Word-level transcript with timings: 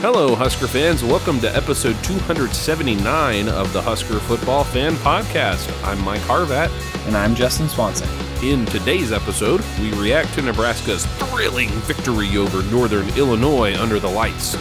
Hello, 0.00 0.34
Husker 0.34 0.66
fans. 0.66 1.04
Welcome 1.04 1.40
to 1.40 1.54
episode 1.54 2.02
279 2.04 3.50
of 3.50 3.70
the 3.74 3.82
Husker 3.82 4.18
Football 4.20 4.64
Fan 4.64 4.94
Podcast. 4.94 5.70
I'm 5.84 6.02
Mike 6.02 6.22
Harvat. 6.22 6.70
And 7.06 7.14
I'm 7.14 7.34
Justin 7.34 7.68
Swanson. 7.68 8.08
In 8.42 8.64
today's 8.64 9.12
episode, 9.12 9.62
we 9.78 9.92
react 9.92 10.32
to 10.34 10.42
Nebraska's 10.42 11.04
thrilling 11.04 11.68
victory 11.80 12.38
over 12.38 12.62
Northern 12.70 13.10
Illinois 13.10 13.78
under 13.78 14.00
the 14.00 14.08
lights. 14.08 14.56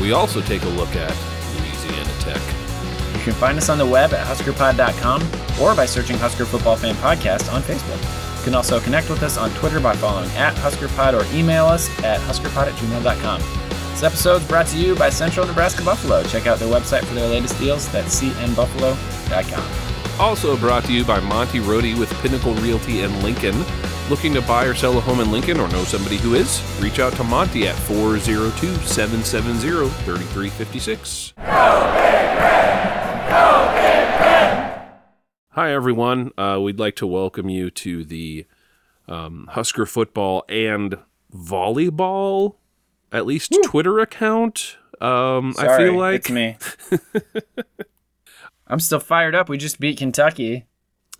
We 0.00 0.10
also 0.10 0.40
take 0.40 0.64
a 0.64 0.68
look 0.70 0.96
at 0.96 1.16
Louisiana 1.60 2.12
Tech. 2.18 2.42
You 3.16 3.22
can 3.22 3.34
find 3.34 3.58
us 3.58 3.68
on 3.68 3.78
the 3.78 3.86
web 3.86 4.12
at 4.12 4.26
huskerpod.com 4.26 5.22
or 5.62 5.76
by 5.76 5.86
searching 5.86 6.18
Husker 6.18 6.44
Football 6.44 6.74
Fan 6.74 6.96
Podcast 6.96 7.52
on 7.52 7.62
Facebook. 7.62 8.02
You 8.38 8.44
can 8.46 8.56
also 8.56 8.80
connect 8.80 9.08
with 9.10 9.22
us 9.22 9.38
on 9.38 9.50
Twitter 9.50 9.78
by 9.78 9.94
following 9.94 10.28
at 10.32 10.56
huskerpod 10.56 11.14
or 11.14 11.38
email 11.38 11.66
us 11.66 11.88
at 12.02 12.18
huskerpod 12.22 12.66
at 12.66 12.74
gmail.com. 12.74 13.71
This 13.92 14.02
episode 14.02 14.42
is 14.42 14.48
brought 14.48 14.66
to 14.68 14.78
you 14.78 14.94
by 14.96 15.10
Central 15.10 15.46
Nebraska 15.46 15.84
Buffalo. 15.84 16.22
Check 16.24 16.46
out 16.46 16.58
their 16.58 16.68
website 16.68 17.04
for 17.04 17.14
their 17.14 17.28
latest 17.28 17.58
deals. 17.58 17.90
That's 17.92 18.20
cnbuffalo.com. 18.20 20.18
Also 20.18 20.56
brought 20.56 20.84
to 20.84 20.92
you 20.92 21.04
by 21.04 21.20
Monty 21.20 21.60
Rohde 21.60 21.98
with 21.98 22.10
Pinnacle 22.22 22.54
Realty 22.54 23.02
in 23.02 23.22
Lincoln. 23.22 23.64
Looking 24.10 24.34
to 24.34 24.42
buy 24.42 24.64
or 24.64 24.74
sell 24.74 24.96
a 24.98 25.00
home 25.00 25.20
in 25.20 25.30
Lincoln 25.30 25.60
or 25.60 25.68
know 25.68 25.84
somebody 25.84 26.16
who 26.16 26.34
is? 26.34 26.62
Reach 26.80 26.98
out 26.98 27.12
to 27.14 27.24
Monty 27.24 27.68
at 27.68 27.76
402 27.76 28.74
770 28.86 29.88
3356. 30.04 31.34
Hi, 35.50 35.72
everyone. 35.72 36.30
Uh, 36.38 36.58
we'd 36.62 36.78
like 36.78 36.96
to 36.96 37.06
welcome 37.06 37.48
you 37.48 37.70
to 37.70 38.04
the 38.04 38.46
um, 39.06 39.48
Husker 39.52 39.86
football 39.86 40.44
and 40.48 40.96
volleyball, 41.34 42.56
at 43.12 43.26
least 43.26 43.56
Twitter 43.64 43.98
account. 44.00 44.76
Um, 45.00 45.54
I 45.58 45.76
feel 45.76 45.96
like 45.96 46.20
it's 46.20 46.30
me. 46.30 46.56
I'm 48.66 48.80
still 48.80 49.00
fired 49.00 49.34
up. 49.34 49.48
We 49.48 49.58
just 49.58 49.80
beat 49.80 49.98
Kentucky. 49.98 50.66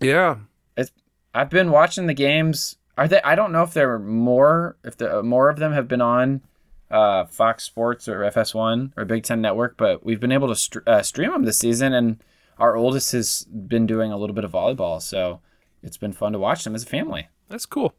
yeah, 0.01 0.37
It's, 0.77 0.91
I've 1.35 1.51
been 1.51 1.71
watching 1.71 2.07
the 2.07 2.15
games. 2.15 2.77
Are 2.97 3.09
they? 3.09 3.21
I 3.23 3.35
don't 3.35 3.53
know 3.53 3.63
if 3.63 3.75
there 3.75 3.93
are 3.95 3.99
more. 3.99 4.77
If 4.85 4.97
the 4.97 5.23
more 5.23 5.49
of 5.49 5.59
them 5.59 5.73
have 5.73 5.89
been 5.89 6.01
on 6.01 6.43
uh, 6.91 7.25
Fox 7.25 7.65
Sports 7.65 8.07
or 8.09 8.21
FS1 8.21 8.93
or 8.97 9.05
Big 9.05 9.25
Ten 9.25 9.41
Network, 9.41 9.77
but 9.77 10.05
we've 10.05 10.21
been 10.21 10.33
able 10.33 10.49
to 10.49 10.57
str- 10.57 10.81
uh, 10.87 11.03
stream 11.03 11.31
them 11.33 11.45
this 11.45 11.59
season, 11.59 11.93
and 11.95 12.23
our 12.59 12.77
oldest 12.77 13.13
has 13.13 13.45
been 13.45 13.87
doing 13.87 14.13
a 14.13 14.17
little 14.19 14.35
bit 14.35 14.45
of 14.45 14.53
volleyball, 14.53 15.01
so 15.01 15.41
it's 15.83 15.97
been 15.97 16.13
fun 16.13 16.33
to 16.33 16.39
watch 16.39 16.65
them 16.65 16.75
as 16.75 16.83
a 16.85 16.87
family. 16.87 17.29
that's 17.49 17.67
cool. 17.67 17.95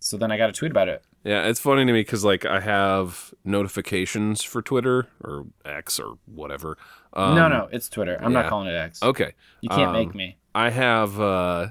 So 0.00 0.16
then 0.18 0.30
I 0.30 0.36
got 0.36 0.50
a 0.50 0.52
tweet 0.52 0.72
about 0.72 0.88
it. 0.88 1.02
Yeah, 1.24 1.46
it's 1.46 1.58
funny 1.58 1.86
to 1.86 1.92
me 1.92 2.00
because 2.00 2.22
like 2.22 2.44
I 2.44 2.60
have 2.60 3.32
notifications 3.44 4.42
for 4.42 4.60
Twitter 4.60 5.08
or 5.22 5.46
X 5.64 5.98
or 5.98 6.18
whatever. 6.26 6.76
Um, 7.14 7.34
no, 7.34 7.48
no, 7.48 7.68
it's 7.72 7.88
Twitter. 7.88 8.18
I'm 8.20 8.32
yeah. 8.32 8.42
not 8.42 8.50
calling 8.50 8.68
it 8.68 8.74
X. 8.74 9.02
Okay, 9.02 9.32
You 9.62 9.70
can't 9.70 9.88
um, 9.88 9.92
make 9.94 10.14
me. 10.14 10.36
I 10.54 10.70
have 10.70 11.18
uh, 11.18 11.68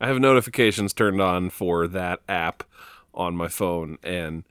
I 0.00 0.06
have 0.08 0.18
notifications 0.18 0.92
turned 0.92 1.20
on 1.20 1.50
for 1.50 1.86
that 1.86 2.20
app 2.28 2.64
on 3.14 3.36
my 3.36 3.46
phone, 3.46 3.98
and 4.02 4.42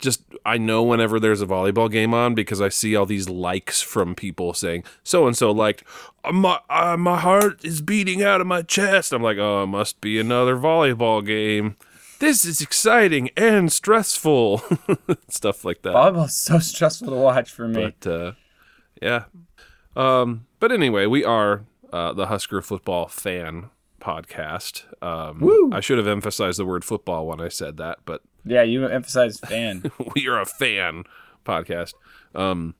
just 0.00 0.22
I 0.44 0.58
know 0.58 0.82
whenever 0.82 1.20
there's 1.20 1.40
a 1.40 1.46
volleyball 1.46 1.90
game 1.90 2.12
on 2.12 2.34
because 2.34 2.60
I 2.60 2.68
see 2.68 2.96
all 2.96 3.06
these 3.06 3.28
likes 3.28 3.80
from 3.80 4.16
people 4.16 4.52
saying 4.52 4.84
so 5.04 5.26
and 5.28 5.36
so 5.36 5.52
liked 5.52 5.84
"Uh, 6.24 6.32
my 6.32 6.58
uh, 6.68 6.96
my 6.96 7.20
heart 7.20 7.64
is 7.64 7.80
beating 7.80 8.22
out 8.22 8.40
of 8.40 8.48
my 8.48 8.62
chest. 8.62 9.12
I'm 9.12 9.22
like, 9.22 9.38
oh, 9.38 9.62
it 9.62 9.68
must 9.68 10.00
be 10.00 10.18
another 10.18 10.56
volleyball 10.56 11.24
game. 11.24 11.76
This 12.18 12.44
is 12.44 12.60
exciting 12.60 13.30
and 13.36 13.72
stressful, 13.72 14.62
stuff 15.28 15.64
like 15.64 15.82
that. 15.82 15.94
Volleyball 15.94 16.26
is 16.26 16.34
so 16.34 16.58
stressful 16.58 17.08
to 17.08 17.14
watch 17.14 17.50
for 17.50 17.68
me. 17.68 17.94
But 18.00 18.10
uh, 18.10 18.32
yeah. 19.02 19.24
Um, 19.96 20.46
but 20.60 20.72
anyway, 20.72 21.06
we 21.06 21.24
are 21.24 21.64
uh, 21.92 22.12
the 22.12 22.26
Husker 22.26 22.62
football 22.62 23.08
fan 23.08 23.70
podcast. 24.00 24.84
Um! 25.02 25.72
I 25.72 25.80
should 25.80 25.98
have 25.98 26.06
emphasized 26.06 26.58
the 26.58 26.66
word 26.66 26.84
football 26.84 27.26
when 27.26 27.40
I 27.40 27.48
said 27.48 27.76
that, 27.78 27.98
but 28.04 28.22
yeah, 28.44 28.62
you 28.62 28.86
emphasize 28.86 29.38
fan. 29.38 29.90
we 30.14 30.28
are 30.28 30.40
a 30.40 30.46
fan 30.46 31.04
podcast. 31.44 31.94
Um, 32.34 32.74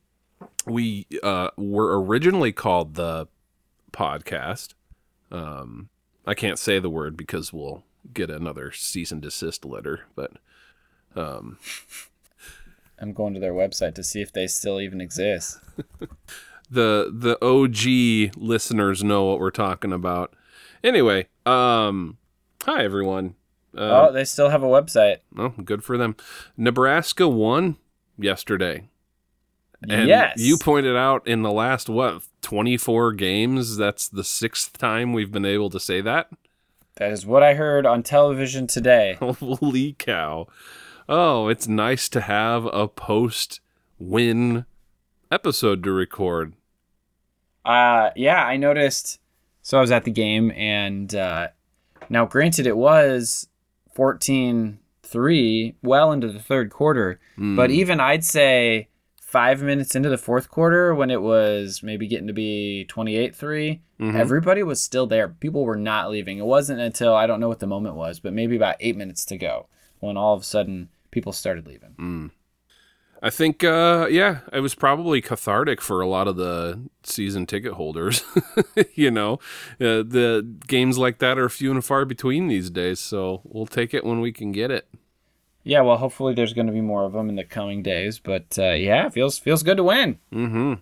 we 0.67 1.07
uh, 1.23 1.51
were 1.57 2.01
originally 2.03 2.53
called 2.53 2.95
the 2.95 3.29
podcast. 3.93 4.75
Um, 5.31 5.89
I 6.27 6.35
can't 6.35 6.59
say 6.59 6.79
the 6.79 6.91
word 6.91 7.17
because 7.17 7.53
we'll 7.53 7.85
get 8.13 8.31
another 8.31 8.73
cease 8.73 9.11
and 9.11 9.23
desist 9.23 9.65
letter, 9.65 10.03
but 10.15 10.33
um, 11.17 11.59
I'm 12.99 13.13
going 13.13 13.35
to 13.35 13.41
their 13.41 13.53
website 13.53 13.95
to 13.95 14.05
see 14.05 14.21
if 14.21 14.33
they 14.33 14.47
still 14.47 14.81
even 14.81 15.01
exist. 15.01 15.59
the 16.71 17.11
the 17.13 17.39
OG 17.45 18.37
listeners 18.41 19.03
know 19.03 19.25
what 19.25 19.41
we're 19.41 19.51
talking 19.51 19.93
about. 19.93 20.35
Anyway, 20.83 21.29
um, 21.47 22.19
hi 22.65 22.85
everyone. 22.85 23.35
oh, 23.75 23.87
Uh, 23.87 24.11
they 24.11 24.25
still 24.25 24.51
have 24.51 24.63
a 24.63 24.67
website. 24.67 25.19
oh, 25.37 25.51
good 25.65 25.83
for 25.83 25.97
them. 25.97 26.17
Nebraska 26.57 27.29
won 27.29 27.77
yesterday. 28.19 28.89
And 29.89 30.09
yes. 30.09 30.39
you 30.39 30.57
pointed 30.57 30.97
out 30.97 31.27
in 31.27 31.43
the 31.43 31.53
last 31.53 31.91
what 31.91 32.23
24 32.43 33.13
games, 33.13 33.77
that's 33.77 34.09
the 34.09 34.25
sixth 34.25 34.79
time 34.79 35.13
we've 35.13 35.33
been 35.33 35.45
able 35.45 35.69
to 35.71 35.81
say 35.81 36.01
that. 36.01 36.31
That 36.97 37.11
is 37.11 37.27
what 37.27 37.43
I 37.43 37.55
heard 37.55 37.87
on 37.87 38.03
television 38.03 38.67
today. 38.67 39.17
Holy 39.21 39.95
cow. 39.95 40.47
Oh, 41.09 41.49
it's 41.49 41.67
nice 41.67 42.09
to 42.11 42.21
have 42.21 42.67
a 42.67 42.87
post 42.87 43.61
win 43.99 44.65
episode 45.31 45.83
to 45.83 45.93
record. 45.93 46.55
Uh, 47.65 48.11
yeah, 48.15 48.45
I 48.45 48.57
noticed. 48.57 49.19
So 49.63 49.79
I 49.79 49.81
was 49.81 49.91
at 49.91 50.05
the 50.05 50.11
game, 50.11 50.53
and 50.53 51.15
uh, 51.15 51.49
now, 52.09 52.27
granted, 52.27 52.67
it 52.67 52.77
was 52.77 53.49
14 53.95 54.79
3 55.03 55.75
well 55.83 56.13
into 56.13 56.29
the 56.29 56.39
third 56.39 56.71
quarter, 56.71 57.19
but 57.37 57.71
even 57.71 58.01
I'd 58.01 58.25
say 58.25 58.89
five 59.35 59.61
minutes 59.61 59.97
into 59.97 60.09
the 60.09 60.17
fourth 60.17 60.49
quarter, 60.49 60.95
when 60.95 61.11
it 61.11 61.21
was 61.21 61.83
maybe 61.83 62.07
getting 62.07 62.29
to 62.29 62.33
be 62.33 62.85
28 62.85 63.35
3, 63.35 63.81
everybody 64.17 64.63
was 64.63 64.81
still 64.81 65.09
there. 65.09 65.29
People 65.29 65.65
were 65.65 65.75
not 65.75 66.09
leaving. 66.09 66.39
It 66.39 66.47
wasn't 66.47 66.79
until 66.79 67.17
I 67.17 67.27
don't 67.27 67.41
know 67.41 67.49
what 67.49 67.59
the 67.59 67.67
moment 67.67 67.97
was, 67.97 68.21
but 68.21 68.33
maybe 68.33 68.55
about 68.55 68.77
eight 68.79 68.97
minutes 68.97 69.25
to 69.25 69.37
go 69.37 69.67
when 69.99 70.17
all 70.17 70.35
of 70.35 70.43
a 70.43 70.45
sudden 70.45 70.89
people 71.11 71.33
started 71.33 71.67
leaving. 71.67 71.97
I 73.25 73.31
think, 73.31 73.65
uh, 73.65 74.07
yeah, 74.09 74.41
it 74.53 74.61
was 74.61 74.77
probably 74.77 75.21
cathartic 75.21 75.81
for 75.81 76.01
a 76.01 76.07
lot 76.07 76.29
of 76.29 76.37
the 76.37 76.89
season 77.03 77.45
ticket 77.47 77.73
holders. 77.73 78.23
you 78.95 79.11
know, 79.11 79.41
uh, 79.81 80.07
the 80.07 80.47
games 80.69 80.97
like 80.97 81.19
that 81.19 81.39
are 81.39 81.49
few 81.49 81.73
and 81.73 81.85
far 81.85 82.05
between 82.05 82.47
these 82.47 82.71
days, 82.71 83.01
so 83.01 83.41
we'll 83.43 83.67
take 83.67 83.95
it 83.95 84.05
when 84.05 84.21
we 84.21 84.31
can 84.31 84.53
get 84.53 84.71
it. 84.71 84.87
Yeah, 85.65 85.81
well, 85.81 85.97
hopefully 85.97 86.35
there's 86.35 86.53
going 86.53 86.67
to 86.67 86.73
be 86.73 86.83
more 86.83 87.05
of 87.05 87.15
them 87.15 87.31
in 87.31 87.37
the 87.37 87.45
coming 87.45 87.83
days, 87.83 88.19
but 88.19 88.59
uh, 88.59 88.73
yeah, 88.73 89.09
feels 89.09 89.39
feels 89.39 89.63
good 89.63 89.79
to 89.79 89.85
win. 89.85 90.19
Mm-hmm. 90.31 90.75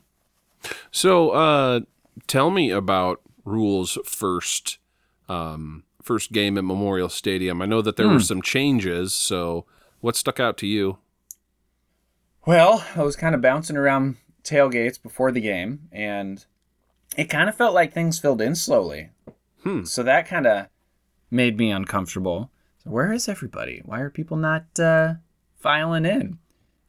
So, 0.90 1.30
uh, 1.30 1.80
tell 2.26 2.50
me 2.50 2.70
about 2.70 3.20
Rhule's 3.44 3.96
first, 4.04 4.78
um, 5.28 5.84
first 6.02 6.32
game 6.32 6.58
at 6.58 6.64
Memorial 6.64 7.08
Stadium. 7.08 7.62
I 7.62 7.66
know 7.66 7.80
that 7.80 7.96
there 7.96 8.08
were 8.08 8.20
some 8.20 8.42
changes, 8.42 9.14
so 9.14 9.64
what 10.00 10.16
stuck 10.16 10.40
out 10.40 10.56
to 10.58 10.66
you? 10.66 10.98
Well, 12.44 12.84
I 12.96 13.02
was 13.02 13.14
kind 13.14 13.34
of 13.34 13.40
bouncing 13.40 13.76
around 13.76 14.16
tailgates 14.42 15.00
before 15.00 15.30
the 15.30 15.40
game, 15.40 15.88
and 15.92 16.44
it 17.16 17.30
kind 17.30 17.48
of 17.48 17.54
felt 17.54 17.74
like 17.74 17.92
things 17.92 18.18
filled 18.18 18.40
in 18.40 18.56
slowly. 18.56 19.10
Hmm. 19.62 19.84
So 19.84 20.02
that 20.02 20.26
kind 20.26 20.46
of 20.46 20.66
made 21.30 21.56
me 21.56 21.70
uncomfortable. 21.70 22.50
So 22.82 22.90
where 22.90 23.12
is 23.12 23.28
everybody? 23.28 23.82
Why 23.84 24.00
are 24.00 24.10
people 24.10 24.36
not 24.36 24.64
uh, 24.78 25.14
filing 25.58 26.04
in? 26.04 26.38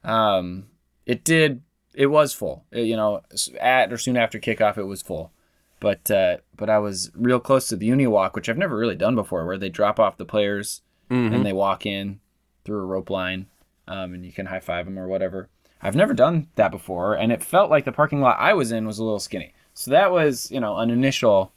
Um, 0.04 0.66
it 1.06 1.24
did. 1.24 1.62
It 1.94 2.08
was 2.08 2.34
full. 2.34 2.66
It- 2.72 2.86
you 2.86 2.96
know, 2.96 3.22
at 3.60 3.94
or 3.94 3.98
soon 3.98 4.18
after 4.18 4.40
kickoff, 4.40 4.78
it 4.78 4.84
was 4.86 5.02
full. 5.02 5.32
But 5.80 6.10
uh, 6.10 6.38
but 6.56 6.70
I 6.70 6.80
was 6.80 7.12
real 7.14 7.40
close 7.42 7.68
to 7.68 7.76
the 7.76 7.86
uni 7.86 8.08
walk, 8.08 8.36
which 8.36 8.48
I've 8.50 8.58
never 8.58 8.78
really 8.78 8.96
done 8.96 9.16
before, 9.16 9.46
where 9.46 9.58
they 9.58 9.70
drop 9.70 10.00
off 10.00 10.18
the 10.18 10.26
players 10.26 10.82
Mm-hmm. 11.12 11.36
and 11.36 11.46
they 11.46 11.54
walk 11.54 11.86
in 11.86 12.22
through 12.64 12.80
a 12.82 12.86
rope 12.86 13.10
line, 13.10 13.46
um, 13.90 14.14
and 14.14 14.26
you 14.26 14.32
can 14.32 14.46
high 14.48 14.62
five 14.62 14.86
them 14.86 14.98
or 14.98 15.08
whatever. 15.08 15.50
I've 15.82 15.98
never 15.98 16.14
done 16.14 16.48
that 16.56 16.72
before, 16.72 17.14
and 17.16 17.30
it 17.32 17.44
felt 17.44 17.70
like 17.70 17.84
the 17.84 17.92
parking 17.92 18.22
lot 18.22 18.40
I 18.40 18.54
was 18.54 18.72
in 18.72 18.88
was 18.88 18.98
a 19.00 19.04
little 19.04 19.20
skinny. 19.20 19.54
So 19.74 19.92
that 19.92 20.12
was, 20.12 20.50
you 20.50 20.62
know, 20.62 20.78
an 20.78 20.90
initial, 20.90 21.52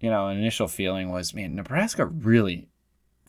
you 0.00 0.08
know, 0.10 0.28
an 0.28 0.38
initial 0.38 0.66
feeling 0.68 1.10
was, 1.12 1.34
man, 1.34 1.54
Nebraska 1.54 2.06
really, 2.06 2.66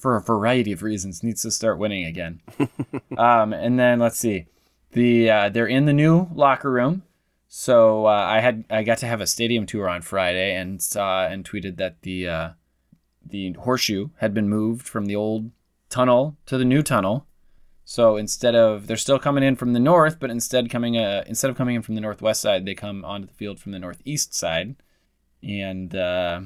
for 0.03 0.17
a 0.17 0.21
variety 0.21 0.73
of 0.73 0.83
reasons, 0.83 1.23
needs 1.23 1.44
to 1.44 1.50
start 1.50 1.79
winning 1.79 2.03
again. 2.03 2.41
um, 3.17 3.53
and 3.53 3.79
then 3.79 4.00
let's 4.00 4.19
see, 4.19 4.47
the 4.91 5.29
uh, 5.29 5.47
they're 5.47 5.65
in 5.65 5.85
the 5.85 5.94
new 5.94 6.27
locker 6.35 6.69
room. 6.69 7.03
So 7.47 8.05
uh, 8.05 8.09
I 8.09 8.41
had 8.41 8.65
I 8.69 8.83
got 8.83 8.97
to 8.97 9.05
have 9.05 9.21
a 9.21 9.27
stadium 9.27 9.65
tour 9.65 9.88
on 9.88 10.01
Friday 10.01 10.57
and 10.57 10.81
saw 10.81 11.25
and 11.25 11.50
tweeted 11.50 11.77
that 11.77 12.01
the 12.01 12.27
uh, 12.27 12.50
the 13.25 13.53
horseshoe 13.53 14.09
had 14.17 14.33
been 14.33 14.50
moved 14.50 14.89
from 14.89 15.05
the 15.05 15.15
old 15.15 15.51
tunnel 15.89 16.35
to 16.47 16.57
the 16.57 16.65
new 16.65 16.83
tunnel. 16.83 17.25
So 17.85 18.17
instead 18.17 18.56
of 18.56 18.88
they're 18.88 18.97
still 18.97 19.19
coming 19.19 19.44
in 19.44 19.56
from 19.56 19.71
the 19.71 19.79
north, 19.79 20.19
but 20.19 20.29
instead 20.29 20.69
coming 20.69 20.97
uh, 20.97 21.23
instead 21.27 21.49
of 21.49 21.56
coming 21.56 21.75
in 21.77 21.81
from 21.81 21.95
the 21.95 22.01
northwest 22.01 22.41
side, 22.41 22.65
they 22.65 22.75
come 22.75 23.06
onto 23.06 23.27
the 23.27 23.33
field 23.33 23.57
from 23.57 23.71
the 23.71 23.79
northeast 23.79 24.33
side. 24.33 24.75
And 25.41 25.95
uh, 25.95 26.41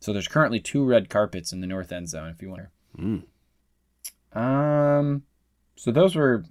so 0.00 0.12
there's 0.12 0.26
currently 0.26 0.58
two 0.58 0.84
red 0.84 1.08
carpets 1.08 1.52
in 1.52 1.60
the 1.60 1.68
north 1.68 1.92
end 1.92 2.08
zone. 2.08 2.30
If 2.30 2.42
you 2.42 2.50
want. 2.50 2.62
Mm. 2.98 3.24
Um, 4.38 5.22
so 5.76 5.90
those 5.90 6.14
were 6.14 6.44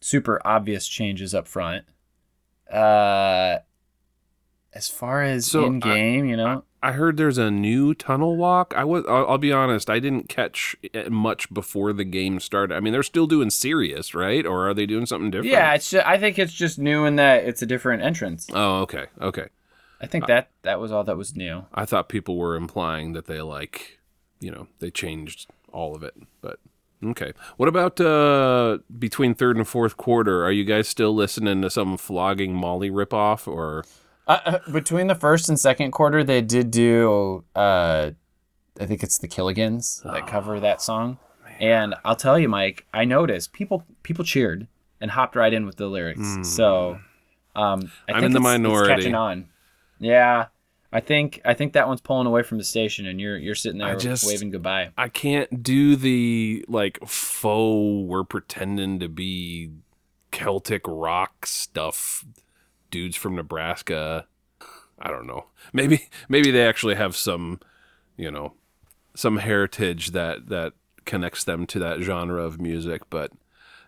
super 0.00 0.40
obvious 0.44 0.86
changes 0.86 1.34
up 1.34 1.48
front. 1.48 1.84
Uh, 2.70 3.58
as 4.74 4.88
far 4.88 5.22
as 5.22 5.46
So, 5.46 5.64
in 5.66 5.80
game, 5.80 6.26
you 6.26 6.36
know, 6.36 6.64
I 6.82 6.92
heard 6.92 7.16
there's 7.16 7.38
a 7.38 7.50
new 7.50 7.94
tunnel 7.94 8.36
walk. 8.36 8.74
I 8.76 8.84
was. 8.84 9.04
I'll, 9.08 9.26
I'll 9.30 9.38
be 9.38 9.52
honest. 9.52 9.90
I 9.90 9.98
didn't 9.98 10.28
catch 10.28 10.76
it 10.82 11.10
much 11.10 11.52
before 11.52 11.92
the 11.92 12.04
game 12.04 12.38
started. 12.38 12.74
I 12.74 12.80
mean, 12.80 12.92
they're 12.92 13.02
still 13.02 13.26
doing 13.26 13.50
serious, 13.50 14.14
right? 14.14 14.46
Or 14.46 14.68
are 14.68 14.74
they 14.74 14.86
doing 14.86 15.06
something 15.06 15.30
different? 15.30 15.50
yeah, 15.50 15.74
it's 15.74 15.90
just, 15.90 16.06
I 16.06 16.18
think 16.18 16.38
it's 16.38 16.52
just 16.52 16.78
new 16.78 17.04
in 17.04 17.16
that 17.16 17.44
it's 17.44 17.62
a 17.62 17.66
different 17.66 18.02
entrance. 18.02 18.48
Oh, 18.52 18.82
okay. 18.82 19.06
Okay. 19.20 19.46
I 20.00 20.06
think 20.06 20.26
that 20.28 20.50
that 20.62 20.78
was 20.78 20.92
all 20.92 21.02
that 21.04 21.16
was 21.16 21.34
new. 21.34 21.64
I 21.74 21.84
thought 21.84 22.08
people 22.08 22.36
were 22.36 22.54
implying 22.54 23.14
that 23.14 23.26
they 23.26 23.40
like, 23.40 23.98
you 24.38 24.52
know, 24.52 24.68
they 24.78 24.90
changed 24.92 25.50
all 25.72 25.94
of 25.94 26.02
it. 26.02 26.14
But 26.40 26.58
okay. 27.04 27.32
What 27.56 27.68
about 27.68 28.00
uh 28.00 28.78
between 28.98 29.34
third 29.34 29.56
and 29.56 29.66
fourth 29.66 29.96
quarter? 29.96 30.44
Are 30.44 30.52
you 30.52 30.64
guys 30.64 30.88
still 30.88 31.14
listening 31.14 31.62
to 31.62 31.70
some 31.70 31.96
flogging 31.96 32.54
Molly 32.54 32.90
ripoff 32.90 33.46
or? 33.48 33.84
Uh, 34.26 34.40
uh, 34.44 34.58
between 34.72 35.06
the 35.06 35.14
first 35.14 35.48
and 35.48 35.58
second 35.58 35.90
quarter, 35.90 36.22
they 36.22 36.42
did 36.42 36.70
do. 36.70 37.44
Uh, 37.56 38.10
I 38.78 38.84
think 38.86 39.02
it's 39.02 39.16
the 39.18 39.26
Killigans 39.28 40.02
that 40.02 40.26
cover 40.26 40.60
that 40.60 40.82
song, 40.82 41.16
and 41.58 41.94
I'll 42.04 42.14
tell 42.14 42.38
you, 42.38 42.46
Mike, 42.48 42.86
I 42.92 43.06
noticed 43.06 43.52
people 43.54 43.84
people 44.02 44.24
cheered 44.26 44.68
and 45.00 45.10
hopped 45.12 45.34
right 45.34 45.52
in 45.52 45.64
with 45.64 45.76
the 45.76 45.86
lyrics. 45.86 46.36
So, 46.42 46.98
um, 47.56 47.90
I 48.06 48.12
I'm 48.12 48.20
think 48.20 48.24
in 48.26 48.32
the 48.32 48.38
it's- 48.48 48.80
it's 48.80 48.88
catching 48.88 49.14
on. 49.14 49.48
Yeah, 49.98 50.46
I 50.92 51.00
think 51.00 51.40
I 51.44 51.52
think 51.54 51.74
that 51.74 51.86
one's 51.86 52.00
pulling 52.00 52.26
away 52.26 52.42
from 52.42 52.58
the 52.58 52.64
station, 52.64 53.06
and 53.06 53.20
you're 53.20 53.36
you're 53.36 53.54
sitting 53.54 53.78
there 53.78 53.96
just- 53.96 54.26
waving 54.26 54.50
goodbye. 54.50 54.90
I 54.96 55.08
can't 55.08 55.62
do 55.62 55.96
the 55.96 56.64
like 56.68 56.98
faux. 57.06 58.08
We're 58.08 58.24
pretending 58.24 58.98
to 59.00 59.08
be 59.08 59.70
Celtic 60.30 60.82
rock 60.86 61.46
stuff. 61.46 62.24
Dudes 62.90 63.16
from 63.16 63.36
Nebraska. 63.36 64.26
I 64.98 65.08
don't 65.10 65.26
know. 65.26 65.46
Maybe 65.74 66.08
maybe 66.28 66.50
they 66.50 66.66
actually 66.66 66.94
have 66.94 67.14
some, 67.14 67.60
you 68.16 68.30
know, 68.30 68.54
some 69.14 69.36
heritage 69.38 70.12
that 70.12 70.48
that 70.48 70.72
connects 71.04 71.44
them 71.44 71.66
to 71.66 71.78
that 71.80 72.00
genre 72.00 72.42
of 72.42 72.60
music. 72.60 73.02
But 73.10 73.30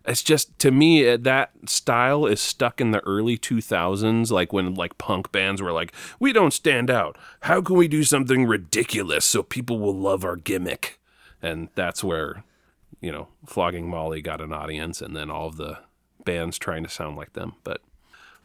it's 0.07 0.23
just 0.23 0.59
to 0.59 0.71
me 0.71 1.09
uh, 1.09 1.17
that 1.21 1.51
style 1.67 2.27
is 2.27 2.41
stuck 2.41 2.81
in 2.81 2.91
the 2.91 3.01
early 3.01 3.37
2000s 3.37 4.31
like 4.31 4.53
when 4.53 4.75
like 4.75 4.97
punk 4.99 5.31
bands 5.31 5.61
were 5.61 5.73
like 5.73 5.93
we 6.19 6.33
don't 6.33 6.53
stand 6.53 6.91
out 6.91 7.17
how 7.43 7.61
can 7.61 7.77
we 7.77 7.87
do 7.89 8.03
something 8.03 8.47
ridiculous 8.47 9.25
so 9.25 9.43
people 9.43 9.79
will 9.79 9.95
love 9.97 10.25
our 10.25 10.37
gimmick 10.37 10.99
and 11.43 11.69
that's 11.75 12.03
where 12.03 12.45
you 13.01 13.13
know 13.13 13.29
flogging 13.47 13.89
molly 13.89 14.21
got 14.23 14.41
an 14.41 14.53
audience 14.53 15.01
and 15.03 15.15
then 15.15 15.31
all 15.31 15.47
of 15.49 15.57
the 15.57 15.79
bands 16.25 16.59
trying 16.59 16.83
to 16.83 16.89
sound 16.91 17.17
like 17.17 17.33
them 17.35 17.53
but 17.65 17.81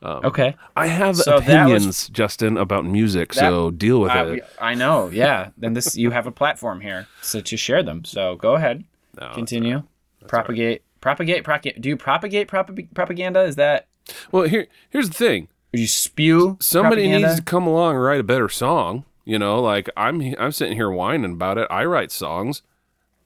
Okay, 0.04 0.56
i 0.76 0.86
have 0.86 1.16
So 1.16 1.40
that 1.40 1.66
was- 1.66 1.84
opinions 1.84 2.10
justin 2.10 2.58
about 2.58 2.86
music 2.86 3.34
so 3.34 3.72
deal 3.72 4.00
with 4.02 4.12
Uh, 4.12 4.26
it 4.34 4.46
I 4.62 4.76
know. 4.76 5.10
Yeah, 5.10 5.50
then 5.58 5.74
this 5.74 5.96
you 5.98 6.12
have 6.12 6.28
a 6.28 6.32
platform 6.32 6.82
here, 6.82 7.08
so 7.24 7.42
to 7.42 7.58
share 7.58 7.82
them. 7.82 8.06
So 8.06 8.36
go 8.36 8.54
ahead. 8.56 8.84
No, 9.20 9.32
Continue. 9.34 9.82
propagate, 10.28 10.84
propagate, 11.06 11.44
propagate. 11.44 11.80
Do 11.82 11.88
you 11.90 11.98
propagate 11.98 12.48
propag- 12.48 12.92
propaganda? 12.96 13.42
Is 13.44 13.56
that 13.58 13.86
well 14.32 14.44
here 14.48 14.66
here's 14.90 15.08
the 15.10 15.14
thing 15.16 15.48
you 15.72 15.86
spew? 15.88 16.58
somebody 16.60 17.04
propaganda? 17.04 17.28
needs 17.28 17.40
to 17.40 17.46
come 17.46 17.68
along 17.68 17.96
and 17.96 18.04
write 18.04 18.20
a 18.20 18.24
better 18.24 18.50
song 18.50 19.04
you 19.24 19.38
know 19.38 19.60
like 19.62 19.90
i'm 19.98 20.22
i'm 20.40 20.52
sitting 20.52 20.76
here 20.76 20.90
whining 20.92 21.34
about 21.34 21.58
it 21.58 21.68
i 21.72 21.84
write 21.84 22.12
songs 22.12 22.62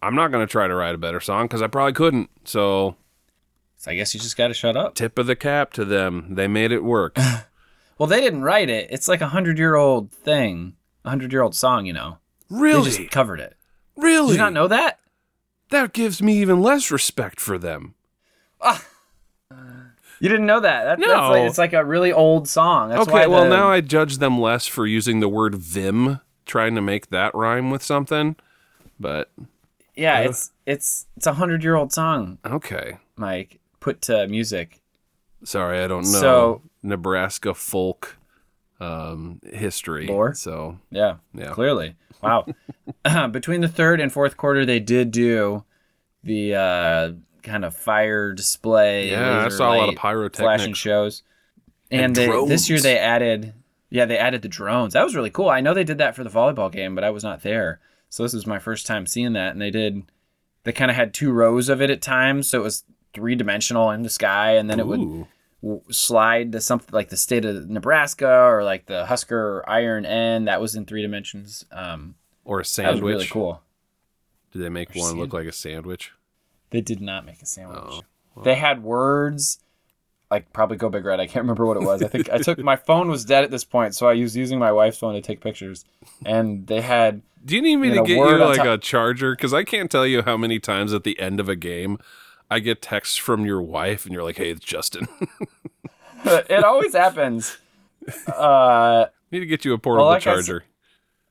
i'm 0.02 0.16
not 0.16 0.32
going 0.32 0.46
to 0.46 0.50
try 0.52 0.68
to 0.68 0.74
write 0.76 0.96
a 0.96 0.98
better 0.98 1.20
song 1.20 1.46
because 1.46 1.62
i 1.62 1.68
probably 1.68 1.92
couldn't 1.94 2.30
so 2.46 2.96
So 3.78 3.92
I 3.92 3.96
guess 3.96 4.14
you 4.14 4.20
just 4.20 4.36
got 4.38 4.48
to 4.50 4.54
shut 4.54 4.76
up. 4.78 4.96
tip 4.96 5.18
of 5.20 5.28
the 5.28 5.36
cap 5.36 5.72
to 5.74 5.86
them 5.86 6.36
they 6.36 6.48
made 6.48 6.72
it 6.72 6.84
work 6.84 7.18
Well, 7.98 8.08
they 8.08 8.22
didn't 8.22 8.44
write 8.44 8.70
it. 8.70 8.88
It's 8.92 9.10
like 9.10 9.20
a 9.20 9.28
hundred 9.28 9.58
year 9.58 9.76
old 9.76 10.10
thing, 10.12 10.78
a 11.04 11.10
hundred 11.10 11.34
year 11.34 11.42
old 11.42 11.54
song. 11.54 11.86
You 11.86 11.92
know, 11.92 12.18
really? 12.50 12.90
they 12.90 12.98
just 12.98 13.12
covered 13.12 13.42
it. 13.42 13.58
Did 13.98 14.04
really 14.04 14.32
you 14.34 14.38
not 14.38 14.54
know 14.54 14.70
that? 14.70 15.00
That 15.70 15.94
gives 15.94 16.22
me 16.22 16.38
even 16.38 16.62
less 16.62 16.92
respect 16.92 17.40
for 17.40 17.58
them 17.58 17.96
ah. 18.62 18.84
You 20.22 20.28
didn't 20.28 20.48
know 20.48 20.60
that? 20.60 20.84
that 20.84 21.00
that's 21.00 21.08
No. 21.08 21.30
like, 21.30 21.44
it's 21.48 21.58
like 21.58 21.72
a 21.72 21.86
really 21.86 22.12
old 22.12 22.48
song. 22.50 22.90
That's 22.90 23.08
okay 23.08 23.26
well 23.28 23.44
the- 23.46 23.50
now 23.50 23.70
i 23.72 23.80
judge 23.82 24.18
them 24.18 24.40
less 24.40 24.68
for 24.68 24.86
using 24.86 25.20
the 25.22 25.30
word 25.30 25.56
vim 25.56 26.20
trying 26.46 26.76
to 26.76 26.82
make 26.82 27.10
that 27.10 27.34
rhyme 27.34 27.70
with 27.72 27.82
something 27.84 28.36
but 29.00 29.32
yeah, 29.96 30.20
uh, 30.20 30.30
it's 30.30 30.52
it's 30.66 31.06
it's 31.18 31.28
a 31.28 31.34
hundred 31.34 31.64
year 31.64 31.76
old 31.76 31.92
song, 31.94 32.38
okay 32.46 32.98
Mike. 33.16 33.60
Put 33.80 34.02
to 34.04 34.28
music. 34.28 34.82
sorry 35.46 35.80
i 35.84 35.88
don't 35.88 36.04
know 36.12 36.20
So- 36.20 36.62
nebraska 36.84 37.54
folk 37.54 38.18
um 38.80 39.40
history 39.52 40.08
Lore? 40.08 40.34
so 40.34 40.78
Yeah, 40.92 41.18
Yeah. 41.34 41.52
clearly. 41.52 41.96
Wow. 42.22 42.46
Between 43.32 43.62
the 43.62 43.68
third 43.68 44.00
and 44.00 44.12
fourth 44.12 44.38
quarter, 44.38 44.66
they 44.66 44.80
did 44.80 45.12
do 45.12 45.64
the 46.24 46.56
uh, 46.56 47.12
kind 47.44 47.64
of 47.64 47.76
fire 47.76 48.34
display. 48.34 49.12
Yeah, 49.12 49.46
I 49.46 49.50
saw 49.50 49.74
a 49.74 49.78
lot 49.78 49.90
of 49.90 49.96
pyrotechnics. 49.96 50.40
flashing 50.40 50.74
shows. 50.74 51.24
And, 51.92 52.02
And 52.02 52.16
they, 52.16 52.46
this 52.48 52.70
year 52.70 52.80
they 52.80 52.98
added, 52.98 53.54
yeah, 53.90 54.06
they 54.06 54.18
added 54.18 54.42
the 54.42 54.48
drones. 54.48 54.94
That 54.94 55.04
was 55.04 55.16
really 55.16 55.30
cool. 55.30 55.50
I 55.50 55.62
know 55.62 55.74
they 55.74 55.84
did 55.84 55.98
that 56.00 56.16
for 56.16 56.24
the 56.24 56.30
volleyball 56.30 56.72
game, 56.72 56.94
but 56.94 57.04
I 57.04 57.10
was 57.10 57.24
not 57.24 57.42
there, 57.42 57.80
so 58.10 58.24
this 58.24 58.34
was 58.34 58.46
my 58.46 58.60
first 58.60 58.86
time 58.86 59.06
seeing 59.06 59.34
that. 59.34 59.54
And 59.54 59.62
they 59.62 59.72
did, 59.72 60.04
they 60.64 60.72
kind 60.72 60.92
of 60.92 60.96
had 60.98 61.14
two 61.14 61.32
rows 61.32 61.70
of 61.70 61.82
it 61.82 61.90
at 61.90 62.02
times, 62.02 62.50
so 62.50 62.60
it 62.60 62.64
was 62.64 62.84
three 63.14 63.36
dimensional 63.36 63.90
in 63.92 64.04
the 64.04 64.10
sky, 64.10 64.52
and 64.56 64.70
then 64.70 64.80
it 64.80 64.88
would 64.88 65.00
Ooh. 65.00 65.28
Slide 65.90 66.52
to 66.54 66.62
something 66.62 66.90
like 66.94 67.10
the 67.10 67.18
state 67.18 67.46
of 67.46 67.70
Nebraska 67.70 68.30
or 68.46 68.64
like 68.64 68.86
the 68.86 69.06
Husker 69.06 69.64
Iron 69.68 70.06
N. 70.06 70.46
That 70.46 70.62
was 70.62 70.76
in 70.76 70.86
three 70.86 71.02
dimensions. 71.02 71.66
Um, 71.72 72.16
or 72.46 72.60
a 72.62 72.66
sandwich. 72.66 72.96
that 73.00 73.04
was 73.04 73.14
really 73.14 73.28
cool. 73.28 73.62
Did 74.52 74.64
they 74.64 74.70
make 74.70 74.96
one 74.96 75.18
look 75.18 75.34
like 75.34 75.46
a 75.48 75.52
sandwich? 75.52 76.12
They 76.72 76.82
did 76.82 77.02
not 77.02 77.26
make 77.26 77.42
a 77.42 77.46
sandwich. 77.46 78.04
Oh, 78.38 78.42
They 78.44 78.56
had 78.56 78.84
words 78.84 79.60
like 80.32 80.54
probably 80.54 80.78
go 80.78 80.90
big 80.90 81.04
red. 81.06 81.20
I 81.20 81.26
can't 81.26 81.44
remember 81.44 81.66
what 81.66 81.78
it 81.78 81.84
was. 81.84 82.04
I 82.04 82.08
think 82.08 82.30
I 82.30 82.38
took 82.38 82.60
my 82.60 82.76
phone 82.76 83.10
was 83.10 83.26
dead 83.26 83.44
at 83.44 83.52
this 83.52 83.64
point, 83.64 83.96
so 83.96 84.08
I 84.08 84.14
was 84.16 84.36
using 84.38 84.60
my 84.60 84.72
wife's 84.72 84.98
phone 85.00 85.16
to 85.16 85.22
take 85.22 85.42
pictures. 85.42 85.86
And 86.26 86.68
they 86.68 86.82
had 86.82 87.22
Do 87.44 87.56
you 87.56 87.62
need 87.62 87.78
me 87.78 87.88
And 87.90 87.98
to 87.98 88.04
get 88.04 88.18
you 88.18 88.38
like 88.38 88.58
top- 88.58 88.68
a 88.68 88.78
charger? 88.78 89.36
Because 89.36 89.54
I 89.54 89.64
can't 89.64 89.90
tell 89.90 90.06
you 90.06 90.22
how 90.22 90.38
many 90.38 90.60
times 90.60 90.94
at 90.94 91.04
the 91.04 91.20
end 91.20 91.40
of 91.40 91.50
a 91.50 91.56
game 91.56 91.98
I 92.50 92.60
get 92.60 92.82
texts 92.82 93.18
from 93.18 93.46
your 93.46 93.62
wife 93.62 94.06
and 94.06 94.14
you're 94.14 94.24
like, 94.24 94.38
"Hey, 94.38 94.50
it's 94.50 94.66
Justin. 94.66 95.08
it 96.26 96.64
always 96.64 96.94
happens. 96.94 97.58
Uh, 98.34 99.06
need 99.30 99.42
to 99.42 99.46
get 99.46 99.66
you 99.66 99.74
a 99.74 99.78
portable 99.78 100.08
like 100.08 100.24
charger." 100.24 100.64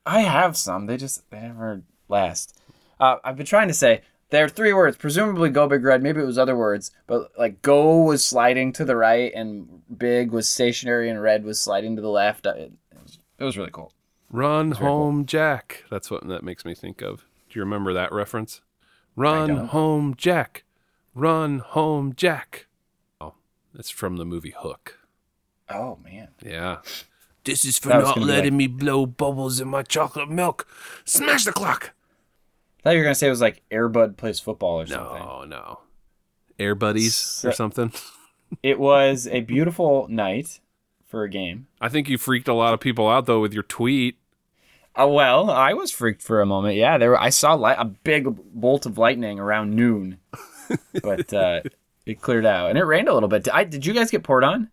I 0.05 0.21
have 0.21 0.55
some. 0.55 0.85
They 0.85 0.95
just 0.95 1.29
they 1.29 1.41
never 1.41 1.81
last. 2.07 2.57
Uh, 2.99 3.17
I've 3.23 3.35
been 3.35 3.45
trying 3.45 3.67
to 3.67 3.73
say 3.73 4.01
there 4.29 4.45
are 4.45 4.49
three 4.49 4.71
words. 4.71 4.95
Presumably 4.95 5.49
go 5.49 5.67
big 5.67 5.83
red. 5.83 6.01
Maybe 6.01 6.21
it 6.21 6.25
was 6.25 6.37
other 6.37 6.55
words, 6.55 6.91
but 7.07 7.31
like 7.37 7.61
go 7.61 7.97
was 8.03 8.25
sliding 8.25 8.71
to 8.73 8.85
the 8.85 8.95
right, 8.95 9.31
and 9.35 9.81
big 9.97 10.31
was 10.31 10.47
stationary, 10.47 11.09
and 11.09 11.21
red 11.21 11.43
was 11.43 11.59
sliding 11.59 11.95
to 11.95 12.01
the 12.01 12.09
left. 12.09 12.45
It, 12.45 12.71
it, 12.91 13.01
was, 13.03 13.19
it 13.37 13.43
was 13.43 13.57
really 13.57 13.71
cool. 13.71 13.91
Run 14.31 14.73
very 14.73 14.79
cool. 14.79 14.87
home, 14.87 15.25
Jack. 15.25 15.83
That's 15.89 16.09
what 16.09 16.27
that 16.27 16.43
makes 16.43 16.63
me 16.63 16.75
think 16.75 17.01
of. 17.01 17.25
Do 17.49 17.59
you 17.59 17.63
remember 17.63 17.93
that 17.93 18.11
reference? 18.11 18.61
Run 19.15 19.49
home, 19.67 20.13
Jack. 20.15 20.63
Run 21.15 21.59
home, 21.59 22.13
Jack. 22.15 22.67
Oh, 23.19 23.33
it's 23.77 23.89
from 23.89 24.17
the 24.17 24.25
movie 24.25 24.53
Hook. 24.57 24.99
Oh 25.69 25.97
man. 26.03 26.29
Yeah. 26.43 26.77
This 27.43 27.63
is 27.65 27.77
for 27.77 27.89
not 27.89 28.17
letting 28.17 28.53
like- 28.53 28.57
me 28.57 28.67
blow 28.67 29.05
bubbles 29.05 29.59
in 29.59 29.67
my 29.67 29.83
chocolate 29.83 30.29
milk. 30.29 30.67
Smash 31.05 31.45
the 31.45 31.51
clock. 31.51 31.91
I 32.79 32.81
thought 32.83 32.89
you 32.91 32.97
were 32.99 33.03
gonna 33.03 33.15
say 33.15 33.27
it 33.27 33.31
was 33.31 33.41
like 33.41 33.61
Airbud 33.71 34.17
plays 34.17 34.39
football 34.39 34.81
or 34.81 34.87
something. 34.87 35.19
No, 35.19 35.43
no. 35.45 35.79
Air 36.57 36.75
buddies 36.75 37.43
or 37.45 37.51
something. 37.51 37.91
it 38.63 38.79
was 38.79 39.27
a 39.27 39.41
beautiful 39.41 40.07
night 40.09 40.59
for 41.05 41.23
a 41.23 41.29
game. 41.29 41.67
I 41.81 41.89
think 41.89 42.07
you 42.09 42.17
freaked 42.17 42.47
a 42.47 42.53
lot 42.53 42.73
of 42.73 42.79
people 42.79 43.09
out 43.09 43.25
though 43.25 43.39
with 43.41 43.53
your 43.53 43.63
tweet. 43.63 44.17
Uh, 44.99 45.07
well, 45.07 45.49
I 45.49 45.73
was 45.73 45.91
freaked 45.91 46.21
for 46.21 46.41
a 46.41 46.45
moment. 46.45 46.75
Yeah, 46.75 46.97
there 46.97 47.11
were, 47.11 47.19
I 47.19 47.29
saw 47.29 47.53
light, 47.53 47.77
a 47.79 47.85
big 47.85 48.27
bolt 48.53 48.85
of 48.85 48.97
lightning 48.97 49.39
around 49.39 49.73
noon, 49.73 50.17
but 51.01 51.33
uh, 51.33 51.61
it 52.05 52.21
cleared 52.21 52.45
out 52.45 52.69
and 52.69 52.77
it 52.77 52.83
rained 52.83 53.07
a 53.07 53.13
little 53.13 53.29
bit. 53.29 53.43
Did, 53.43 53.53
I, 53.53 53.63
did 53.63 53.85
you 53.85 53.93
guys 53.93 54.11
get 54.11 54.23
poured 54.23 54.43
on? 54.43 54.69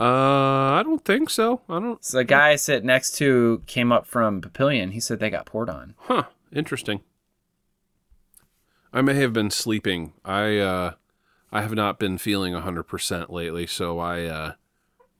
Uh, 0.00 0.74
I 0.74 0.82
don't 0.84 1.04
think 1.04 1.28
so. 1.28 1.62
I 1.68 1.80
don't. 1.80 2.04
So 2.04 2.18
the 2.18 2.24
guy 2.24 2.50
I 2.50 2.56
sit 2.56 2.84
next 2.84 3.16
to 3.16 3.62
came 3.66 3.90
up 3.90 4.06
from 4.06 4.40
Papillion. 4.40 4.92
He 4.92 5.00
said 5.00 5.18
they 5.18 5.30
got 5.30 5.46
poured 5.46 5.68
on. 5.68 5.94
Huh. 5.98 6.24
Interesting. 6.52 7.00
I 8.92 9.02
may 9.02 9.14
have 9.14 9.32
been 9.32 9.50
sleeping. 9.50 10.12
I 10.24 10.58
uh, 10.58 10.92
I 11.50 11.62
have 11.62 11.74
not 11.74 11.98
been 11.98 12.16
feeling 12.16 12.54
hundred 12.54 12.84
percent 12.84 13.30
lately, 13.30 13.66
so 13.66 13.98
I 13.98 14.24
uh, 14.24 14.52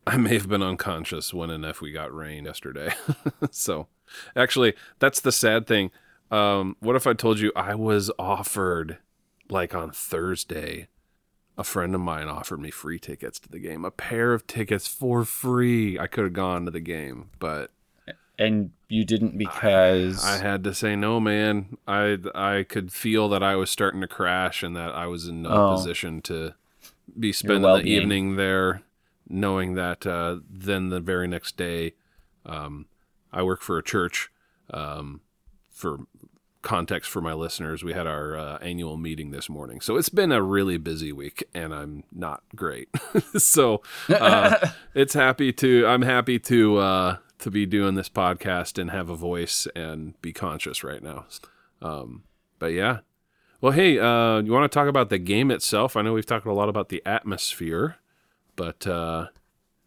I 0.06 0.16
may 0.16 0.34
have 0.34 0.48
been 0.48 0.62
unconscious 0.62 1.34
when 1.34 1.50
and 1.50 1.64
if 1.64 1.80
we 1.80 1.92
got 1.92 2.14
rain 2.14 2.44
yesterday. 2.44 2.94
so, 3.50 3.88
actually, 4.34 4.74
that's 5.00 5.20
the 5.20 5.32
sad 5.32 5.66
thing. 5.66 5.90
Um, 6.30 6.76
what 6.80 6.96
if 6.96 7.06
I 7.06 7.14
told 7.14 7.40
you 7.40 7.52
I 7.54 7.74
was 7.74 8.10
offered, 8.18 8.98
like 9.50 9.74
on 9.74 9.90
Thursday, 9.90 10.88
a 11.56 11.64
friend 11.64 11.94
of 11.94 12.00
mine 12.00 12.28
offered 12.28 12.60
me 12.60 12.70
free 12.70 12.98
tickets 12.98 13.38
to 13.40 13.48
the 13.48 13.58
game, 13.58 13.84
a 13.84 13.90
pair 13.90 14.32
of 14.32 14.46
tickets 14.46 14.86
for 14.86 15.24
free. 15.24 15.98
I 15.98 16.06
could 16.06 16.24
have 16.24 16.32
gone 16.32 16.64
to 16.66 16.70
the 16.70 16.80
game, 16.80 17.30
but 17.38 17.70
And 18.38 18.70
you 18.88 19.04
didn't 19.04 19.36
because 19.36 20.24
I 20.24 20.38
had 20.38 20.62
to 20.64 20.74
say 20.74 20.94
no, 20.96 21.18
man. 21.20 21.76
I 21.86 22.18
I 22.34 22.64
could 22.68 22.92
feel 22.92 23.28
that 23.30 23.42
I 23.42 23.56
was 23.56 23.70
starting 23.70 24.00
to 24.02 24.06
crash 24.08 24.62
and 24.62 24.76
that 24.76 24.94
I 24.94 25.06
was 25.06 25.26
in 25.26 25.42
no 25.42 25.50
Oh. 25.50 25.74
position 25.76 26.22
to 26.22 26.54
be 27.18 27.32
spending 27.32 27.62
the 27.62 27.82
evening 27.84 28.36
there, 28.36 28.82
knowing 29.28 29.74
that 29.74 30.06
uh, 30.06 30.38
then 30.48 30.90
the 30.90 31.00
very 31.00 31.26
next 31.26 31.56
day, 31.56 31.94
um, 32.46 32.86
I 33.32 33.42
work 33.42 33.60
for 33.62 33.78
a 33.78 33.82
church. 33.82 34.30
Um, 34.70 35.22
for 35.72 36.00
context 36.62 37.10
for 37.10 37.20
my 37.20 37.32
listeners, 37.32 37.84
we 37.84 37.92
had 37.92 38.06
our 38.06 38.36
uh, 38.36 38.58
annual 38.58 38.96
meeting 38.96 39.30
this 39.30 39.48
morning, 39.48 39.80
so 39.80 39.96
it's 39.96 40.08
been 40.08 40.32
a 40.32 40.42
really 40.42 40.76
busy 40.76 41.12
week, 41.12 41.44
and 41.54 41.72
I'm 41.74 42.04
not 42.12 42.42
great. 42.56 42.88
so 43.36 43.82
uh, 44.08 44.68
it's 44.94 45.14
happy 45.14 45.52
to 45.54 45.86
I'm 45.86 46.02
happy 46.02 46.38
to 46.40 46.76
uh, 46.78 47.16
to 47.40 47.50
be 47.50 47.64
doing 47.66 47.94
this 47.94 48.08
podcast 48.08 48.78
and 48.78 48.90
have 48.90 49.08
a 49.08 49.16
voice 49.16 49.66
and 49.76 50.20
be 50.20 50.32
conscious 50.32 50.82
right 50.82 51.02
now. 51.02 51.26
Um, 51.80 52.24
but 52.58 52.72
yeah, 52.72 52.98
well, 53.60 53.72
hey, 53.72 53.98
uh, 53.98 54.38
you 54.40 54.52
want 54.52 54.70
to 54.70 54.74
talk 54.74 54.88
about 54.88 55.10
the 55.10 55.18
game 55.18 55.50
itself? 55.50 55.96
I 55.96 56.02
know 56.02 56.12
we've 56.12 56.26
talked 56.26 56.46
a 56.46 56.52
lot 56.52 56.68
about 56.68 56.88
the 56.88 57.02
atmosphere, 57.06 57.96
but 58.56 58.84
uh, 58.86 59.28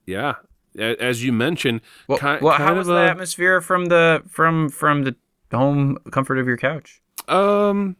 yeah, 0.05 0.35
a- 0.77 1.01
as 1.03 1.23
you 1.23 1.33
mentioned, 1.33 1.81
well, 2.07 2.17
ki- 2.17 2.37
well, 2.41 2.55
kind 2.57 2.63
how 2.63 2.75
was 2.75 2.87
a- 2.87 2.91
the 2.93 2.99
atmosphere 3.01 3.59
from 3.59 3.85
the 3.87 4.23
from 4.29 4.69
from 4.69 5.03
the 5.03 5.15
home 5.51 5.97
comfort 6.11 6.37
of 6.37 6.47
your 6.47 6.57
couch? 6.57 7.01
Um. 7.27 7.95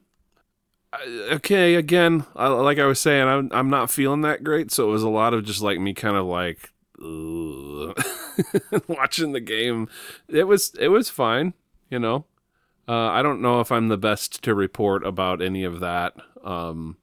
Okay. 1.32 1.76
Again, 1.76 2.26
I, 2.36 2.48
like 2.48 2.80
I 2.80 2.86
was 2.86 3.00
saying, 3.00 3.28
I'm 3.28 3.50
I'm 3.54 3.70
not 3.70 3.90
feeling 3.90 4.22
that 4.22 4.44
great, 4.44 4.72
so 4.72 4.90
it 4.90 4.92
was 4.92 5.04
a 5.04 5.10
lot 5.10 5.34
of 5.34 5.46
just 5.46 5.62
like 5.62 5.80
me, 5.80 5.94
kind 5.94 6.18
of 6.18 6.26
like 6.26 6.70
watching 8.88 9.32
the 9.32 9.40
game. 9.40 9.90
It 10.28 10.44
was 10.44 10.74
it 10.80 10.90
was 10.90 11.10
fine, 11.10 11.54
you 11.90 11.98
know. 12.00 12.26
Uh, 12.88 13.08
I 13.08 13.22
don't 13.22 13.42
know 13.42 13.60
if 13.60 13.72
I'm 13.72 13.88
the 13.88 13.98
best 13.98 14.44
to 14.44 14.54
report 14.54 15.06
about 15.06 15.42
any 15.42 15.64
of 15.64 15.80
that 15.80 16.14
um, 16.44 16.98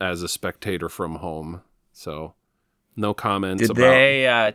as 0.00 0.22
a 0.22 0.28
spectator 0.28 0.88
from 0.88 1.16
home, 1.16 1.62
so 1.92 2.34
no 2.96 3.14
comments. 3.14 3.62
Did 3.62 3.70
about, 3.70 3.80
they 3.80 4.26
uh, 4.26 4.52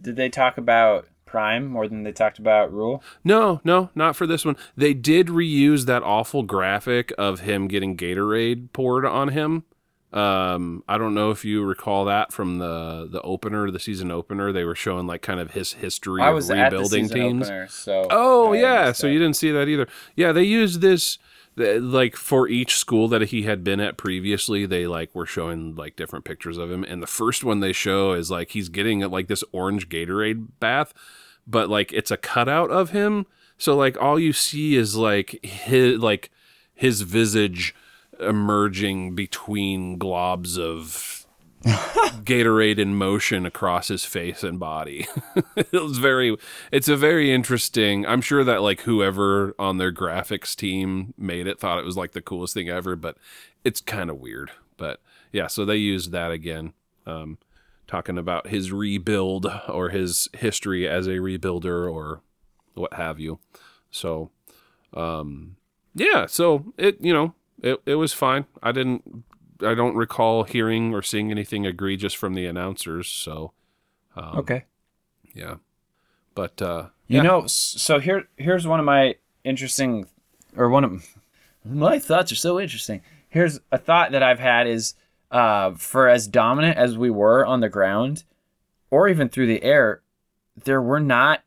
did 0.00 0.16
they 0.16 0.28
talk 0.28 0.58
about 0.58 1.06
Prime 1.26 1.66
more 1.66 1.88
than 1.88 2.04
they 2.04 2.12
talked 2.12 2.38
about 2.38 2.72
Rhule? 2.72 3.02
No, 3.24 3.60
no, 3.64 3.90
not 3.94 4.16
for 4.16 4.26
this 4.26 4.44
one. 4.44 4.56
They 4.76 4.94
did 4.94 5.26
reuse 5.26 5.84
that 5.86 6.02
awful 6.02 6.44
graphic 6.44 7.12
of 7.18 7.40
him 7.40 7.68
getting 7.68 7.96
Gatorade 7.96 8.72
poured 8.72 9.04
on 9.04 9.28
him. 9.28 9.64
Um, 10.12 10.82
I 10.88 10.96
don't 10.98 11.14
know 11.14 11.30
if 11.32 11.44
you 11.44 11.64
recall 11.64 12.04
that 12.06 12.32
from 12.32 12.58
the 12.58 13.08
the 13.10 13.20
opener, 13.22 13.70
the 13.70 13.80
season 13.80 14.10
opener. 14.10 14.52
They 14.52 14.64
were 14.64 14.76
showing 14.76 15.06
like 15.06 15.20
kind 15.20 15.40
of 15.40 15.50
his 15.50 15.74
history 15.74 16.22
I 16.22 16.28
of 16.30 16.36
was 16.36 16.48
the 16.48 16.54
rebuilding 16.54 17.08
teams. 17.08 17.48
opener, 17.48 17.66
so 17.68 18.06
Oh 18.08 18.52
yeah, 18.52 18.92
so 18.92 19.08
you 19.08 19.18
didn't 19.18 19.36
see 19.36 19.50
that 19.50 19.68
either. 19.68 19.88
Yeah, 20.14 20.32
they 20.32 20.44
used 20.44 20.80
this 20.80 21.16
th- 21.16 21.28
like 21.56 22.16
for 22.16 22.48
each 22.48 22.76
school 22.76 23.08
that 23.08 23.22
he 23.22 23.42
had 23.42 23.64
been 23.64 23.80
at 23.80 23.96
previously. 23.96 24.66
They 24.66 24.86
like 24.86 25.14
were 25.14 25.26
showing 25.26 25.74
like 25.74 25.96
different 25.96 26.24
pictures 26.24 26.58
of 26.58 26.70
him, 26.70 26.84
and 26.84 27.02
the 27.02 27.06
first 27.06 27.44
one 27.44 27.60
they 27.60 27.72
show 27.72 28.12
is 28.12 28.30
like 28.30 28.50
he's 28.50 28.68
getting 28.68 29.00
like 29.00 29.28
this 29.28 29.44
orange 29.52 29.88
Gatorade 29.88 30.48
bath, 30.60 30.92
but 31.46 31.68
like 31.68 31.92
it's 31.92 32.10
a 32.10 32.16
cutout 32.16 32.70
of 32.70 32.90
him. 32.90 33.26
So 33.58 33.76
like 33.76 34.00
all 34.00 34.18
you 34.18 34.32
see 34.32 34.76
is 34.76 34.96
like 34.96 35.44
his 35.44 35.98
like 35.98 36.30
his 36.74 37.02
visage 37.02 37.74
emerging 38.20 39.14
between 39.14 39.98
globs 39.98 40.58
of 40.58 41.25
Gatorade 42.24 42.78
in 42.78 42.94
motion 42.94 43.44
across 43.44 43.88
his 43.88 44.04
face 44.04 44.44
and 44.44 44.60
body. 44.60 45.08
it 45.56 45.72
was 45.72 45.98
very 45.98 46.36
it's 46.70 46.86
a 46.86 46.96
very 46.96 47.32
interesting 47.32 48.06
I'm 48.06 48.20
sure 48.20 48.44
that 48.44 48.62
like 48.62 48.82
whoever 48.82 49.54
on 49.58 49.78
their 49.78 49.92
graphics 49.92 50.54
team 50.54 51.12
made 51.18 51.48
it 51.48 51.58
thought 51.58 51.80
it 51.80 51.84
was 51.84 51.96
like 51.96 52.12
the 52.12 52.22
coolest 52.22 52.54
thing 52.54 52.68
ever, 52.68 52.94
but 52.94 53.16
it's 53.64 53.80
kind 53.80 54.10
of 54.10 54.18
weird. 54.18 54.52
But 54.76 55.00
yeah, 55.32 55.48
so 55.48 55.64
they 55.64 55.76
used 55.76 56.12
that 56.12 56.30
again. 56.30 56.72
Um 57.04 57.38
talking 57.88 58.18
about 58.18 58.48
his 58.48 58.70
rebuild 58.70 59.46
or 59.68 59.88
his 59.88 60.28
history 60.34 60.88
as 60.88 61.08
a 61.08 61.18
rebuilder 61.18 61.92
or 61.92 62.20
what 62.74 62.94
have 62.94 63.18
you. 63.18 63.40
So 63.90 64.30
um 64.94 65.56
yeah, 65.96 66.26
so 66.26 66.72
it 66.78 67.00
you 67.00 67.12
know, 67.12 67.34
it 67.60 67.80
it 67.86 67.96
was 67.96 68.12
fine. 68.12 68.46
I 68.62 68.70
didn't 68.70 69.24
I 69.62 69.74
don't 69.74 69.96
recall 69.96 70.44
hearing 70.44 70.94
or 70.94 71.02
seeing 71.02 71.30
anything 71.30 71.64
egregious 71.64 72.12
from 72.14 72.34
the 72.34 72.46
announcers, 72.46 73.08
so 73.08 73.52
um, 74.16 74.38
Okay. 74.38 74.64
yeah. 75.34 75.56
But 76.34 76.60
uh 76.60 76.88
You 77.08 77.16
yeah. 77.18 77.22
know, 77.22 77.46
so 77.46 77.98
here 77.98 78.28
here's 78.36 78.66
one 78.66 78.80
of 78.80 78.86
my 78.86 79.16
interesting, 79.44 80.06
or 80.56 80.68
one 80.68 80.84
of 80.84 81.06
my 81.64 81.98
thoughts 81.98 82.30
are 82.32 82.36
so 82.36 82.60
interesting. 82.60 83.00
Here's 83.28 83.60
a 83.72 83.78
thought 83.78 84.12
that 84.12 84.22
I've 84.22 84.38
had 84.40 84.66
is, 84.66 84.94
uh, 85.30 85.72
for 85.72 86.08
as 86.08 86.26
dominant 86.28 86.76
as 86.78 86.96
we 86.96 87.10
were 87.10 87.44
on 87.44 87.60
the 87.60 87.68
ground, 87.68 88.24
or 88.90 89.08
even 89.08 89.28
through 89.28 89.46
the 89.48 89.62
air, 89.62 90.00
there 90.64 90.80
were 90.82 91.00
not 91.00 91.42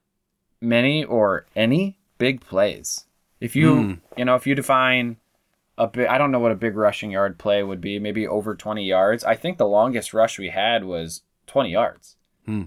many 0.61 1.03
or 1.03 1.45
any 1.55 1.97
big 2.17 2.41
plays. 2.41 3.05
If 3.39 3.55
you 3.55 3.81
Hmm. 3.83 3.93
you 4.17 4.25
know 4.25 4.35
if 4.35 4.45
you 4.47 4.55
define 4.55 5.17
a 5.79 5.87
big, 5.87 6.07
I 6.07 6.17
don't 6.19 6.31
know 6.31 6.39
what 6.39 6.51
a 6.51 6.55
big 6.55 6.75
rushing 6.75 7.09
yard 7.09 7.39
play 7.39 7.63
would 7.63 7.81
be, 7.81 7.97
maybe 7.97 8.27
over 8.27 8.53
20 8.53 8.85
yards. 8.85 9.23
I 9.23 9.35
think 9.35 9.57
the 9.57 9.65
longest 9.65 10.13
rush 10.13 10.37
we 10.37 10.49
had 10.49 10.83
was 10.83 11.23
20 11.47 11.71
yards. 11.71 12.17
Hmm. 12.45 12.63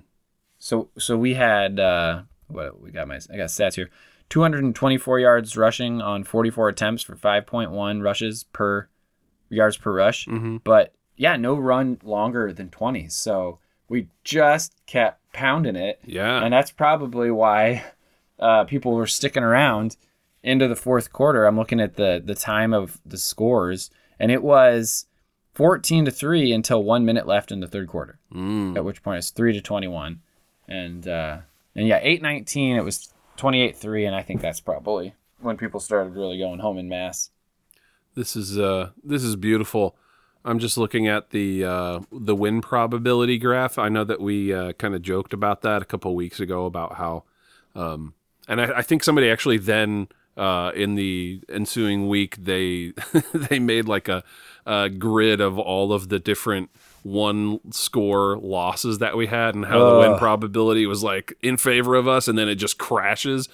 So 0.59 0.89
so 0.99 1.17
we 1.17 1.35
had 1.35 1.79
uh 1.79 2.23
what 2.49 2.81
we 2.81 2.91
got 2.91 3.09
my 3.09 3.17
I 3.33 3.37
got 3.37 3.49
stats 3.49 3.75
here. 3.75 3.91
224 4.31 5.19
yards 5.21 5.57
rushing 5.57 6.01
on 6.01 6.25
44 6.25 6.71
attempts 6.71 7.03
for 7.03 7.15
5.1 7.15 8.03
rushes 8.03 8.45
per 8.45 8.89
yards 9.51 9.77
per 9.77 9.93
rush. 9.93 10.27
Mhm. 10.27 10.63
But 10.65 10.95
yeah, 11.17 11.37
no 11.37 11.55
run 11.55 11.99
longer 12.03 12.53
than 12.53 12.71
20. 12.71 13.09
So 13.09 13.59
we 13.89 14.09
just 14.25 14.75
kept 14.87 15.21
pounding 15.33 15.77
it. 15.77 16.01
Yeah. 16.07 16.43
And 16.43 16.53
that's 16.53 16.71
probably 16.71 17.31
why 17.31 17.85
uh, 18.39 18.65
people 18.65 18.93
were 18.93 19.07
sticking 19.07 19.43
around 19.43 19.97
into 20.43 20.69
the 20.69 20.77
fourth 20.77 21.13
quarter. 21.13 21.47
I'm 21.47 21.57
looking 21.57 21.81
at 21.81 21.97
the 21.97 22.23
the 22.25 22.35
time 22.35 22.73
of 22.73 23.01
the 23.05 23.19
scores, 23.19 23.91
and 24.19 24.31
it 24.31 24.43
was 24.43 25.07
14 25.55 26.07
to 26.07 26.11
three 26.11 26.53
until 26.53 26.83
one 26.83 27.05
minute 27.05 27.27
left 27.27 27.53
in 27.53 27.61
the 27.61 27.67
third 27.67 27.89
quarter. 27.89 28.19
Mm. 28.33 28.77
At 28.77 28.85
which 28.85 29.03
point 29.03 29.19
it's 29.19 29.31
three 29.31 29.53
to 29.53 29.61
21, 29.61 30.21
and 30.69 31.07
uh, 31.07 31.39
and 31.75 31.87
yeah, 31.87 32.03
8-19. 32.03 32.77
It 32.77 32.83
was 32.83 33.13
28-3, 33.39 34.07
and 34.07 34.15
I 34.15 34.23
think 34.23 34.41
that's 34.41 34.61
probably 34.61 35.15
when 35.41 35.57
people 35.57 35.81
started 35.81 36.15
really 36.15 36.39
going 36.39 36.61
home 36.61 36.79
in 36.79 36.89
mass. 36.89 37.31
This 38.15 38.37
is 38.37 38.59
uh 38.59 38.91
this 39.03 39.25
is 39.25 39.37
beautiful. 39.37 39.97
I'm 40.45 40.59
just 40.59 40.77
looking 40.77 41.07
at 41.07 41.31
the 41.31 41.65
uh, 41.65 42.01
the 42.11 42.35
win 42.35 42.61
probability 42.61 43.39
graph. 43.39 43.79
I 43.79 43.89
know 43.89 44.05
that 44.05 44.21
we 44.21 44.53
uh, 44.53 44.73
kind 44.73 44.95
of 44.95 45.03
joked 45.03 45.33
about 45.33 45.63
that 45.63 45.83
a 45.83 45.85
couple 45.85 46.15
weeks 46.17 46.41
ago 46.41 46.67
about 46.67 46.97
how, 46.97 47.25
um, 47.77 48.15
and 48.49 48.61
I, 48.61 48.79
I 48.79 48.83
think 48.83 49.05
somebody 49.05 49.31
actually 49.31 49.59
then 49.59 50.09
uh, 50.37 50.73
in 50.75 50.95
the 50.95 51.41
ensuing 51.49 52.09
week 52.09 52.37
they 52.37 52.93
they 53.35 53.59
made 53.59 53.87
like 53.87 54.09
a, 54.09 54.25
a 54.67 54.89
grid 54.89 55.41
of 55.41 55.59
all 55.59 55.93
of 55.93 56.09
the 56.09 56.19
different 56.19 56.71
one 57.03 57.59
score 57.73 58.39
losses 58.39 58.99
that 58.99 59.17
we 59.17 59.27
had 59.27 59.55
and 59.55 59.67
how 59.67 59.91
the 59.91 59.99
win 59.99 60.19
probability 60.19 60.87
was 60.87 61.03
like 61.03 61.37
in 61.43 61.57
favor 61.57 61.95
of 61.95 62.07
us, 62.07 62.29
and 62.29 62.39
then 62.39 62.49
it 62.49 62.57
just 62.57 62.79
crashes. 62.79 63.49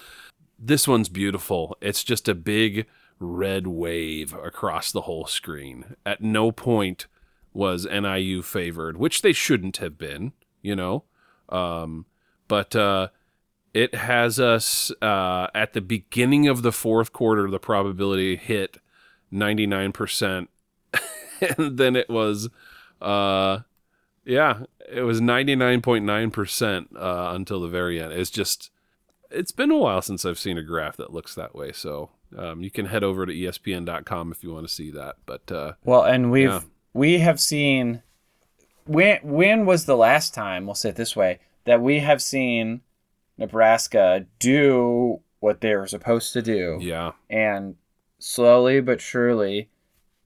This 0.57 0.87
one's 0.87 1.09
beautiful. 1.09 1.77
It's 1.81 2.03
just 2.03 2.27
a 2.27 2.35
big 2.35 2.85
red 3.19 3.67
wave 3.67 4.33
across 4.33 4.91
the 4.91 5.01
whole 5.01 5.25
screen. 5.25 5.95
At 6.05 6.21
no 6.21 6.51
point 6.51 7.07
was 7.53 7.85
NIU 7.85 8.41
favored, 8.41 8.97
which 8.97 9.21
they 9.21 9.33
shouldn't 9.33 9.77
have 9.77 9.97
been, 9.97 10.33
you 10.61 10.75
know. 10.75 11.03
Um, 11.49 12.05
but 12.47 12.75
uh, 12.75 13.09
it 13.73 13.93
has 13.95 14.39
us 14.39 14.91
uh, 15.01 15.47
at 15.53 15.73
the 15.73 15.81
beginning 15.81 16.47
of 16.47 16.61
the 16.61 16.71
fourth 16.71 17.13
quarter, 17.13 17.49
the 17.49 17.59
probability 17.59 18.35
hit 18.35 18.77
99%. 19.31 20.47
and 21.57 21.77
then 21.77 21.95
it 21.95 22.09
was, 22.09 22.49
uh, 23.01 23.59
yeah, 24.25 24.63
it 24.91 25.01
was 25.01 25.21
99.9% 25.21 26.85
uh, 26.95 27.35
until 27.35 27.61
the 27.61 27.67
very 27.67 28.01
end. 28.01 28.13
It's 28.13 28.31
just, 28.31 28.71
it's 29.29 29.51
been 29.51 29.71
a 29.71 29.77
while 29.77 30.01
since 30.01 30.25
I've 30.25 30.39
seen 30.39 30.57
a 30.57 30.63
graph 30.63 30.97
that 30.97 31.13
looks 31.13 31.35
that 31.35 31.53
way. 31.53 31.71
So 31.71 32.09
um, 32.37 32.61
you 32.61 32.71
can 32.71 32.87
head 32.87 33.03
over 33.03 33.25
to 33.25 33.33
ESPN.com 33.33 34.31
if 34.31 34.43
you 34.43 34.51
want 34.51 34.67
to 34.67 34.73
see 34.73 34.91
that. 34.91 35.17
But 35.25 35.51
uh, 35.51 35.73
Well, 35.83 36.03
and 36.03 36.31
we've 36.31 36.49
Yeah. 36.49 36.61
we 36.93 37.19
have 37.19 37.39
seen 37.39 38.01
when 38.85 39.19
when 39.21 39.65
was 39.67 39.85
the 39.85 39.95
last 39.97 40.33
time, 40.33 40.65
we'll 40.65 40.73
say 40.75 40.89
it 40.89 40.95
this 40.95 41.15
way, 41.15 41.39
that 41.65 41.81
we 41.81 41.99
have 41.99 42.21
seen 42.21 42.81
Nebraska 43.39 44.25
do 44.37 45.21
what 45.39 45.61
they 45.61 45.75
were 45.75 45.87
supposed 45.87 46.33
to 46.33 46.41
do 46.41 46.77
yeah, 46.81 47.13
and 47.29 47.75
slowly 48.19 48.81
but 48.81 49.01
surely 49.01 49.69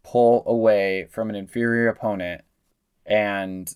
pull 0.03 0.43
away 0.46 1.08
from 1.10 1.29
an 1.29 1.36
inferior 1.36 1.88
opponent 1.88 2.41
and 3.05 3.75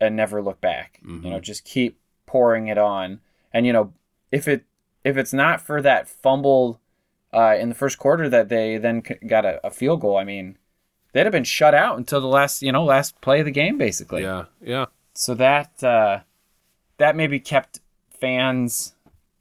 and 0.00 0.14
never 0.14 0.42
look 0.42 0.60
back. 0.60 1.00
You 1.24 1.30
know, 1.30 1.40
just 1.40 1.64
keep 1.64 1.98
pouring 2.26 2.68
it 2.68 2.78
on. 2.78 3.20
And 3.52 3.64
you 3.64 3.72
know, 3.72 3.94
if 4.30 4.46
it 4.46 4.64
if 5.04 5.16
it's 5.16 5.32
not 5.32 5.60
for 5.60 5.80
that 5.82 6.08
fumble 6.08 6.80
uh, 7.32 7.56
in 7.58 7.68
the 7.68 7.74
first 7.74 7.98
quarter 7.98 8.28
that 8.28 8.48
they 8.48 8.76
then 8.76 9.02
got 9.26 9.44
a, 9.44 9.64
a 9.66 9.70
field 9.70 10.00
goal, 10.00 10.16
I 10.16 10.24
mean, 10.24 10.58
they'd 11.12 11.24
have 11.24 11.32
been 11.32 11.44
shut 11.44 11.74
out 11.74 11.96
until 11.96 12.20
the 12.20 12.26
last 12.26 12.62
you 12.62 12.72
know 12.72 12.84
last 12.84 13.20
play 13.20 13.40
of 13.40 13.46
the 13.46 13.52
game 13.52 13.78
basically. 13.78 14.22
yeah, 14.22 14.44
yeah. 14.60 14.86
So 15.14 15.34
that 15.34 15.82
uh, 15.82 16.20
that 16.98 17.16
maybe 17.16 17.40
kept 17.40 17.80
fans 18.20 18.94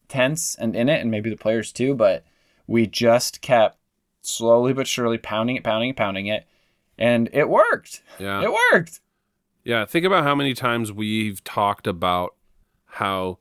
tense 0.07 0.55
and 0.55 0.75
in 0.75 0.89
it, 0.89 1.01
and 1.01 1.11
maybe 1.11 1.29
the 1.29 1.35
players 1.37 1.71
too. 1.71 1.95
But 1.95 2.23
we 2.67 2.87
just 2.87 3.41
kept 3.41 3.77
slowly 4.21 4.73
but 4.73 4.87
surely 4.87 5.17
pounding 5.17 5.55
it, 5.55 5.63
pounding 5.63 5.89
it, 5.89 5.95
pounding 5.95 6.27
it, 6.27 6.47
and 6.97 7.29
it 7.33 7.49
worked. 7.49 8.01
Yeah. 8.19 8.41
It 8.41 8.51
worked. 8.71 9.01
Yeah, 9.63 9.85
think 9.85 10.05
about 10.05 10.23
how 10.23 10.35
many 10.35 10.53
times 10.53 10.91
we've 10.91 11.43
talked 11.43 11.87
about 11.87 12.35
how 12.85 13.39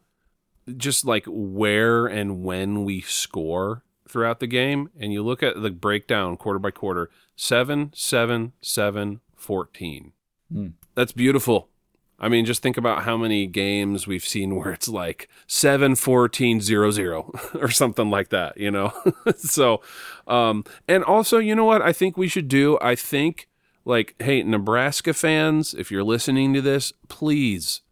just 0.77 1.05
like 1.05 1.25
where 1.27 2.07
and 2.07 2.43
when 2.43 2.85
we 2.85 3.03
score 3.03 3.83
throughout 4.09 4.41
the 4.41 4.47
game, 4.47 4.89
and 4.99 5.13
you 5.13 5.23
look 5.23 5.43
at 5.43 5.61
the 5.61 5.71
breakdown 5.71 6.37
quarter 6.37 6.59
by 6.59 6.71
quarter 6.71 7.11
7, 7.37 7.93
7, 7.95 8.53
7, 8.63 9.21
14. 9.37 10.13
Hmm. 10.51 10.67
That's 10.95 11.13
beautiful. 11.13 11.69
I 12.19 12.29
mean, 12.29 12.45
just 12.45 12.63
think 12.63 12.77
about 12.77 13.03
how 13.03 13.17
many 13.17 13.47
games 13.47 14.07
we've 14.07 14.25
seen 14.25 14.55
where 14.55 14.71
it's 14.73 14.89
like 14.89 15.29
7 15.47 15.97
14 15.97 16.61
0 16.61 16.91
0 16.91 17.33
or 17.61 17.69
something 17.71 18.09
like 18.11 18.29
that, 18.31 18.57
you 18.57 18.71
know? 18.71 18.93
so, 19.37 19.81
um, 20.27 20.65
and 20.87 21.03
also, 21.05 21.39
you 21.39 21.55
know 21.55 21.65
what 21.65 21.83
I 21.83 21.93
think 21.93 22.17
we 22.17 22.29
should 22.29 22.49
do? 22.49 22.79
I 22.81 22.95
think, 22.95 23.49
like, 23.85 24.15
hey, 24.21 24.43
Nebraska 24.43 25.13
fans, 25.13 25.75
if 25.75 25.91
you're 25.91 26.05
listening 26.05 26.55
to 26.55 26.63
this, 26.63 26.93
please 27.09 27.83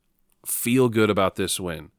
feel 0.46 0.88
good 0.88 1.10
about 1.10 1.36
this 1.36 1.58
win. 1.60 1.90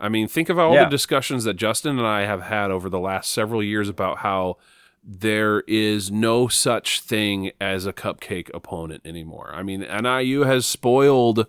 I 0.00 0.08
mean, 0.08 0.28
think 0.28 0.48
of 0.48 0.58
all 0.58 0.74
Yeah. 0.74 0.84
the 0.84 0.90
discussions 0.90 1.44
that 1.44 1.54
Justin 1.54 1.98
and 1.98 2.06
I 2.06 2.22
have 2.22 2.42
had 2.42 2.70
over 2.70 2.88
the 2.88 3.00
last 3.00 3.30
several 3.32 3.62
years 3.62 3.88
about 3.88 4.18
how 4.18 4.56
there 5.02 5.60
is 5.66 6.10
no 6.10 6.48
such 6.48 7.00
thing 7.00 7.50
as 7.60 7.86
a 7.86 7.92
cupcake 7.92 8.50
opponent 8.52 9.02
anymore. 9.04 9.50
I 9.54 9.62
mean, 9.62 9.80
NIU 9.80 10.42
has 10.42 10.66
spoiled 10.66 11.46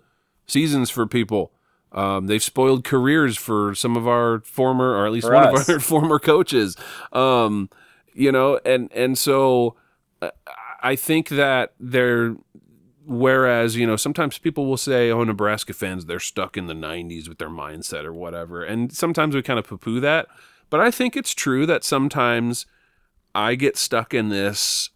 seasons 0.50 0.90
for 0.90 1.06
people. 1.06 1.52
Um, 1.92 2.26
they've 2.26 2.42
spoiled 2.42 2.84
careers 2.84 3.36
for 3.36 3.74
some 3.74 3.96
of 3.96 4.06
our 4.06 4.40
former, 4.40 4.94
or 4.94 5.06
at 5.06 5.12
least 5.12 5.26
For 5.26 5.34
one 5.34 5.54
us. 5.54 5.68
of 5.68 5.74
our 5.74 5.80
former 5.80 6.18
coaches. 6.18 6.76
Um, 7.12 7.68
you 8.14 8.30
know, 8.30 8.60
and 8.64 8.92
and 8.92 9.16
so 9.18 9.76
uh, 10.22 10.30
I 10.82 10.96
think 10.96 11.28
that 11.30 11.72
they're. 11.80 12.36
Whereas, 13.06 13.74
you 13.74 13.88
know, 13.88 13.96
sometimes 13.96 14.38
people 14.38 14.66
will 14.66 14.76
say, 14.76 15.10
oh, 15.10 15.24
Nebraska 15.24 15.72
fans, 15.72 16.06
they're 16.06 16.20
stuck 16.20 16.56
in 16.56 16.68
the 16.68 16.74
90s 16.74 17.28
with 17.28 17.38
their 17.38 17.48
mindset 17.48 18.04
or 18.04 18.12
whatever. 18.12 18.62
And 18.62 18.92
sometimes 18.92 19.34
we 19.34 19.42
kind 19.42 19.58
of 19.58 19.66
poo 19.66 19.78
poo 19.78 19.98
that. 19.98 20.28
But 20.68 20.78
I 20.78 20.92
think 20.92 21.16
it's 21.16 21.34
true 21.34 21.66
that 21.66 21.82
sometimes 21.82 22.66
I 23.34 23.56
get 23.56 23.76
stuck 23.76 24.14
in 24.14 24.28
this 24.28 24.90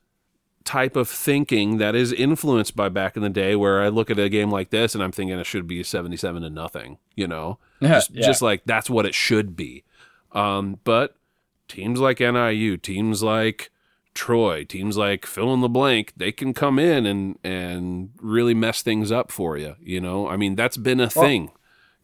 type 0.65 0.97
of 0.97 1.09
thinking 1.09 1.77
that 1.79 1.95
is 1.95 2.13
influenced 2.13 2.75
by 2.75 2.89
back 2.89 3.17
in 3.17 3.23
the 3.23 3.29
day 3.29 3.55
where 3.55 3.83
I 3.83 3.89
look 3.89 4.11
at 4.11 4.19
a 4.19 4.29
game 4.31 4.51
like 4.51 4.71
this 4.71 4.95
and 4.95 5.05
I'm 5.05 5.13
thinking 5.13 5.39
it 5.39 5.45
should 5.47 5.67
be 5.67 5.83
77 5.83 6.41
to 6.43 6.49
nothing, 6.51 6.97
you 7.15 7.27
know? 7.27 7.59
Just, 7.83 8.11
Yeah. 8.11 8.27
just 8.27 8.41
like 8.41 8.63
that's 8.65 8.89
what 8.89 9.05
it 9.05 9.15
should 9.15 9.57
be. 9.57 9.85
Um, 10.33 10.79
but 10.85 11.17
teams 11.69 12.01
like 12.01 12.19
NIU, 12.21 12.77
teams 12.79 13.23
like 13.23 13.71
Troy, 14.15 14.65
teams 14.65 14.97
like 14.97 15.27
fill 15.27 15.53
in 15.53 15.61
the 15.61 15.69
blank, 15.69 16.13
they 16.17 16.33
can 16.33 16.55
come 16.55 16.79
in 16.79 17.05
and 17.05 17.39
and 17.45 18.11
really 18.21 18.55
mess 18.55 18.81
things 18.81 19.13
up 19.13 19.31
for 19.31 19.59
you. 19.59 19.77
You 19.81 20.01
know, 20.01 20.29
I 20.29 20.37
mean 20.37 20.55
that's 20.55 20.77
been 20.79 21.01
a 21.01 21.11
thing. 21.11 21.51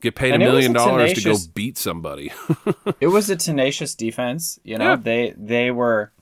Get 0.03 0.15
paid 0.17 0.33
a 0.33 0.35
and 0.35 0.43
it 0.43 0.47
was 0.47 0.53
million 0.55 0.73
dollars 0.73 1.13
to 1.15 1.23
go 1.23 1.37
beat 1.55 1.79
somebody. 1.79 2.33
It 3.01 3.09
was 3.09 3.31
a 3.31 3.37
tenacious 3.37 3.95
defense. 3.95 4.59
You 4.65 4.77
know, 4.79 4.85
Yeah. 4.91 4.97
they 4.97 5.35
they 5.39 5.71
were. 5.71 6.13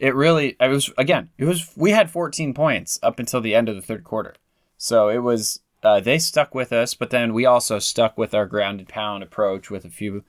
It 0.00 0.14
really. 0.14 0.56
It 0.58 0.68
was 0.68 0.90
again. 0.96 1.28
It 1.36 1.44
was. 1.44 1.70
We 1.76 1.90
had 1.90 2.10
14 2.10 2.54
points 2.54 2.98
up 3.02 3.18
until 3.18 3.42
the 3.42 3.54
end 3.54 3.68
of 3.68 3.76
the 3.76 3.82
third 3.82 4.02
quarter, 4.02 4.34
so 4.78 5.10
it 5.10 5.18
was. 5.18 5.60
Uh, 5.82 6.00
they 6.00 6.18
stuck 6.18 6.54
with 6.54 6.72
us, 6.72 6.94
but 6.94 7.10
then 7.10 7.32
we 7.32 7.46
also 7.46 7.78
stuck 7.78 8.18
with 8.18 8.34
our 8.34 8.46
grounded 8.46 8.88
pound 8.88 9.22
approach 9.22 9.70
with 9.70 9.84
a 9.84 9.90
few, 9.90 10.24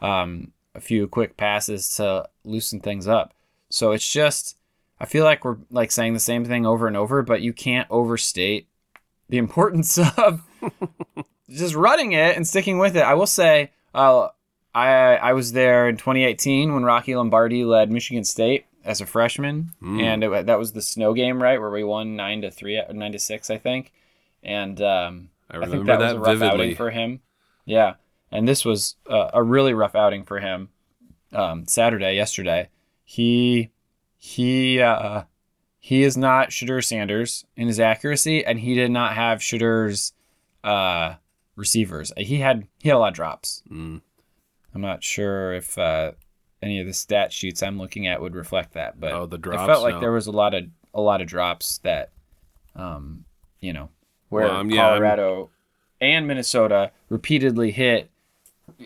um, 0.00 0.52
a 0.76 0.80
few 0.80 1.08
quick 1.08 1.36
passes 1.36 1.96
to 1.96 2.28
loosen 2.44 2.80
things 2.80 3.06
up. 3.06 3.32
So 3.70 3.92
it's 3.92 4.12
just. 4.12 4.56
I 5.00 5.04
feel 5.04 5.24
like 5.24 5.44
we're 5.44 5.58
like 5.70 5.92
saying 5.92 6.14
the 6.14 6.20
same 6.20 6.44
thing 6.44 6.66
over 6.66 6.88
and 6.88 6.96
over, 6.96 7.22
but 7.22 7.42
you 7.42 7.52
can't 7.52 7.88
overstate 7.90 8.66
the 9.28 9.38
importance 9.38 9.98
of 9.98 10.42
just 11.48 11.76
running 11.76 12.10
it 12.10 12.36
and 12.36 12.46
sticking 12.46 12.78
with 12.78 12.96
it. 12.96 13.02
I 13.02 13.14
will 13.14 13.26
say, 13.28 13.70
uh, 13.94 14.28
I 14.74 15.14
I 15.14 15.32
was 15.34 15.52
there 15.52 15.88
in 15.88 15.96
2018 15.96 16.74
when 16.74 16.82
Rocky 16.82 17.14
Lombardi 17.14 17.64
led 17.64 17.90
Michigan 17.92 18.24
State 18.24 18.66
as 18.84 19.00
a 19.00 19.06
freshman, 19.06 19.70
and 19.80 20.24
it, 20.24 20.46
that 20.46 20.58
was 20.58 20.72
the 20.72 20.82
snow 20.82 21.14
game, 21.14 21.42
right, 21.42 21.60
where 21.60 21.70
we 21.70 21.84
won 21.84 22.16
nine 22.16 22.42
to 22.42 22.50
three, 22.50 22.76
or 22.76 22.92
nine 22.92 23.12
to 23.12 23.18
six, 23.18 23.50
I 23.50 23.58
think. 23.58 23.92
And 24.42 24.80
um, 24.80 25.30
I 25.50 25.58
I, 25.58 25.60
think 25.60 25.72
remember 25.72 25.98
that, 25.98 26.00
was 26.00 26.12
a 26.14 26.18
rough 26.18 26.38
vividly. 26.38 26.64
outing 26.64 26.76
for 26.76 26.90
him. 26.90 27.20
Yeah, 27.64 27.94
and 28.30 28.48
this 28.48 28.64
was 28.64 28.96
uh, 29.08 29.30
a 29.32 29.42
really 29.42 29.74
rough 29.74 29.94
outing 29.94 30.24
for 30.24 30.40
him. 30.40 30.70
Um, 31.32 31.66
Saturday, 31.66 32.14
yesterday, 32.16 32.68
he 33.04 33.70
he 34.16 34.80
uh, 34.80 35.22
he 35.78 36.02
is 36.02 36.16
not 36.16 36.50
Shedeur 36.50 36.84
Sanders 36.84 37.44
in 37.56 37.66
his 37.66 37.80
accuracy, 37.80 38.44
and 38.44 38.60
he 38.60 38.74
did 38.74 38.90
not 38.90 39.14
have 39.14 39.40
Shedeur's 39.40 40.12
uh, 40.64 41.14
receivers. 41.56 42.12
He 42.16 42.38
had 42.38 42.66
he 42.78 42.88
had 42.88 42.96
a 42.96 42.98
lot 42.98 43.08
of 43.08 43.14
drops. 43.14 43.62
Mm. 43.70 44.00
I'm 44.74 44.80
not 44.80 45.04
sure 45.04 45.52
if 45.52 45.76
uh, 45.76 46.12
any 46.62 46.80
of 46.80 46.86
the 46.86 46.92
stat 46.92 47.32
sheets 47.32 47.62
I'm 47.62 47.78
looking 47.78 48.06
at 48.06 48.20
would 48.20 48.34
reflect 48.34 48.74
that, 48.74 49.00
but 49.00 49.12
Oh, 49.12 49.26
the 49.26 49.38
drops, 49.38 49.66
felt 49.66 49.82
like 49.82 49.94
no. 49.94 50.00
there 50.00 50.12
was 50.12 50.26
a 50.26 50.32
lot 50.32 50.54
of 50.54 50.64
a 50.94 51.00
lot 51.00 51.20
of 51.20 51.26
drops 51.26 51.78
that, 51.78 52.10
um, 52.76 53.24
you 53.60 53.72
know, 53.72 53.88
where 54.28 54.46
Well, 54.46 54.56
um, 54.56 54.70
yeah, 54.70 54.82
Colorado 54.88 55.50
and 56.00 56.26
Minnesota 56.26 56.92
repeatedly 57.08 57.70
hit 57.70 58.10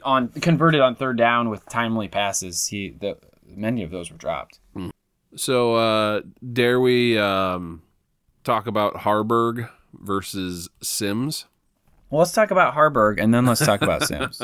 on 0.03 0.29
converted 0.29 0.81
on 0.81 0.95
third 0.95 1.17
down 1.19 1.49
with 1.51 1.67
timely 1.67 2.09
passes. 2.09 2.67
He 2.69 2.91
the 2.91 3.19
many 3.47 3.83
of 3.83 3.91
those 3.91 4.11
were 4.11 4.19
dropped. 4.19 4.61
So, 5.35 5.75
uh, 5.75 6.23
dare 6.53 6.81
we 6.81 7.19
um, 7.19 7.83
talk 8.43 8.67
about 8.67 8.95
Haarberg 8.95 9.69
versus 9.93 10.71
Sims? 10.81 11.45
Well, 12.11 12.21
let's 12.21 12.33
talk 12.33 12.51
about 12.51 12.75
Haarberg 12.75 13.21
and 13.21 13.35
then 13.35 13.47
let's 13.47 13.65
talk 13.65 13.83
about 13.83 14.03
Sims. 14.07 14.41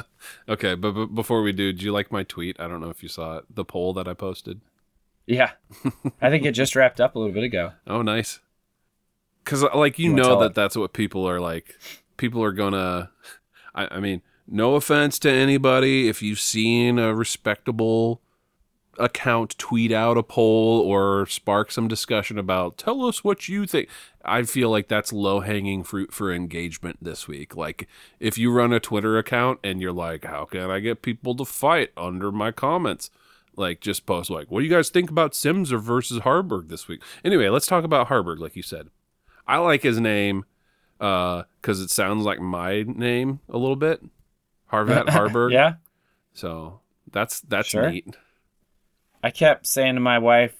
Okay, 0.48 0.74
but, 0.74 0.92
but 0.92 1.06
before 1.14 1.42
we 1.42 1.52
do, 1.52 1.72
do 1.72 1.84
you 1.84 1.92
like 1.92 2.10
my 2.10 2.24
tweet? 2.24 2.58
I 2.58 2.66
don't 2.66 2.80
know 2.80 2.90
if 2.90 3.02
you 3.02 3.08
saw 3.08 3.38
it, 3.38 3.44
the 3.54 3.64
poll 3.64 3.92
that 3.94 4.08
I 4.08 4.14
posted. 4.14 4.60
Yeah, 5.26 5.52
I 6.20 6.30
think 6.30 6.44
it 6.44 6.52
just 6.52 6.74
wrapped 6.74 7.00
up 7.00 7.14
a 7.14 7.18
little 7.18 7.32
bit 7.32 7.44
ago. 7.44 7.72
Oh, 7.86 8.02
nice. 8.02 8.40
Because, 9.44 9.62
uh, 9.62 9.68
like, 9.74 9.98
you, 9.98 10.10
You 10.10 10.16
know 10.16 10.40
that 10.40 10.46
it? 10.46 10.54
that's 10.54 10.76
what 10.76 10.92
people 10.92 11.28
are 11.28 11.40
like. 11.40 11.76
People 12.16 12.42
are 12.42 12.52
gonna. 12.52 13.10
I, 13.74 13.86
I 13.96 14.00
mean, 14.00 14.22
no 14.48 14.74
offense 14.74 15.18
to 15.20 15.30
anybody. 15.30 16.08
If 16.08 16.22
you've 16.22 16.40
seen 16.40 16.98
a 16.98 17.14
respectable 17.14 18.20
account 18.98 19.56
tweet 19.58 19.90
out 19.92 20.18
a 20.18 20.22
poll 20.22 20.80
or 20.80 21.26
spark 21.26 21.70
some 21.70 21.88
discussion 21.88 22.38
about, 22.38 22.76
tell 22.76 23.04
us 23.06 23.24
what 23.24 23.48
you 23.48 23.66
think. 23.66 23.88
I 24.24 24.42
feel 24.42 24.70
like 24.70 24.88
that's 24.88 25.12
low 25.12 25.40
hanging 25.40 25.82
fruit 25.82 26.12
for 26.12 26.32
engagement 26.32 26.98
this 27.02 27.26
week. 27.26 27.56
Like, 27.56 27.88
if 28.20 28.36
you 28.38 28.52
run 28.52 28.72
a 28.72 28.80
Twitter 28.80 29.18
account 29.18 29.58
and 29.64 29.80
you're 29.80 29.92
like, 29.92 30.24
how 30.24 30.44
can 30.44 30.70
I 30.70 30.80
get 30.80 31.02
people 31.02 31.34
to 31.36 31.44
fight 31.44 31.90
under 31.96 32.30
my 32.30 32.52
comments? 32.52 33.10
Like, 33.56 33.80
just 33.80 34.06
post, 34.06 34.30
like, 34.30 34.50
what 34.50 34.60
do 34.60 34.66
you 34.66 34.70
guys 34.70 34.88
think 34.90 35.10
about 35.10 35.34
Sims 35.34 35.72
or 35.72 35.78
versus 35.78 36.20
Haarberg 36.20 36.68
this 36.68 36.86
week? 36.88 37.02
Anyway, 37.24 37.48
let's 37.48 37.66
talk 37.66 37.84
about 37.84 38.08
Haarberg, 38.08 38.38
like 38.38 38.56
you 38.56 38.62
said. 38.62 38.88
I 39.46 39.58
like 39.58 39.82
his 39.82 39.98
name 40.00 40.44
uh, 41.00 41.42
because 41.60 41.80
it 41.80 41.90
sounds 41.90 42.24
like 42.24 42.40
my 42.40 42.82
name 42.86 43.40
a 43.48 43.58
little 43.58 43.76
bit, 43.76 44.02
Harvat 44.72 45.06
Haarberg. 45.08 45.52
Yeah. 45.52 45.74
So 46.32 46.80
that's 47.10 47.40
that's 47.40 47.68
Sure. 47.68 47.90
neat. 47.90 48.16
I 49.22 49.30
kept 49.30 49.66
saying 49.66 49.94
to 49.94 50.00
my 50.00 50.18
wife, 50.18 50.54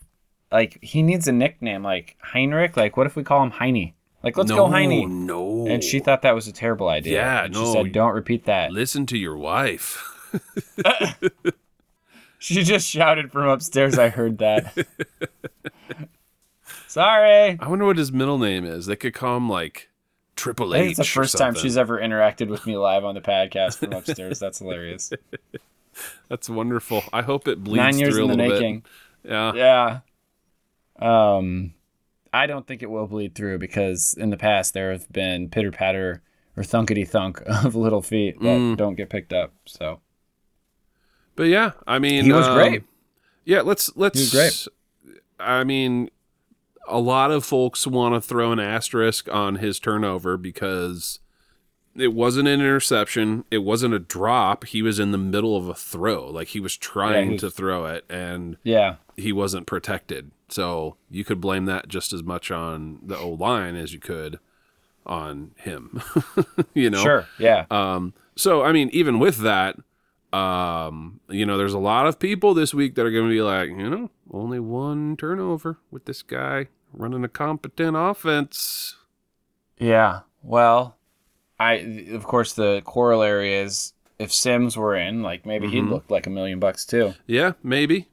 like, 0.50 0.78
he 0.82 1.02
needs 1.02 1.26
a 1.28 1.32
nickname, 1.32 1.82
like 1.82 2.16
Heinrich. 2.20 2.76
Like, 2.76 2.96
what 2.96 3.06
if 3.06 3.16
we 3.16 3.24
call 3.24 3.42
him 3.42 3.50
Heine? 3.50 3.94
Like, 4.22 4.36
let's 4.36 4.50
no, 4.50 4.56
go 4.56 4.68
Heine. 4.68 5.26
No. 5.26 5.66
And 5.66 5.82
she 5.82 5.98
thought 5.98 6.22
that 6.22 6.34
was 6.34 6.46
a 6.46 6.52
terrible 6.52 6.88
idea. 6.88 7.14
Yeah, 7.14 7.44
And 7.44 7.54
no, 7.54 7.64
She 7.64 7.82
said, 7.82 7.92
don't 7.92 8.14
repeat 8.14 8.44
that. 8.44 8.70
listen 8.72 9.06
to 9.06 9.18
your 9.18 9.36
wife. 9.36 10.08
She 12.42 12.64
just 12.64 12.88
shouted 12.88 13.30
from 13.30 13.46
upstairs. 13.46 14.00
I 14.00 14.08
heard 14.08 14.38
that. 14.38 14.76
Sorry. 16.88 17.56
I 17.60 17.68
wonder 17.68 17.84
what 17.86 17.96
his 17.96 18.10
middle 18.10 18.36
name 18.36 18.64
is. 18.64 18.86
They 18.86 18.96
could 18.96 19.14
call 19.14 19.36
him 19.36 19.48
like 19.48 19.90
Triple 20.34 20.74
H. 20.74 20.80
think 20.80 20.90
it's 20.90 20.98
the 20.98 21.04
first 21.04 21.38
time 21.38 21.54
she's 21.54 21.76
ever 21.76 22.00
interacted 22.00 22.48
with 22.48 22.66
me 22.66 22.76
live 22.76 23.04
on 23.04 23.14
the 23.14 23.20
podcast 23.20 23.76
from 23.78 23.92
upstairs. 23.92 24.40
That's 24.40 24.58
hilarious. 24.58 25.12
That's 26.28 26.48
wonderful. 26.48 27.02
I 27.12 27.22
hope 27.22 27.46
it 27.48 27.62
bleeds 27.62 27.76
Nine 27.76 27.98
years 27.98 28.14
through 28.14 28.24
in 28.24 28.30
a 28.30 28.36
the 28.36 28.42
little 28.42 28.60
making. 28.60 28.80
bit. 29.22 29.30
Yeah. 29.32 29.52
Yeah. 29.54 29.98
Um, 31.36 31.74
I 32.32 32.46
don't 32.46 32.66
think 32.66 32.82
it 32.82 32.90
will 32.90 33.06
bleed 33.06 33.34
through 33.34 33.58
because 33.58 34.14
in 34.18 34.30
the 34.30 34.36
past 34.36 34.74
there 34.74 34.92
have 34.92 35.10
been 35.12 35.48
pitter 35.50 35.70
patter 35.70 36.22
or 36.56 36.62
thunkety 36.62 37.06
thunk 37.06 37.42
of 37.46 37.74
little 37.74 38.02
feet 38.02 38.38
that 38.40 38.46
Mm. 38.58 38.76
don't 38.76 38.94
get 38.94 39.10
picked 39.10 39.32
up. 39.32 39.52
So 39.66 40.00
But 41.36 41.44
yeah, 41.44 41.72
I 41.86 41.98
mean, 41.98 42.24
He 42.24 42.32
was 42.32 42.46
um, 42.46 42.54
great. 42.54 42.82
Yeah, 43.44 43.62
let's 43.62 43.90
let's. 43.96 44.18
He 44.18 44.24
was 44.36 44.68
great. 45.04 45.16
I 45.40 45.64
mean, 45.64 46.08
a 46.86 47.00
lot 47.00 47.30
of 47.32 47.44
folks 47.44 47.86
want 47.86 48.14
to 48.14 48.20
throw 48.20 48.52
an 48.52 48.60
asterisk 48.60 49.28
on 49.32 49.56
his 49.56 49.80
turnover 49.80 50.36
because 50.36 51.18
it 51.96 52.14
wasn't 52.14 52.48
an 52.48 52.60
interception, 52.60 53.44
it 53.50 53.58
wasn't 53.58 53.94
a 53.94 53.98
drop. 53.98 54.64
He 54.64 54.82
was 54.82 54.98
in 54.98 55.12
the 55.12 55.18
middle 55.18 55.56
of 55.56 55.68
a 55.68 55.74
throw, 55.74 56.28
like 56.28 56.48
he 56.48 56.60
was 56.60 56.76
trying 56.76 57.32
he 57.32 57.38
to 57.38 57.50
throw 57.50 57.86
it, 57.86 58.04
and 58.08 58.56
yeah, 58.62 58.96
he 59.16 59.32
wasn't 59.32 59.66
protected. 59.66 60.30
So 60.48 60.96
you 61.10 61.24
could 61.24 61.40
blame 61.40 61.66
that 61.66 61.88
just 61.88 62.12
as 62.12 62.22
much 62.22 62.50
on 62.50 63.00
the 63.02 63.18
O 63.18 63.30
line 63.30 63.76
as 63.76 63.92
you 63.92 64.00
could 64.00 64.38
on 65.04 65.52
him. 65.56 66.02
you 66.74 66.90
know, 66.90 67.02
sure, 67.02 67.26
yeah, 67.38 67.66
um, 67.70 68.14
so 68.36 68.62
I 68.62 68.72
mean, 68.72 68.88
even 68.92 69.18
with 69.18 69.38
that, 69.38 69.76
um, 70.32 71.20
you 71.28 71.44
know, 71.44 71.58
there's 71.58 71.74
a 71.74 71.78
lot 71.78 72.06
of 72.06 72.18
people 72.18 72.54
this 72.54 72.72
week 72.72 72.94
that 72.94 73.04
are 73.04 73.10
going 73.10 73.28
to 73.28 73.34
be 73.34 73.42
like, 73.42 73.68
you 73.68 73.90
know, 73.90 74.10
only 74.30 74.60
one 74.60 75.16
turnover 75.16 75.78
with 75.90 76.06
this 76.06 76.22
guy 76.22 76.68
running 76.92 77.24
a 77.24 77.28
competent 77.28 77.96
offense. 77.96 78.96
yeah. 79.78 80.20
Well, 80.44 80.96
I 81.62 81.72
of 82.12 82.24
course 82.24 82.52
the 82.54 82.82
corollary 82.84 83.54
is 83.54 83.92
if 84.18 84.32
Sims 84.32 84.76
were 84.76 84.94
in, 84.96 85.22
like 85.22 85.44
maybe 85.46 85.68
he'd 85.68 85.84
Mhm. 85.84 85.90
look 85.90 86.10
like 86.10 86.26
a 86.26 86.30
million 86.30 86.58
bucks 86.58 86.84
too. 86.84 87.14
Yeah, 87.26 87.52
maybe. 87.62 88.08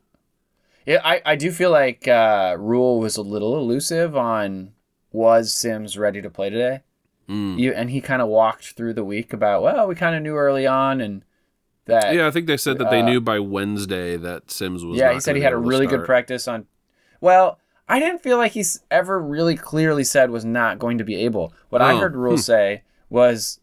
Yeah, 0.85 1.01
I, 1.03 1.21
I 1.25 1.35
do 1.35 1.51
feel 1.51 1.69
like 1.71 2.07
uh, 2.07 2.55
Rhule 2.57 2.99
was 2.99 3.15
a 3.17 3.21
little 3.21 3.57
elusive 3.57 4.15
on 4.17 4.71
was 5.11 5.53
Sims 5.53 5.97
ready 5.97 6.21
to 6.21 6.29
play 6.29 6.49
today. 6.49 6.81
Mm. 7.27 7.59
You, 7.59 7.73
and 7.73 7.91
he 7.91 8.01
kind 8.01 8.21
of 8.23 8.27
walked 8.27 8.71
through 8.75 8.93
the 8.93 9.03
week 9.03 9.33
about 9.33 9.61
well, 9.61 9.87
we 9.87 9.93
kind 9.95 10.15
of 10.15 10.23
knew 10.23 10.35
early 10.35 10.65
on, 10.65 10.99
and 10.99 11.23
that 11.85 12.13
Yeah, 12.15 12.27
I 12.27 12.31
think 12.31 12.47
they 12.47 12.57
said 12.57 12.77
that 12.79 12.89
they 12.89 13.01
Uh, 13.01 13.05
knew 13.05 13.21
by 13.21 13.39
Wednesday 13.39 14.17
that 14.17 14.49
Sims 14.49 14.83
was. 14.83 14.97
yeah, 14.97 15.13
he 15.13 15.19
said 15.19 15.35
he 15.35 15.41
had 15.43 15.53
a 15.53 15.57
really 15.57 15.85
good 15.85 16.05
practice 16.05 16.47
on. 16.47 16.65
Well, 17.21 17.59
I 17.87 17.99
didn't 17.99 18.21
feel 18.23 18.37
like 18.37 18.53
he's 18.53 18.79
ever 18.89 19.19
really 19.19 19.55
clearly 19.55 20.03
said 20.03 20.31
was 20.31 20.45
not 20.45 20.79
going 20.79 20.97
to 20.99 21.03
be 21.03 21.15
able. 21.25 21.53
What 21.69 21.81
I 21.83 21.93
Oh, 21.93 21.99
heard 21.99 22.15
Rhule 22.15 22.33
hmm. 22.33 22.37
say 22.41 22.83
was 23.09 23.59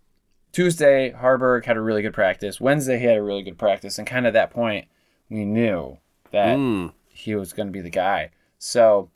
Tuesday 0.52 1.12
Haarberg 1.12 1.64
had 1.64 1.76
a 1.76 1.80
really 1.80 2.02
good 2.02 2.14
practice. 2.14 2.60
Wednesday 2.60 2.98
he 2.98 3.04
had 3.06 3.16
a 3.18 3.22
really 3.22 3.42
good 3.42 3.58
practice, 3.58 3.98
and 3.98 4.06
kind 4.06 4.26
of 4.26 4.34
at 4.34 4.38
that 4.38 4.50
point 4.50 4.86
we 5.28 5.44
knew 5.44 5.98
that 6.32 6.56
Mm. 6.56 6.92
he 7.08 7.34
was 7.34 7.52
going 7.52 7.68
to 7.68 7.72
be 7.72 7.80
the 7.80 7.90
guy. 7.90 8.30
So 8.58 9.10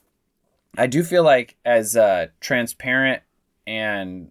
I 0.77 0.87
do 0.87 1.03
feel 1.03 1.23
like 1.25 1.57
as 1.65 1.97
uh, 1.97 2.29
transparent 2.41 3.23
and 3.67 4.31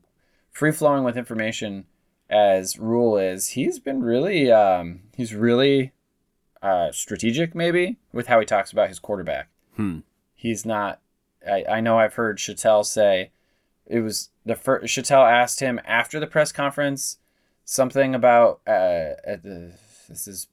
free 0.52 0.72
flowing 0.72 1.04
with 1.04 1.18
information 1.18 1.86
as 2.30 2.78
Rhule 2.78 3.18
is, 3.18 3.50
he's 3.50 3.80
been 3.80 4.04
really 4.04 4.52
um, 4.52 5.02
he's 5.16 5.34
really 5.34 5.94
uh, 6.62 6.92
strategic 6.92 7.56
maybe 7.56 7.98
with 8.14 8.28
how 8.28 8.40
he 8.40 8.46
talks 8.46 8.72
about 8.72 8.90
his 8.90 9.00
quarterback. 9.00 9.50
Hmm. 9.76 10.00
He's 10.36 10.66
not. 10.66 11.00
I, 11.50 11.64
I 11.70 11.82
know 11.82 11.98
I've 12.00 12.14
heard 12.16 12.38
Chattel 12.38 12.84
say 12.84 13.32
it 13.90 14.02
was 14.02 14.30
the 14.46 14.56
first. 14.56 14.94
Chattel 14.94 15.24
asked 15.24 15.60
him 15.60 15.80
after 15.84 16.20
the 16.20 16.28
press 16.28 16.52
conference 16.52 17.18
something 17.66 18.16
about 18.16 18.62
uh, 18.68 19.16
at 19.26 19.44
the 19.44 19.74
this 20.08 20.28
is 20.28 20.48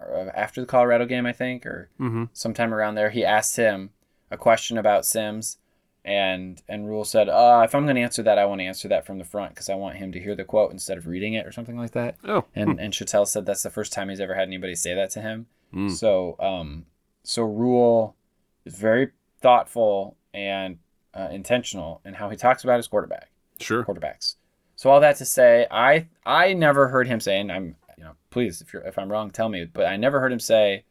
uh, 0.00 0.30
after 0.34 0.60
the 0.60 0.66
Colorado 0.66 1.06
game 1.06 1.26
I 1.26 1.32
think 1.32 1.64
or 1.66 1.90
hmm 1.98 2.24
sometime 2.32 2.74
around 2.74 2.94
there, 2.94 3.10
he 3.10 3.24
asked 3.24 3.56
him 3.56 3.90
a 4.30 4.36
question 4.36 4.78
about 4.78 5.06
Sims, 5.06 5.58
and 6.04 6.62
and 6.68 6.88
Rhule 6.88 7.04
said, 7.04 7.28
uh, 7.28 7.62
"If 7.64 7.74
I'm 7.74 7.84
going 7.84 7.96
to 7.96 8.02
answer 8.02 8.22
that, 8.22 8.38
I 8.38 8.46
want 8.46 8.60
to 8.60 8.66
answer 8.66 8.88
that 8.88 9.06
from 9.06 9.18
the 9.18 9.24
front 9.24 9.54
because 9.54 9.68
I 9.68 9.74
want 9.74 9.96
him 9.96 10.12
to 10.12 10.20
hear 10.20 10.34
the 10.34 10.44
quote 10.44 10.72
instead 10.72 10.98
of 10.98 11.06
reading 11.06 11.34
it 11.34 11.46
or 11.46 11.52
something 11.52 11.76
like 11.76 11.92
that." 11.92 12.16
Oh, 12.24 12.44
And 12.54 12.80
and 12.80 12.92
Chattel 12.92 13.26
said 13.26 13.46
that's 13.46 13.62
the 13.62 13.70
first 13.70 13.92
time 13.92 14.08
he's 14.08 14.20
ever 14.20 14.34
had 14.34 14.48
anybody 14.48 14.74
say 14.74 14.94
that 14.94 15.10
to 15.10 15.20
him. 15.20 15.46
Mm. 15.74 15.90
So 15.90 16.36
um, 16.40 16.86
so 17.22 17.42
Rhule 17.42 18.16
is 18.64 18.74
very 18.74 19.10
thoughtful 19.40 20.16
and 20.32 20.78
uh, 21.14 21.28
intentional 21.30 22.00
in 22.04 22.14
how 22.14 22.28
he 22.30 22.36
talks 22.36 22.64
about 22.64 22.76
his 22.76 22.86
quarterback 22.86 23.30
sure. 23.60 23.84
quarterbacks. 23.84 24.36
So 24.76 24.90
all 24.90 25.00
that 25.00 25.16
to 25.16 25.24
say, 25.24 25.66
I 25.70 26.08
I 26.24 26.52
never 26.52 26.88
heard 26.88 27.08
him 27.08 27.20
say, 27.20 27.40
and 27.40 27.50
I'm 27.50 27.76
you 27.96 28.04
know 28.04 28.12
please 28.30 28.60
if 28.60 28.72
you're 28.72 28.82
if 28.82 28.98
I'm 28.98 29.10
wrong 29.10 29.30
tell 29.30 29.48
me, 29.48 29.64
but 29.64 29.86
I 29.86 29.96
never 29.96 30.20
heard 30.20 30.32
him 30.32 30.40
say 30.40 30.84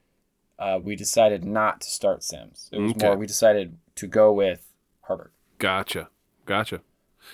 uh, 0.60 0.80
we 0.82 0.96
decided 0.96 1.46
not 1.46 1.82
to 1.82 1.90
start 1.90 2.24
Sims. 2.24 2.70
It 2.72 2.80
was 2.80 2.92
Okay. 2.92 3.08
more 3.08 3.16
we 3.18 3.28
decided 3.28 3.78
to 3.96 4.08
go 4.08 4.34
with 4.34 4.74
Haarberg. 5.08 5.30
Gotcha. 5.60 6.10
Gotcha. 6.46 6.82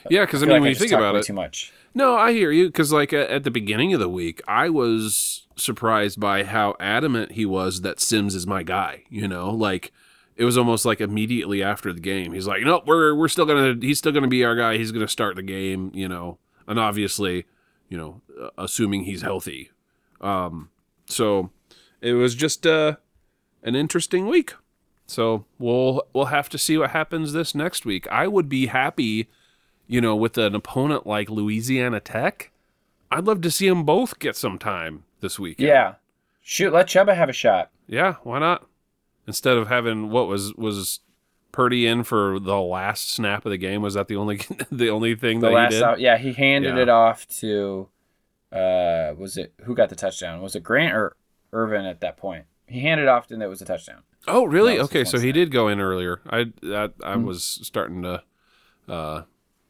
Yeah, 0.09 0.25
because 0.25 0.41
I, 0.41 0.45
feel 0.45 0.55
mean, 0.55 0.61
like 0.61 0.61
when 0.61 0.69
you 0.71 0.75
think 0.75 0.91
about 0.91 1.15
it, 1.15 1.23
too 1.23 1.33
much. 1.33 1.71
No, 1.93 2.15
I 2.15 2.31
hear 2.31 2.51
you 2.51 2.65
because, 2.67 2.91
like, 2.91 3.13
at 3.13 3.43
the 3.43 3.51
beginning 3.51 3.93
of 3.93 3.99
the 3.99 4.09
week, 4.09 4.41
I 4.47 4.69
was 4.69 5.47
surprised 5.55 6.19
by 6.19 6.43
how 6.43 6.75
adamant 6.79 7.33
he 7.33 7.45
was 7.45 7.81
that 7.81 7.99
Sims 7.99 8.33
is 8.33 8.47
my 8.47 8.63
guy. 8.63 9.03
You 9.09 9.27
know, 9.27 9.51
like 9.51 9.91
it 10.35 10.45
was 10.45 10.57
almost 10.57 10.85
like 10.85 11.01
immediately 11.01 11.61
after 11.63 11.93
the 11.93 11.99
game, 11.99 12.33
he's 12.33 12.47
like, 12.47 12.63
"No, 12.63 12.81
we're 12.85 13.15
we're 13.15 13.27
still 13.27 13.45
gonna 13.45 13.75
he's 13.79 13.99
still 13.99 14.11
gonna 14.11 14.27
be 14.27 14.43
our 14.43 14.55
guy. 14.55 14.77
He's 14.77 14.91
gonna 14.91 15.07
start 15.07 15.35
the 15.35 15.43
game." 15.43 15.91
You 15.93 16.07
know, 16.07 16.37
and 16.67 16.79
obviously, 16.79 17.45
you 17.89 17.97
know, 17.97 18.21
uh, 18.41 18.49
assuming 18.57 19.03
he's 19.03 19.21
healthy. 19.21 19.71
Um, 20.21 20.69
so 21.05 21.51
it 22.01 22.13
was 22.13 22.35
just 22.35 22.65
uh, 22.65 22.97
an 23.61 23.75
interesting 23.75 24.27
week. 24.27 24.53
So 25.05 25.45
we'll 25.59 26.03
we'll 26.13 26.25
have 26.25 26.49
to 26.49 26.57
see 26.57 26.77
what 26.77 26.91
happens 26.91 27.33
this 27.33 27.53
next 27.53 27.85
week. 27.85 28.07
I 28.07 28.27
would 28.27 28.49
be 28.49 28.67
happy 28.67 29.27
you 29.87 30.01
know, 30.01 30.15
with 30.15 30.37
an 30.37 30.55
opponent 30.55 31.05
like 31.05 31.29
Louisiana 31.29 31.99
Tech, 31.99 32.51
I'd 33.11 33.25
love 33.25 33.41
to 33.41 33.51
see 33.51 33.69
them 33.69 33.83
both 33.83 34.19
get 34.19 34.35
some 34.35 34.57
time 34.57 35.03
this 35.19 35.39
week. 35.39 35.59
Yeah, 35.59 35.95
shoot, 36.41 36.73
let 36.73 36.87
Chubba 36.87 37.15
have 37.15 37.29
a 37.29 37.33
shot. 37.33 37.69
Yeah, 37.87 38.15
why 38.23 38.39
not? 38.39 38.67
Instead 39.27 39.57
of 39.57 39.67
having 39.69 40.09
what 40.09 40.27
was 40.27 40.53
was 40.55 40.99
Purdy 41.51 41.85
in 41.87 42.03
for 42.03 42.39
the 42.39 42.59
last 42.59 43.09
snap 43.11 43.45
of 43.45 43.51
the 43.51 43.57
game, 43.57 43.81
was 43.81 43.93
that 43.95 44.07
the 44.07 44.15
only 44.15 44.37
the 44.71 44.89
only 44.89 45.15
thing 45.15 45.39
The 45.39 45.47
that 45.47 45.51
last 45.51 45.71
he 45.71 45.75
did? 45.77 45.83
out, 45.83 45.99
yeah, 45.99 46.17
he 46.17 46.33
handed 46.33 46.75
Yeah. 46.75 46.81
it 46.83 46.89
off 46.89 47.27
to 47.39 47.89
uh, 48.51 49.13
was 49.17 49.37
it 49.37 49.53
who 49.63 49.75
got 49.75 49.89
the 49.89 49.95
touchdown? 49.95 50.41
Was 50.41 50.55
it 50.55 50.63
Grant 50.63 50.93
or 50.95 51.15
Ervin 51.53 51.85
at 51.85 52.01
that 52.01 52.17
point? 52.17 52.45
He 52.67 52.81
handed 52.81 53.07
off 53.07 53.31
and 53.31 53.43
it 53.43 53.47
was 53.47 53.61
a 53.61 53.65
touchdown. 53.65 54.03
Oh, 54.27 54.45
really? 54.45 54.79
Okay, 54.79 55.03
so 55.03 55.17
one 55.17 55.25
he 55.25 55.31
did 55.31 55.51
go 55.51 55.67
in 55.67 55.79
earlier. 55.81 56.21
I 56.29 56.45
that 56.61 56.93
I 57.03 57.15
Hmm. 57.15 57.25
was 57.25 57.43
starting 57.43 58.03
to, 58.03 58.23
uh, 58.87 59.23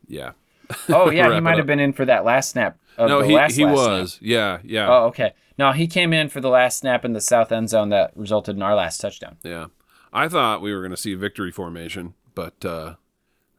yeah. 0.07 0.33
Oh 0.89 1.09
yeah, 1.11 1.33
he 1.33 1.39
might 1.39 1.57
have 1.57 1.67
been 1.67 1.79
in 1.79 1.93
for 1.93 2.05
that 2.05 2.23
last 2.25 2.51
snap. 2.51 2.77
No, 2.97 3.21
he 3.21 3.33
last, 3.35 3.55
he 3.55 3.65
last 3.65 3.75
snap. 3.77 3.89
was. 3.99 4.19
Yeah, 4.21 4.57
yeah, 4.63 4.87
Oh, 4.89 5.05
okay. 5.05 5.33
No, 5.57 5.71
he 5.71 5.87
came 5.87 6.13
in 6.13 6.29
for 6.29 6.41
the 6.41 6.49
last 6.49 6.79
snap 6.79 7.03
in 7.05 7.13
the 7.13 7.21
south 7.21 7.51
end 7.51 7.69
zone 7.69 7.89
that 7.89 8.11
resulted 8.15 8.55
in 8.55 8.61
our 8.63 8.75
last 8.75 8.99
touchdown. 8.99 9.37
yeah. 9.43 9.67
I 10.15 10.27
thought 10.27 10.61
we 10.61 10.71
were 10.73 10.81
going 10.81 10.91
to 10.91 10.97
see 10.97 11.15
victory 11.15 11.51
formation, 11.51 12.13
but 12.35 12.63
uh, 12.63 12.95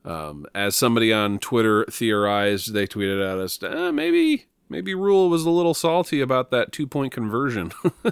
um, 0.05 0.47
as 0.55 0.77
somebody 0.77 1.13
on 1.13 1.41
Twitter 1.41 1.85
theorized, 1.91 2.73
they 2.73 2.87
tweeted 2.87 3.21
at 3.21 3.39
us, 3.41 3.61
eh, 3.61 3.91
maybe 3.91 4.47
maybe 4.69 4.95
Rhule 4.95 5.29
was 5.29 5.45
a 5.45 5.51
little 5.51 5.75
salty 5.75 6.21
about 6.21 6.51
that 6.53 6.71
two 6.71 6.87
point 6.87 7.13
conversion. 7.13 7.73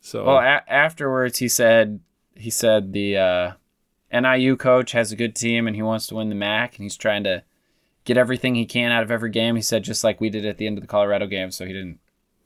so 0.00 0.24
Well, 0.24 0.38
a- 0.38 0.64
afterwards 0.72 1.38
he 1.38 1.48
said 1.48 2.00
he 2.34 2.50
said 2.50 2.92
the 2.92 3.16
uh, 3.18 3.52
NIU 4.12 4.56
coach 4.56 4.92
has 4.92 5.12
a 5.12 5.16
good 5.16 5.34
team 5.36 5.66
and 5.66 5.76
he 5.76 5.82
wants 5.82 6.06
to 6.08 6.14
win 6.16 6.28
the 6.30 6.34
MAC 6.34 6.76
and 6.76 6.82
he's 6.84 6.96
trying 6.96 7.24
to 7.24 7.42
get 8.04 8.16
everything 8.16 8.54
he 8.54 8.66
can 8.66 8.92
out 8.92 9.02
of 9.02 9.10
every 9.10 9.30
game. 9.30 9.56
He 9.56 9.62
said 9.62 9.82
just 9.84 10.04
like 10.04 10.20
we 10.20 10.30
did 10.30 10.44
at 10.46 10.58
the 10.58 10.66
end 10.66 10.78
of 10.78 10.82
the 10.82 10.88
Colorado 10.88 11.26
game, 11.26 11.50
so 11.50 11.64
he 11.66 11.72
didn't 11.72 11.98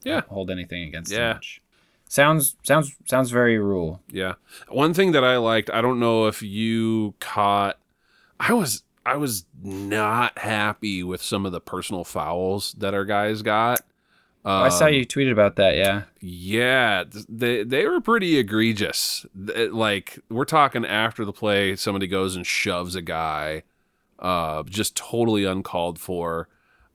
Yeah. 0.04 0.22
hold 0.28 0.50
anything 0.50 0.84
against 0.88 1.12
Yeah. 1.12 1.30
him 1.30 1.36
much. 1.36 1.60
Sounds 2.08 2.56
sounds 2.62 2.96
sounds 3.04 3.30
very 3.30 3.58
Rhule. 3.58 4.00
Yeah. 4.10 4.34
One 4.68 4.94
thing 4.94 5.12
that 5.12 5.24
I 5.24 5.36
liked, 5.36 5.68
I 5.70 5.80
don't 5.82 6.00
know 6.00 6.26
if 6.26 6.42
you 6.42 7.14
caught 7.20 7.78
I 8.40 8.52
was 8.54 8.82
I 9.04 9.16
was 9.16 9.44
not 9.62 10.38
happy 10.38 11.02
with 11.02 11.22
some 11.22 11.44
of 11.46 11.52
the 11.52 11.60
personal 11.60 12.04
fouls 12.04 12.74
that 12.78 12.94
our 12.94 13.04
guys 13.04 13.42
got. 13.42 13.80
I 14.44 14.68
saw 14.70 14.86
Um, 14.86 14.94
you 14.94 15.04
tweeted 15.04 15.32
about 15.32 15.56
that. 15.56 15.76
Yeah. 15.76 16.04
Yeah, 16.20 17.04
they 17.28 17.64
they 17.64 17.86
were 17.86 18.00
pretty 18.00 18.38
egregious. 18.38 19.26
Like 19.34 20.18
we're 20.30 20.44
talking 20.46 20.86
after 20.86 21.24
the 21.26 21.32
play, 21.34 21.76
somebody 21.76 22.06
goes 22.06 22.36
and 22.36 22.46
shoves 22.46 22.94
a 22.94 23.02
guy, 23.02 23.64
uh, 24.18 24.62
just 24.64 24.96
totally 24.96 25.44
uncalled 25.44 25.98
for. 25.98 26.48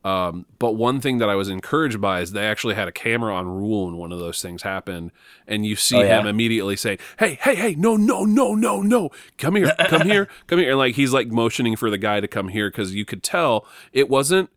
Um, 0.06 0.46
but 0.60 0.74
one 0.74 1.00
thing 1.00 1.20
that 1.20 1.30
I 1.30 1.36
was 1.36 1.48
encouraged 1.48 2.02
by 2.02 2.20
is 2.20 2.34
they 2.34 2.46
actually 2.46 2.76
had 2.76 2.90
a 2.90 2.92
camera 2.92 3.34
on 3.34 3.48
Rhule 3.48 3.86
when 3.86 3.96
one 3.96 4.12
of 4.12 4.20
those 4.20 4.42
things 4.42 4.62
happened, 4.64 5.12
and 5.48 5.66
you 5.66 5.78
see 5.78 5.96
Oh, 5.96 6.02
yeah? 6.02 6.20
him 6.20 6.28
immediately 6.28 6.76
say, 6.76 6.98
"Hey, 7.20 7.40
hey, 7.42 7.56
hey, 7.56 7.76
no, 7.76 7.96
no, 7.96 8.26
no, 8.26 8.54
no, 8.54 8.82
no, 8.82 9.12
come 9.38 9.56
here, 9.56 9.74
come 9.88 10.06
here, 10.10 10.28
come 10.48 10.60
here," 10.60 10.72
and 10.72 10.78
like 10.78 10.96
he's 10.96 11.14
like 11.14 11.30
motioning 11.30 11.78
for 11.78 11.90
the 11.90 11.98
guy 11.98 12.20
to 12.20 12.28
come 12.28 12.50
here 12.50 12.70
because 12.70 12.94
you 12.94 13.06
could 13.06 13.24
tell 13.24 13.66
it 13.94 14.10
wasn't. 14.10 14.50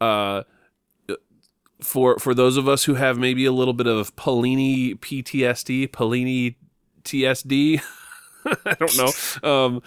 Uh, 0.00 0.42
for 1.80 2.18
for 2.18 2.34
those 2.34 2.56
of 2.56 2.66
us 2.68 2.84
who 2.84 2.94
have 2.94 3.18
maybe 3.18 3.44
a 3.44 3.52
little 3.52 3.74
bit 3.74 3.86
of 3.86 4.16
Pelini 4.16 4.98
PTSD, 4.98 5.88
Pelini 5.90 6.56
TSD, 7.04 7.80
I 8.44 8.74
don't 8.74 8.96
know. 8.96 9.12
Um, 9.48 9.82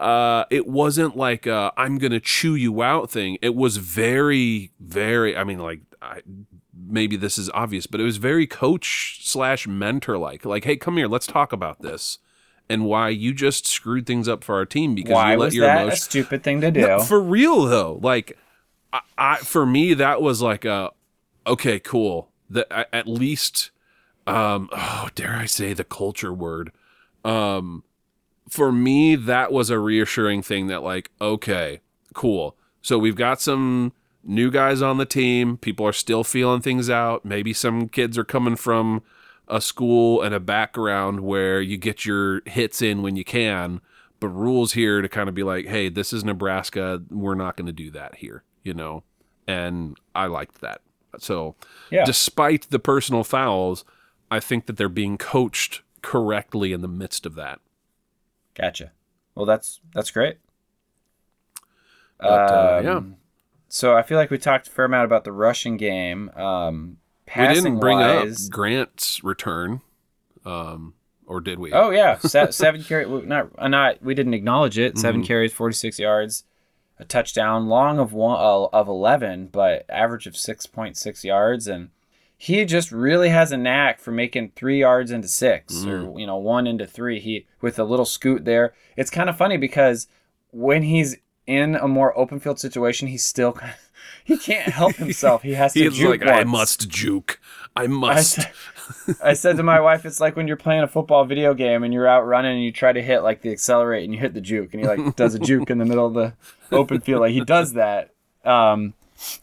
uh, 0.00 0.44
it 0.50 0.66
wasn't 0.66 1.16
like 1.16 1.46
i 1.46 1.70
I'm 1.76 1.98
gonna 1.98 2.20
chew 2.20 2.54
you 2.54 2.82
out 2.82 3.10
thing. 3.10 3.38
It 3.42 3.54
was 3.54 3.76
very, 3.76 4.72
very. 4.80 5.36
I 5.36 5.44
mean, 5.44 5.58
like, 5.58 5.80
I, 6.00 6.20
maybe 6.86 7.16
this 7.16 7.38
is 7.38 7.50
obvious, 7.50 7.86
but 7.86 8.00
it 8.00 8.04
was 8.04 8.16
very 8.16 8.46
coach 8.46 9.20
slash 9.22 9.66
mentor 9.66 10.18
like. 10.18 10.44
Like, 10.44 10.64
hey, 10.64 10.76
come 10.76 10.96
here, 10.96 11.08
let's 11.08 11.26
talk 11.26 11.52
about 11.52 11.82
this, 11.82 12.18
and 12.68 12.84
why 12.84 13.08
you 13.08 13.32
just 13.32 13.66
screwed 13.66 14.06
things 14.06 14.28
up 14.28 14.44
for 14.44 14.56
our 14.56 14.66
team 14.66 14.94
because 14.94 15.14
Why 15.14 15.32
you 15.32 15.38
let 15.38 15.44
was 15.46 15.54
your 15.54 15.66
that 15.66 15.88
a 15.88 15.96
stupid 15.96 16.42
thing 16.42 16.60
to 16.60 16.70
do? 16.70 16.80
No, 16.80 17.00
for 17.00 17.20
real 17.20 17.64
though, 17.64 17.98
like 18.02 18.36
I, 18.92 19.00
I 19.16 19.36
for 19.36 19.66
me 19.66 19.94
that 19.94 20.22
was 20.22 20.42
like 20.42 20.64
a 20.64 20.90
okay, 21.46 21.78
cool. 21.78 22.30
That 22.50 22.88
at 22.92 23.08
least 23.08 23.70
um 24.26 24.68
oh, 24.72 25.08
dare 25.14 25.36
I 25.36 25.46
say 25.46 25.72
the 25.72 25.84
culture 25.84 26.32
word. 26.32 26.72
Um 27.24 27.84
for 28.48 28.70
me 28.72 29.16
that 29.16 29.52
was 29.52 29.70
a 29.70 29.78
reassuring 29.78 30.42
thing 30.42 30.66
that 30.68 30.82
like 30.82 31.10
okay, 31.20 31.80
cool. 32.14 32.56
So 32.82 32.98
we've 32.98 33.16
got 33.16 33.40
some 33.40 33.92
new 34.22 34.50
guys 34.50 34.82
on 34.82 34.98
the 34.98 35.06
team. 35.06 35.56
People 35.56 35.86
are 35.86 35.92
still 35.92 36.24
feeling 36.24 36.60
things 36.60 36.88
out. 36.90 37.24
Maybe 37.24 37.52
some 37.52 37.88
kids 37.88 38.16
are 38.16 38.24
coming 38.24 38.56
from 38.56 39.02
a 39.48 39.60
school 39.60 40.22
and 40.22 40.34
a 40.34 40.40
background 40.40 41.20
where 41.20 41.60
you 41.60 41.76
get 41.76 42.04
your 42.04 42.42
hits 42.46 42.82
in 42.82 43.02
when 43.02 43.14
you 43.16 43.24
can, 43.24 43.80
but 44.18 44.28
Rhule's 44.28 44.72
here 44.72 45.00
to 45.02 45.08
kind 45.08 45.28
of 45.28 45.34
be 45.36 45.44
like, 45.44 45.66
hey, 45.66 45.88
this 45.88 46.12
is 46.12 46.24
Nebraska. 46.24 47.02
We're 47.10 47.36
not 47.36 47.56
going 47.56 47.66
to 47.66 47.72
do 47.72 47.90
that 47.92 48.16
here, 48.16 48.42
you 48.64 48.74
know? 48.74 49.04
And 49.46 49.96
I 50.16 50.26
liked 50.26 50.60
that. 50.62 50.80
So, 51.18 51.54
Yeah. 51.90 52.04
despite 52.04 52.68
the 52.70 52.80
personal 52.80 53.22
fouls, 53.22 53.84
I 54.30 54.40
think 54.40 54.66
that 54.66 54.76
they're 54.76 54.88
being 54.88 55.16
coached 55.16 55.82
correctly 56.02 56.72
in 56.72 56.80
the 56.80 56.88
midst 56.88 57.24
of 57.24 57.36
that. 57.36 57.60
Gotcha. 58.56 58.92
Well, 59.34 59.46
that's 59.46 59.80
that's 59.94 60.10
great. 60.10 60.38
But, 62.18 62.26
uh, 62.28 62.80
yeah. 62.82 62.90
Um, 62.96 63.16
So 63.68 63.96
I 63.96 64.02
feel 64.02 64.16
like 64.16 64.30
we 64.30 64.38
talked 64.38 64.68
a 64.68 64.70
fair 64.70 64.84
amount 64.86 65.04
about 65.04 65.24
the 65.24 65.32
rushing 65.32 65.76
game. 65.76 66.30
Um, 66.30 66.98
We 67.36 67.46
didn't 67.48 67.80
bring 67.80 67.98
wise, 67.98 68.46
up 68.46 68.52
Grant's 68.52 69.22
return, 69.24 69.80
um, 70.44 70.94
or 71.26 71.40
did 71.40 71.58
we? 71.58 71.72
Oh 71.72 71.90
yeah, 71.90 72.18
Se- 72.18 72.50
seven 72.52 72.82
carry. 72.82 73.04
Not 73.22 73.50
uh, 73.58 73.68
not 73.68 74.02
we 74.02 74.14
didn't 74.14 74.34
acknowledge 74.34 74.78
it. 74.78 74.96
7 74.96 75.20
Mm-hmm. 75.20 75.26
carries, 75.26 75.52
forty 75.52 75.74
six 75.74 75.98
yards, 75.98 76.44
a 76.98 77.04
touchdown, 77.04 77.66
long 77.68 77.98
of 77.98 78.12
one 78.12 78.38
uh, 78.38 78.68
of 78.72 78.88
eleven, 78.88 79.48
but 79.48 79.84
average 79.90 80.26
of 80.26 80.36
six 80.36 80.64
point 80.66 80.96
six 80.96 81.24
yards, 81.24 81.66
and 81.66 81.90
he 82.36 82.64
just 82.64 82.92
really 82.92 83.30
has 83.30 83.50
a 83.52 83.56
knack 83.56 83.98
for 83.98 84.10
making 84.12 84.52
three 84.56 84.80
yards 84.80 85.10
into 85.10 85.28
6 85.28 85.74
Mm. 85.74 86.14
or 86.14 86.20
you 86.20 86.26
know 86.26 86.36
one 86.36 86.66
into 86.66 86.86
three. 86.86 87.18
He 87.20 87.46
with 87.60 87.78
a 87.78 87.84
little 87.84 88.04
scoot 88.04 88.44
there. 88.44 88.74
It's 88.96 89.10
kind 89.10 89.28
of 89.30 89.36
funny 89.36 89.56
because 89.56 90.06
when 90.50 90.82
he's 90.82 91.16
in 91.46 91.74
a 91.76 91.86
more 91.88 92.16
open 92.18 92.40
field 92.40 92.58
situation, 92.58 93.08
he's 93.08 93.24
still 93.24 93.52
kind 93.60 93.72
of, 93.72 93.78
he 94.24 94.36
can't 94.36 94.68
help 94.72 94.94
himself. 94.96 95.42
He 95.42 95.54
has 95.54 95.72
to 95.74 95.80
He's 95.84 95.94
juke 95.96 96.22
like, 96.24 96.28
I 96.28 96.44
must 96.44 96.88
juke. 96.88 97.40
I 97.74 97.84
I 97.84 97.86
must. 97.88 98.34
said, 98.36 98.52
I 99.22 99.32
said 99.34 99.56
to 99.58 99.62
my 99.62 99.80
wife, 99.80 100.04
it's 100.06 100.20
like 100.20 100.34
when 100.36 100.46
you're 100.48 100.56
playing 100.56 100.82
a 100.82 100.88
football 100.88 101.24
video 101.24 101.52
game 101.54 101.82
and 101.84 101.92
you're 101.92 102.06
out 102.08 102.26
running 102.26 102.52
and 102.52 102.62
you 102.64 102.72
try 102.72 102.92
to 102.92 103.02
hit 103.02 103.20
like 103.20 103.42
the 103.42 103.50
accelerate 103.52 104.04
and 104.04 104.14
you 104.14 104.20
hit 104.20 104.32
the 104.34 104.40
juke 104.40 104.72
and 104.74 104.80
he 104.82 104.86
like 104.88 105.14
does 105.16 105.34
a 105.34 105.38
juke 105.38 105.70
in 105.70 105.78
the 105.78 105.84
middle 105.84 106.06
of 106.06 106.14
the 106.14 106.32
open 106.72 107.00
field. 107.00 107.20
Like 107.20 107.32
he 107.32 107.44
does 107.44 107.74
that, 107.74 108.12
um, 108.44 108.94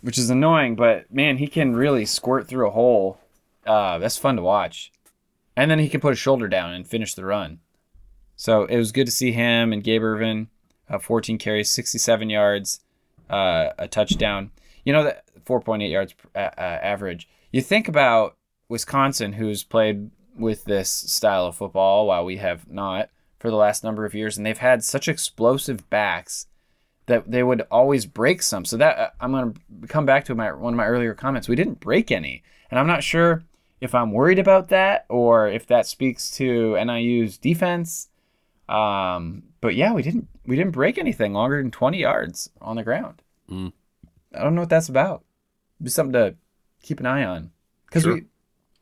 which 0.02 0.18
is 0.18 0.30
annoying. 0.30 0.76
But 0.76 1.12
man, 1.14 1.38
he 1.38 1.48
can 1.48 1.76
really 1.76 2.06
squirt 2.06 2.48
through 2.48 2.68
a 2.68 2.72
hole. 2.72 3.20
Uh, 3.66 3.98
that's 3.98 4.18
fun 4.18 4.36
to 4.36 4.42
watch. 4.42 4.92
And 5.56 5.70
then 5.70 5.80
he 5.80 5.90
can 5.90 6.02
put 6.02 6.10
his 6.10 6.20
shoulder 6.20 6.48
down 6.48 6.72
and 6.72 6.88
finish 6.88 7.14
the 7.14 7.26
run. 7.26 7.60
So 8.36 8.66
it 8.66 8.78
was 8.78 8.92
good 8.92 9.06
to 9.06 9.12
see 9.12 9.32
him 9.32 9.72
and 9.72 9.84
Gabe 9.84 10.04
Ervin, 10.04 10.48
uh, 10.90 11.00
14 11.00 11.38
carries, 11.38 11.70
67 11.70 12.30
yards, 12.30 12.82
uh, 13.30 13.70
a 13.78 13.88
touchdown. 13.88 14.52
You 14.84 14.94
know 14.94 15.04
that 15.04 15.24
4.8 15.46 15.90
yards 15.90 16.16
uh, 16.36 16.40
uh, 16.58 16.62
average. 16.82 17.30
You 17.52 17.62
think 17.62 17.88
about 17.88 18.36
Wisconsin, 18.68 19.34
who's 19.34 19.64
played 19.64 20.10
with 20.38 20.66
this 20.66 20.90
style 20.90 21.46
of 21.46 21.56
football 21.56 22.08
while 22.08 22.26
we 22.26 22.38
have 22.38 22.70
not 22.70 23.10
for 23.40 23.50
the 23.50 23.56
last 23.56 23.84
number 23.84 24.06
of 24.06 24.16
years, 24.16 24.38
and 24.38 24.46
they've 24.46 24.58
had 24.58 24.84
such 24.84 25.08
explosive 25.08 25.90
backs 25.90 26.48
that 27.08 27.30
they 27.30 27.44
would 27.44 27.62
always 27.70 28.06
break 28.06 28.42
some. 28.42 28.66
So 28.66 28.78
that 28.78 28.98
uh, 28.98 29.10
I'm 29.20 29.32
going 29.32 29.54
to 29.82 29.88
come 29.88 30.06
back 30.06 30.26
to 30.26 30.36
my 30.36 30.52
one 30.54 30.74
of 30.74 30.78
my 30.78 30.86
earlier 30.86 31.14
comments. 31.14 31.48
We 31.48 31.56
didn't 31.56 31.80
break 31.80 32.12
any, 32.12 32.44
and 32.72 32.80
I'm 32.80 32.88
not 32.88 33.04
sure 33.04 33.44
if 33.82 33.94
I'm 33.94 34.12
worried 34.12 34.40
about 34.40 34.70
that 34.70 35.06
or 35.10 35.48
if 35.48 35.68
that 35.68 35.86
speaks 35.88 36.32
to 36.38 36.76
NIU's 36.84 37.38
defense. 37.38 38.08
Um, 38.70 39.44
but 39.62 39.76
yeah, 39.76 39.94
we 39.94 40.02
didn't 40.02 40.28
we 40.46 40.56
didn't 40.56 40.72
break 40.72 40.98
anything 40.98 41.34
longer 41.34 41.62
than 41.62 41.72
20 41.72 41.98
yards 42.00 42.50
on 42.62 42.76
the 42.76 42.84
ground. 42.84 43.22
Mm. 43.50 43.74
I 44.34 44.44
don't 44.44 44.56
know 44.56 44.62
what 44.62 44.70
that's 44.70 44.90
about. 44.90 45.24
It'd 45.78 45.86
be 45.86 45.90
something 45.92 46.14
to 46.14 46.36
keep 46.82 47.00
an 47.00 47.06
eye 47.06 47.24
on 47.24 47.52
because 47.86 48.04
Sure. 48.04 48.16
we 48.16 48.24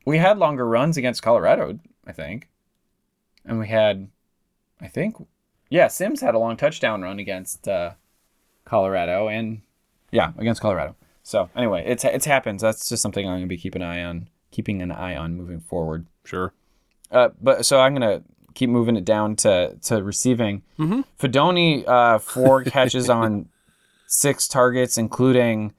we 0.06 0.18
had 0.18 0.38
longer 0.38 0.68
runs 0.68 0.98
against 0.98 1.22
Colorado, 1.24 1.80
I 2.06 2.12
think, 2.12 2.50
and 3.46 3.60
we 3.60 3.68
had, 3.68 4.10
I 4.80 4.88
think, 4.88 5.16
yeah, 5.70 5.88
Sims 5.88 6.22
had 6.22 6.34
a 6.34 6.40
long 6.40 6.58
touchdown 6.58 7.02
run 7.04 7.20
against 7.20 7.68
uh, 7.68 7.92
Colorado, 8.66 9.28
and 9.28 9.62
yeah, 10.12 10.32
against 10.38 10.62
Colorado. 10.62 10.96
So 11.24 11.50
anyway, 11.56 11.84
it's 11.86 12.04
it's 12.04 12.26
happens. 12.26 12.62
That's 12.62 12.90
just 12.90 13.02
something 13.02 13.28
I'm 13.28 13.36
gonna 13.36 13.48
be 13.48 13.58
keeping 13.58 13.82
an 13.82 13.88
eye 13.88 14.04
on, 14.04 14.30
keeping 14.52 14.82
an 14.82 14.92
eye 14.92 15.16
on 15.16 15.36
moving 15.36 15.60
forward. 15.60 16.08
Sure. 16.26 16.54
Uh, 17.12 17.30
but 17.42 17.66
so 17.66 17.80
I'm 17.80 17.94
gonna 17.94 18.24
keep 18.54 18.70
moving 18.70 18.96
it 18.96 19.06
down 19.06 19.36
to 19.38 19.78
to 19.84 20.04
receiving. 20.04 20.64
Mm-hmm. 20.80 21.02
Fidone, 21.20 21.88
uh, 21.88 22.20
four 22.20 22.64
catches 22.66 23.10
on 23.10 23.50
six 24.08 24.48
targets, 24.48 24.98
including 24.98 25.74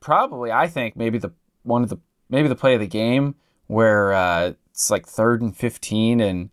probably 0.00 0.52
I 0.52 0.68
think 0.68 0.96
maybe 0.96 1.18
the 1.18 1.32
one 1.62 1.82
of 1.82 1.88
the 1.88 1.98
maybe 2.28 2.48
the 2.48 2.56
play 2.56 2.74
of 2.74 2.80
the 2.80 2.86
game 2.86 3.34
where 3.66 4.12
uh, 4.12 4.52
it's 4.70 4.90
like 4.90 5.06
third 5.06 5.40
and 5.40 5.56
fifteen 5.56 6.20
and 6.20 6.50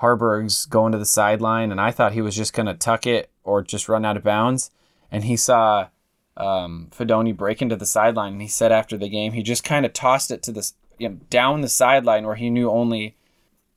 Haarberg's 0.00 0.66
going 0.66 0.92
to 0.92 0.98
the 0.98 1.06
sideline, 1.06 1.70
and 1.70 1.80
I 1.80 1.90
thought 1.90 2.12
he 2.12 2.20
was 2.20 2.36
just 2.36 2.52
gonna 2.52 2.74
tuck 2.74 3.06
it 3.06 3.30
or 3.44 3.62
just 3.62 3.88
run 3.88 4.04
out 4.04 4.16
of 4.16 4.24
bounds, 4.24 4.70
and 5.10 5.24
he 5.24 5.36
saw 5.36 5.88
um, 6.36 6.88
Fidone 6.96 7.36
break 7.36 7.62
into 7.62 7.76
the 7.76 7.86
sideline, 7.86 8.34
and 8.34 8.42
he 8.42 8.48
said 8.48 8.72
after 8.72 8.96
the 8.98 9.08
game 9.08 9.32
he 9.32 9.42
just 9.42 9.64
kind 9.64 9.86
of 9.86 9.92
tossed 9.92 10.30
it 10.30 10.42
to 10.44 10.52
the 10.52 10.70
you 10.98 11.08
know, 11.08 11.16
down 11.30 11.60
the 11.60 11.68
sideline 11.68 12.24
where 12.26 12.36
he 12.36 12.50
knew 12.50 12.70
only 12.70 13.16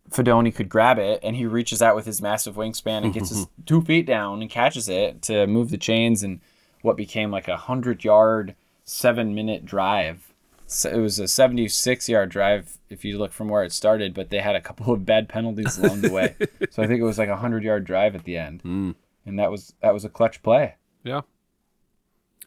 Fidone 0.09 0.53
could 0.55 0.69
grab 0.69 0.97
it, 0.97 1.19
and 1.21 1.35
he 1.35 1.45
reaches 1.45 1.81
out 1.81 1.95
with 1.95 2.05
his 2.05 2.21
massive 2.21 2.55
wingspan 2.55 3.03
and 3.03 3.13
gets 3.13 3.29
his 3.29 3.47
two 3.65 3.81
feet 3.81 4.05
down 4.07 4.41
and 4.41 4.49
catches 4.49 4.89
it 4.89 5.21
to 5.23 5.45
move 5.45 5.69
the 5.69 5.77
chains 5.77 6.23
and 6.23 6.39
what 6.81 6.97
became 6.97 7.29
like 7.29 7.47
a 7.47 7.57
hundred 7.57 8.03
yard, 8.03 8.55
seven 8.85 9.35
minute 9.35 9.65
drive. 9.65 10.33
So 10.65 10.89
it 10.89 10.97
was 10.99 11.17
a 11.19 11.27
76 11.27 12.07
yard 12.09 12.29
drive 12.29 12.77
if 12.89 13.03
you 13.05 13.17
look 13.17 13.31
from 13.33 13.49
where 13.49 13.63
it 13.63 13.71
started, 13.73 14.13
but 14.13 14.29
they 14.29 14.39
had 14.39 14.55
a 14.55 14.61
couple 14.61 14.93
of 14.93 15.05
bad 15.05 15.27
penalties 15.29 15.77
along 15.77 16.01
the 16.01 16.11
way. 16.11 16.35
So 16.71 16.83
I 16.83 16.87
think 16.87 16.99
it 16.99 17.03
was 17.03 17.17
like 17.17 17.29
a 17.29 17.37
hundred 17.37 17.63
yard 17.63 17.85
drive 17.85 18.15
at 18.15 18.23
the 18.23 18.37
end, 18.37 18.61
Mm. 18.63 18.95
and 19.25 19.39
that 19.39 19.49
was 19.51 19.73
that 19.81 19.93
was 19.93 20.05
a 20.05 20.09
clutch 20.09 20.41
play. 20.43 20.75
Yeah. 21.03 21.21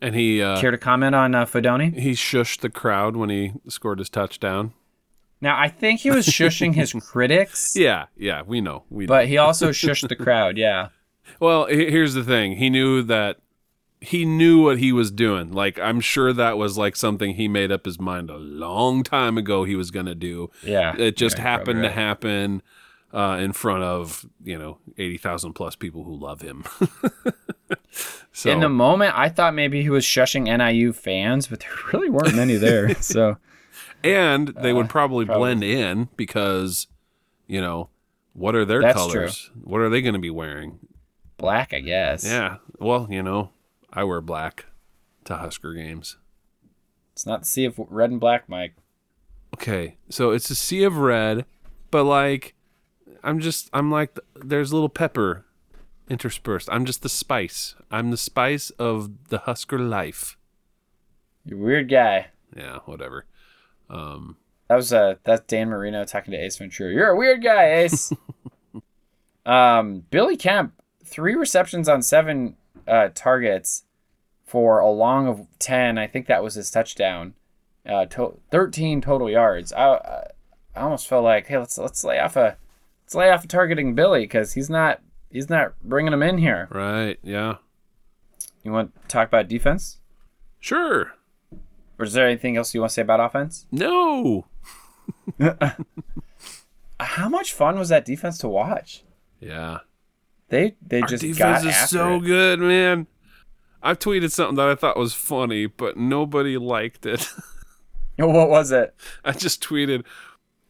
And 0.00 0.14
he 0.16 0.42
uh, 0.42 0.60
Care 0.60 0.70
to 0.72 0.78
comment 0.78 1.14
on 1.14 1.34
uh, 1.34 1.44
Fidone? 1.46 1.96
he 1.98 2.12
shushed 2.12 2.60
the 2.60 2.70
crowd 2.70 3.16
when 3.16 3.30
he 3.30 3.52
scored 3.68 3.98
his 3.98 4.10
touchdown. 4.10 4.72
Now 5.40 5.58
I 5.58 5.68
think 5.68 6.00
he 6.00 6.10
was 6.10 6.26
shushing 6.26 6.74
his 6.74 6.92
critics, 7.10 7.74
Yeah, 7.76 8.06
yeah, 8.16 8.42
we 8.46 8.60
know. 8.60 8.84
We 8.90 9.04
know. 9.06 9.08
but 9.08 9.28
he 9.28 9.38
also 9.38 9.70
shushed 9.70 10.08
the 10.08 10.16
crowd. 10.16 10.56
Yeah. 10.56 10.88
Well, 11.38 11.66
here's 11.66 12.14
the 12.14 12.24
thing. 12.24 12.56
He 12.56 12.68
knew 12.68 13.00
that 13.04 13.38
he 14.00 14.24
knew 14.24 14.60
what 14.64 14.78
he 14.78 14.90
was 14.92 15.12
doing. 15.12 15.52
Like 15.52 15.78
I'm 15.78 16.00
sure 16.00 16.32
that 16.32 16.58
was 16.58 16.76
like 16.76 16.96
something 16.96 17.34
he 17.36 17.46
made 17.46 17.70
up 17.70 17.84
his 17.84 18.00
mind 18.00 18.28
a 18.28 18.36
long 18.36 19.04
time 19.04 19.38
ago 19.38 19.62
he 19.62 19.76
was 19.76 19.92
going 19.92 20.06
to 20.06 20.16
do. 20.16 20.50
Yeah. 20.64 20.94
It 20.98 21.16
just 21.16 21.36
Yeah, 21.38 21.42
happened 21.44 21.64
probably 21.80 21.82
to 21.82 21.88
right. 21.88 21.94
happen 22.06 22.62
uh, 23.12 23.38
in 23.40 23.52
front 23.52 23.82
of, 23.82 24.24
you 24.42 24.58
know, 24.58 24.78
80,000 24.98 25.52
plus 25.52 25.76
people 25.76 26.04
who 26.04 26.16
love 26.16 26.40
him. 26.40 26.64
So 28.34 28.50
In 28.50 28.60
the 28.60 28.70
moment, 28.70 29.12
I 29.16 29.28
thought 29.28 29.54
maybe 29.54 29.82
he 29.82 29.90
was 29.90 30.04
shushing 30.06 30.44
NIU 30.44 30.94
fans, 30.94 31.48
but 31.48 31.60
there 31.60 31.70
really 31.92 32.08
weren't 32.08 32.34
many 32.34 32.56
there. 32.56 32.94
so 33.02 33.36
and 34.02 34.48
they 34.48 34.72
would 34.72 34.88
probably, 34.88 35.24
Uh, 35.24 35.26
probably. 35.26 35.54
blend 35.56 35.64
in 35.64 36.08
because, 36.16 36.86
you 37.46 37.60
know, 37.60 37.90
what 38.32 38.54
are 38.54 38.64
their 38.64 38.80
That's 38.80 38.96
colors? 38.96 39.50
What 39.62 39.82
are 39.82 39.90
they 39.90 40.00
going 40.00 40.14
to 40.14 40.18
be 40.20 40.30
wearing? 40.30 40.78
black, 41.36 41.74
I 41.74 41.80
guess. 41.80 42.24
Yeah. 42.24 42.56
Well, 42.78 43.06
you 43.10 43.22
know, 43.22 43.50
I 43.92 44.04
wear 44.04 44.20
black 44.22 44.66
to 45.24 45.36
Husker 45.36 45.74
games. 45.74 46.16
It's 47.12 47.26
not 47.26 47.40
the 47.40 47.46
sea 47.46 47.66
of 47.66 47.78
red 47.78 48.10
and 48.10 48.20
black, 48.20 48.48
Mike. 48.48 48.74
Okay, 49.54 49.96
so 50.08 50.30
it's 50.30 50.48
a 50.50 50.54
sea 50.54 50.84
of 50.84 50.96
red, 50.96 51.44
but 51.90 52.04
like, 52.04 52.54
I'm 53.22 53.40
just, 53.40 53.70
I'm 53.72 53.90
like, 53.90 54.18
there's 54.36 54.70
a 54.72 54.74
little 54.74 54.88
pepper 54.88 55.44
interspersed. 56.08 56.68
I'm 56.70 56.84
just 56.84 57.02
the 57.02 57.08
spice. 57.08 57.74
I'm 57.90 58.10
the 58.10 58.16
spice 58.16 58.70
of 58.70 59.28
the 59.28 59.38
Husker 59.38 59.78
life. 59.78 60.36
You're 61.44 61.58
weird 61.58 61.88
guy. 61.90 62.28
Yeah, 62.56 62.78
whatever. 62.84 63.24
Um, 63.90 64.36
That 64.68 64.76
was 64.76 64.92
uh 64.92 65.14
that's 65.24 65.44
Dan 65.46 65.68
Marino 65.68 66.04
talking 66.04 66.32
to 66.32 66.38
Ace 66.38 66.56
Ventura. 66.56 66.92
You're 66.92 67.08
a 67.10 67.16
weird 67.16 67.42
guy, 67.42 67.72
Ace. 67.74 68.12
um, 69.46 70.04
Billy 70.10 70.36
Kemp, 70.36 70.72
three 71.04 71.34
receptions 71.34 71.88
on 71.88 72.02
seven 72.02 72.56
uh, 72.86 73.08
targets 73.14 73.84
for 74.46 74.78
a 74.80 74.88
long 74.90 75.26
of 75.28 75.46
ten. 75.58 75.98
I 75.98 76.06
think 76.06 76.26
that 76.26 76.42
was 76.42 76.54
his 76.54 76.70
touchdown. 76.70 77.34
Uh, 77.86 78.06
to- 78.06 78.38
thirteen 78.50 79.00
total 79.00 79.28
yards. 79.30 79.72
I, 79.72 79.94
I 79.94 80.26
I 80.74 80.80
almost 80.82 81.06
felt 81.08 81.24
like, 81.24 81.46
hey, 81.48 81.58
let's 81.58 81.76
let's 81.78 82.04
lay 82.04 82.18
off 82.18 82.36
a 82.36 82.56
let's 83.14 83.26
lay 83.26 83.30
off 83.30 83.46
targeting 83.48 83.94
Billy 83.94 84.20
because 84.22 84.52
he's 84.54 84.70
not 84.70 85.00
he's 85.30 85.50
not 85.50 85.74
bringing 85.82 86.12
him 86.12 86.22
in 86.22 86.38
here. 86.38 86.68
right. 86.70 87.18
Yeah. 87.22 87.56
You 88.64 88.72
want 88.72 88.94
to 89.02 89.08
talk 89.08 89.26
about 89.28 89.48
defense, 89.48 89.98
Sure. 90.60 91.12
or 91.98 92.04
is 92.04 92.12
there 92.12 92.26
anything 92.26 92.56
else 92.56 92.72
you 92.74 92.80
want 92.80 92.90
to 92.90 92.94
say 92.94 93.02
about 93.02 93.18
offense? 93.20 93.66
No. 93.72 94.46
How 97.00 97.28
much 97.28 97.52
fun 97.52 97.78
was 97.78 97.88
that 97.88 98.04
defense 98.04 98.38
to 98.38 98.48
watch? 98.48 99.02
Yeah. 99.40 99.78
They 100.48 100.76
they 100.86 101.00
Our 101.00 101.08
just 101.08 101.22
defense 101.22 101.64
got 101.64 101.66
is 101.66 101.90
so 101.90 102.16
it. 102.16 102.20
good, 102.24 102.60
man. 102.60 103.06
I 103.82 103.94
tweeted 103.94 104.30
something 104.30 104.54
that 104.56 104.68
I 104.68 104.74
thought 104.76 104.96
was 104.96 105.12
funny, 105.14 105.66
but 105.66 105.96
nobody 105.96 106.56
liked 106.58 107.06
it. 107.06 107.28
What 108.18 108.50
was 108.50 108.70
it? 108.70 108.94
I 109.24 109.32
just 109.32 109.60
tweeted, 109.64 110.04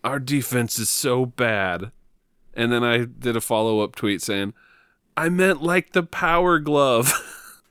"Our 0.04 0.18
defense 0.20 0.78
is 0.78 0.88
so 0.88 1.26
bad," 1.26 1.90
and 2.54 2.72
then 2.72 2.84
I 2.84 3.04
did 3.04 3.36
a 3.36 3.40
follow 3.40 3.80
up 3.80 3.96
tweet 3.96 4.22
saying, 4.22 4.54
"I 5.16 5.28
meant 5.28 5.62
like 5.62 5.92
the 5.92 6.02
Power 6.02 6.58
Glove." 6.58 7.12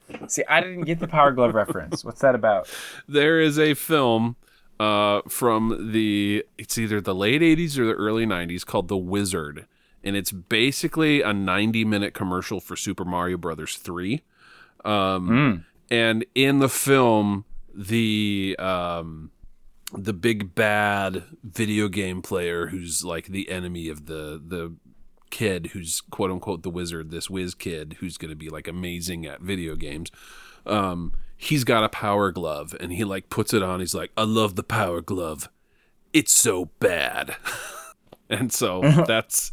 See, 0.28 0.44
I 0.50 0.60
didn't 0.62 0.84
get 0.84 1.00
the 1.00 1.08
Power 1.08 1.32
Glove 1.32 1.54
reference. 1.56 2.04
What's 2.04 2.22
that 2.22 2.36
about? 2.36 2.70
there 3.08 3.40
is 3.40 3.58
a 3.58 3.74
film 3.74 4.36
uh, 4.80 5.22
from 5.28 5.92
the 5.94 6.44
it's 6.58 6.78
either 6.78 7.00
the 7.00 7.16
late 7.16 7.42
'80s 7.42 7.78
or 7.78 7.86
the 7.86 7.94
early 7.94 8.26
'90s 8.26 8.66
called 8.66 8.88
The 8.90 8.98
Wizard, 8.98 9.68
and 10.04 10.16
it's 10.16 10.32
basically 10.32 11.22
a 11.22 11.32
90 11.34 11.86
minute 11.86 12.14
commercial 12.14 12.60
for 12.60 12.76
Super 12.76 13.06
Mario 13.06 13.38
Brothers 13.38 13.78
3. 13.78 14.22
Um, 14.84 15.66
And 15.90 16.26
in 16.36 16.60
the 16.60 16.70
film, 16.70 17.46
the 17.74 18.56
um, 18.60 19.32
the 19.98 20.14
big 20.14 20.56
bad 20.56 21.24
video 21.44 21.88
game 21.88 22.22
player 22.22 22.68
who's 22.68 23.04
like 23.04 23.28
the 23.28 23.50
enemy 23.50 23.90
of 23.90 24.06
the 24.06 24.42
the 24.46 24.74
kid 25.30 25.68
who's 25.68 26.02
quote 26.02 26.32
unquote 26.32 26.64
the 26.64 26.70
wizard, 26.70 27.10
this 27.10 27.30
whiz 27.30 27.56
kid 27.56 27.98
who's 28.00 28.18
going 28.18 28.30
to 28.30 28.36
be 28.36 28.50
like 28.50 28.68
amazing 28.68 29.26
at 29.26 29.42
video 29.42 29.76
games. 29.76 30.12
Um, 30.66 31.14
he's 31.38 31.64
got 31.64 31.84
a 31.84 31.90
power 31.90 32.32
glove 32.32 32.76
and 32.80 32.94
he 32.94 33.04
like 33.04 33.30
puts 33.30 33.54
it 33.54 33.64
on. 33.64 33.80
He's 33.80 33.96
like, 33.96 34.12
I 34.16 34.24
love 34.24 34.56
the 34.56 34.64
power 34.64 35.02
glove. 35.02 35.50
It's 36.14 36.34
so 36.34 36.66
bad. 36.80 37.36
and 38.30 38.52
so 38.52 38.82
that's 39.08 39.52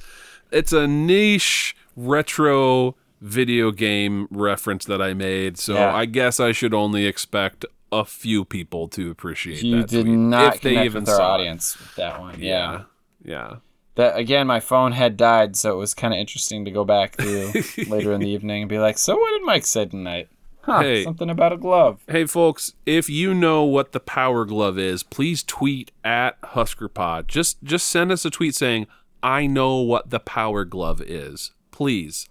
it's 0.50 0.72
a 0.72 0.86
niche 0.86 1.76
retro 1.96 2.96
video 3.20 3.70
game 3.70 4.28
reference 4.30 4.84
that 4.84 5.00
I 5.02 5.14
made. 5.14 5.58
So 5.58 5.74
Yeah. 5.74 5.94
I 5.94 6.04
guess 6.04 6.38
I 6.40 6.52
should 6.52 6.74
only 6.74 7.06
expect 7.06 7.64
a 7.92 8.04
few 8.04 8.44
people 8.44 8.88
to 8.88 9.10
appreciate 9.10 9.62
You 9.62 9.78
that 9.82 9.88
did 9.88 10.04
tweet, 10.06 10.18
not 10.18 10.56
if 10.56 10.60
they 10.62 10.84
even 10.84 11.02
with 11.02 11.08
our 11.10 11.16
saw 11.16 11.30
it. 11.30 11.40
audience 11.40 11.78
with 11.78 11.94
that 11.96 12.20
one. 12.20 12.38
Yeah. 12.40 12.72
Yeah. 12.72 12.82
Yeah. 13.24 13.56
That 13.96 14.16
again, 14.16 14.46
my 14.46 14.60
phone 14.60 14.92
had 14.92 15.16
died, 15.16 15.56
so 15.56 15.72
it 15.72 15.76
was 15.76 15.92
kind 15.94 16.14
of 16.14 16.20
interesting 16.20 16.64
to 16.64 16.70
go 16.70 16.84
back 16.84 17.16
through 17.16 17.52
later 17.88 18.12
in 18.12 18.20
the 18.20 18.28
evening 18.28 18.62
and 18.62 18.68
be 18.68 18.78
like, 18.78 18.96
"So 18.96 19.16
what 19.16 19.30
did 19.32 19.44
Mike 19.44 19.66
say 19.66 19.86
tonight? 19.86 20.28
Huh? 20.60 20.80
Hey. 20.80 21.02
Something 21.02 21.30
about 21.30 21.52
a 21.52 21.56
glove." 21.56 22.00
Hey, 22.06 22.24
folks, 22.26 22.74
if 22.86 23.08
you 23.10 23.34
know 23.34 23.64
what 23.64 23.90
the 23.90 23.98
Power 23.98 24.44
Glove 24.44 24.78
is, 24.78 25.02
please 25.02 25.42
tweet 25.42 25.90
at 26.04 26.40
HuskerPod. 26.42 27.26
Just 27.26 27.60
just 27.64 27.88
send 27.88 28.12
us 28.12 28.24
a 28.24 28.30
tweet 28.30 28.54
saying, 28.54 28.86
I 29.20 29.48
know 29.48 29.78
what 29.78 30.10
the 30.10 30.20
Power 30.20 30.64
Glove 30.64 31.00
is. 31.02 31.50
Please. 31.72 32.28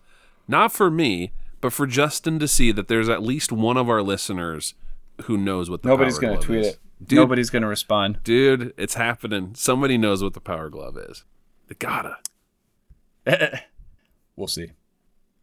Not 0.48 0.72
for 0.72 0.89
me, 0.89 1.34
but 1.60 1.74
for 1.74 1.86
Justin 1.86 2.39
to 2.39 2.48
see 2.48 2.72
that 2.72 2.88
there's 2.88 3.10
at 3.10 3.22
least 3.22 3.52
one 3.52 3.76
of 3.76 3.89
our 3.89 4.02
listeners 4.02 4.74
who 5.23 5.38
knows 5.38 5.69
what 5.69 5.82
the 5.84 5.89
Nobody's 5.89 6.15
Power 6.15 6.21
gonna 6.21 6.34
Glove 6.36 6.45
tweet 6.45 6.60
is. 6.62 6.67
it. 6.67 6.80
Dude, 7.06 7.17
Nobody's 7.17 7.49
gonna 7.49 7.67
respond. 7.67 8.19
dude, 8.23 8.73
it's 8.77 8.95
happening. 8.95 9.53
Somebody 9.56 9.97
knows 9.97 10.23
what 10.23 10.34
the 10.34 10.39
Power 10.41 10.69
Glove 10.69 10.97
is. 10.97 11.23
They 11.67 11.75
gotta. 11.75 12.17
We'll 14.36 14.47
see. 14.47 14.71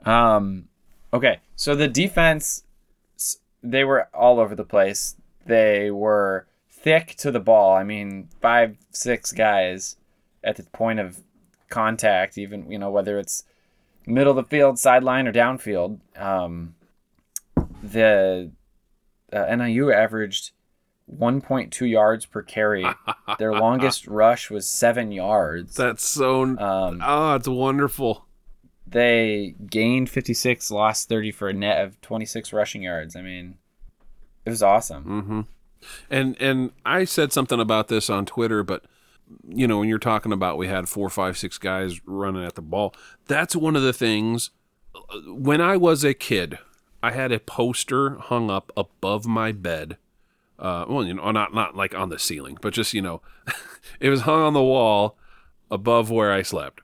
Um, 0.07 0.69
okay, 1.13 1.41
so 1.57 1.75
the 1.75 1.89
defense, 1.89 2.63
they 3.61 3.83
were 3.83 4.09
all 4.15 4.39
over 4.39 4.55
the 4.55 4.65
place. 4.65 5.17
They 5.47 5.91
were 5.91 6.47
thick 6.71 7.17
to 7.19 7.33
the 7.33 7.41
ball. 7.41 7.75
I 7.77 7.83
mean, 7.83 8.29
five, 8.41 8.77
six 8.91 9.33
guys 9.33 9.97
at 10.45 10.55
the 10.57 10.63
point 10.63 11.01
of 11.01 11.21
contact, 11.71 12.39
even 12.39 12.71
you 12.71 12.79
know 12.79 12.91
whether 12.91 13.19
it's 13.19 13.43
middle 14.07 14.31
of 14.31 14.37
the 14.37 14.49
field, 14.49 14.79
sideline, 14.79 15.27
or 15.27 15.33
downfield. 15.33 15.99
Um, 16.17 16.77
the 17.83 18.53
uh, 19.35 19.55
NIU 19.55 19.93
averaged 19.93 20.53
1.2 21.13 21.89
yards 21.89 22.27
per 22.27 22.43
carry. 22.43 22.87
Their 23.39 23.53
longest 23.53 24.07
rush 24.07 24.51
was 24.51 24.67
seven 24.67 25.13
yards. 25.13 25.75
That's 25.75 26.07
so. 26.07 26.43
Um, 26.43 27.03
oh, 27.05 27.35
it's 27.35 27.49
wonderful. 27.49 28.27
they 28.87 29.55
gained 29.69 30.09
56, 30.09 30.71
lost 30.71 31.09
30 31.09 31.33
for 31.33 31.49
a 31.49 31.53
net 31.53 31.85
of 31.85 32.01
26 32.01 32.53
rushing 32.53 32.83
yards. 32.83 33.17
I 33.17 33.23
mean, 33.23 33.57
it 34.45 34.51
was 34.51 34.63
awesome. 34.63 35.05
Mm-hmm. 35.05 35.41
And 36.11 36.41
and 36.41 36.71
I 36.87 37.05
said 37.05 37.33
something 37.33 37.61
about 37.61 37.89
this 37.89 38.09
on 38.09 38.25
Twitter, 38.25 38.63
but 38.63 38.85
you 39.47 39.67
know, 39.67 39.79
when 39.81 39.89
you're 39.89 39.99
talking 39.99 40.33
about 40.33 40.57
we 40.57 40.69
had 40.69 40.89
four, 40.89 41.11
five, 41.11 41.37
six 41.37 41.59
guys 41.59 42.01
running 42.07 42.45
at 42.45 42.55
the 42.55 42.63
ball, 42.63 42.95
that's 43.27 43.55
one 43.55 43.77
of 43.77 43.83
the 43.83 43.93
things. 43.93 44.51
When 45.27 45.61
I 45.61 45.77
was 45.77 46.05
a 46.05 46.15
kid, 46.15 46.59
I 47.05 47.11
had 47.11 47.33
a 47.33 47.39
poster 47.39 48.15
hung 48.15 48.49
up 48.49 48.73
above 48.79 49.27
my 49.27 49.53
bed. 49.53 49.99
Uh, 50.59 50.87
well, 50.89 51.05
you 51.05 51.13
know, 51.13 51.31
not 51.33 51.53
not 51.53 51.77
like 51.77 51.95
on 51.95 52.09
the 52.09 52.19
ceiling, 52.19 52.57
but 52.63 52.73
just 52.73 52.95
you 52.95 53.03
know, 53.03 53.21
it 54.01 54.09
was 54.09 54.23
hung 54.23 54.41
on 54.41 54.55
the 54.55 54.63
wall 54.63 55.19
above 55.71 56.11
where 56.11 56.33
I 56.33 56.41
slept, 56.41 56.81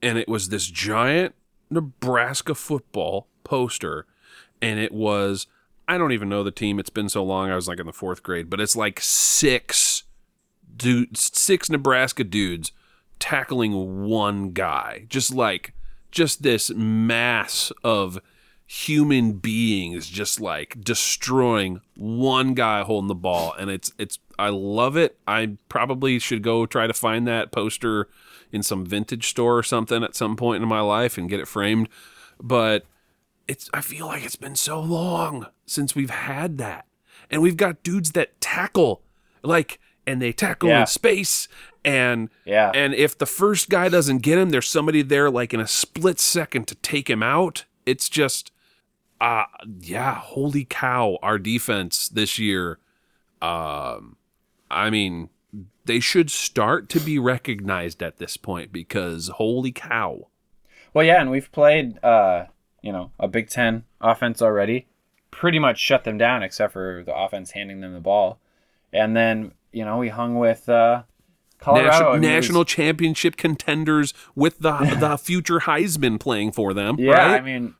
and 0.00 0.18
it 0.18 0.28
was 0.28 0.50
this 0.50 0.68
giant 0.68 1.34
Nebraska 1.68 2.54
football 2.54 3.26
poster, 3.42 4.06
and 4.62 4.78
it 4.78 4.92
was 4.92 5.48
I 5.88 5.98
don't 5.98 6.12
even 6.12 6.28
know 6.28 6.44
the 6.44 6.52
team. 6.52 6.78
It's 6.78 6.88
been 6.88 7.08
so 7.08 7.24
long. 7.24 7.50
I 7.50 7.56
was 7.56 7.66
like 7.66 7.80
in 7.80 7.86
the 7.86 7.92
fourth 7.92 8.22
grade, 8.22 8.48
but 8.48 8.60
it's 8.60 8.76
like 8.76 9.00
six 9.00 10.04
dudes, 10.76 11.36
six 11.36 11.68
Nebraska 11.68 12.22
dudes 12.22 12.70
tackling 13.18 14.06
one 14.06 14.50
guy. 14.50 15.06
Just 15.08 15.34
like, 15.34 15.74
just 16.12 16.44
this 16.44 16.70
mass 16.70 17.72
of 17.82 18.20
human 18.70 19.32
beings 19.32 20.08
just 20.10 20.38
like 20.42 20.76
destroying 20.84 21.80
one 21.96 22.52
guy 22.52 22.82
holding 22.82 23.08
the 23.08 23.14
ball 23.14 23.54
and 23.58 23.70
it's 23.70 23.92
it's 23.98 24.18
I 24.38 24.50
love 24.50 24.94
it. 24.94 25.16
I 25.26 25.56
probably 25.70 26.18
should 26.18 26.42
go 26.42 26.66
try 26.66 26.86
to 26.86 26.92
find 26.92 27.26
that 27.26 27.50
poster 27.50 28.08
in 28.52 28.62
some 28.62 28.84
vintage 28.84 29.26
store 29.26 29.56
or 29.56 29.62
something 29.62 30.04
at 30.04 30.14
some 30.14 30.36
point 30.36 30.62
in 30.62 30.68
my 30.68 30.80
life 30.80 31.16
and 31.16 31.30
get 31.30 31.40
it 31.40 31.48
framed. 31.48 31.88
But 32.40 32.84
it's 33.48 33.70
I 33.72 33.80
feel 33.80 34.04
like 34.06 34.22
it's 34.22 34.36
been 34.36 34.54
so 34.54 34.78
long 34.80 35.46
since 35.64 35.94
we've 35.94 36.10
had 36.10 36.58
that. 36.58 36.84
And 37.30 37.40
we've 37.40 37.56
got 37.56 37.82
dudes 37.82 38.12
that 38.12 38.38
tackle 38.38 39.00
like 39.42 39.80
and 40.06 40.20
they 40.20 40.32
tackle 40.32 40.68
Yeah. 40.68 40.82
in 40.82 40.86
space 40.88 41.48
and 41.86 42.28
Yeah. 42.44 42.70
and 42.74 42.92
if 42.94 43.16
the 43.16 43.24
first 43.26 43.70
guy 43.70 43.88
doesn't 43.88 44.18
get 44.18 44.36
him, 44.38 44.50
there's 44.50 44.68
somebody 44.68 45.00
there 45.00 45.30
like 45.30 45.54
in 45.54 45.60
a 45.60 45.66
split 45.66 46.20
second 46.20 46.68
to 46.68 46.74
take 46.74 47.08
him 47.08 47.22
out. 47.22 47.64
It's 47.86 48.10
just 48.10 48.52
uh 49.20 49.44
yeah, 49.80 50.14
holy 50.14 50.64
cow, 50.64 51.18
our 51.22 51.38
defense 51.38 52.08
this 52.08 52.38
year 52.38 52.78
um 53.42 54.16
I 54.70 54.90
mean 54.90 55.30
they 55.86 56.00
should 56.00 56.30
start 56.30 56.88
to 56.90 57.00
be 57.00 57.18
recognized 57.18 58.02
at 58.02 58.18
this 58.18 58.36
point 58.36 58.70
because 58.72 59.28
holy 59.28 59.72
cow. 59.72 60.28
Well, 60.92 61.04
yeah, 61.04 61.20
and 61.20 61.30
we've 61.30 61.50
played 61.50 62.02
uh, 62.04 62.44
you 62.82 62.92
know, 62.92 63.10
a 63.18 63.28
Big 63.28 63.48
Ten 63.48 63.84
offense 64.00 64.42
already. 64.42 64.86
Pretty 65.30 65.58
much 65.58 65.78
shut 65.78 66.04
them 66.04 66.18
down, 66.18 66.42
except 66.42 66.72
for 66.72 67.02
the 67.04 67.14
offense 67.14 67.52
handing 67.52 67.80
them 67.80 67.92
the 67.92 68.00
ball. 68.00 68.38
And 68.92 69.16
then, 69.16 69.52
you 69.72 69.84
know, 69.84 69.98
we 69.98 70.08
hung 70.08 70.38
with 70.38 70.68
uh, 70.68 71.02
Colorado. 71.58 71.88
National, 71.88 72.12
I 72.12 72.18
mean, 72.18 72.30
it 72.30 72.52
was- 72.52 72.66
championship 72.66 73.36
contenders 73.36 74.14
with 74.34 74.58
the 74.60 74.96
the 74.98 75.18
future 75.22 75.60
Heisman 75.60 76.18
playing 76.18 76.52
for 76.52 76.72
them. 76.72 76.96
Yeah, 76.98 77.12
right? 77.12 77.40
I 77.40 77.44
mean, 77.44 77.74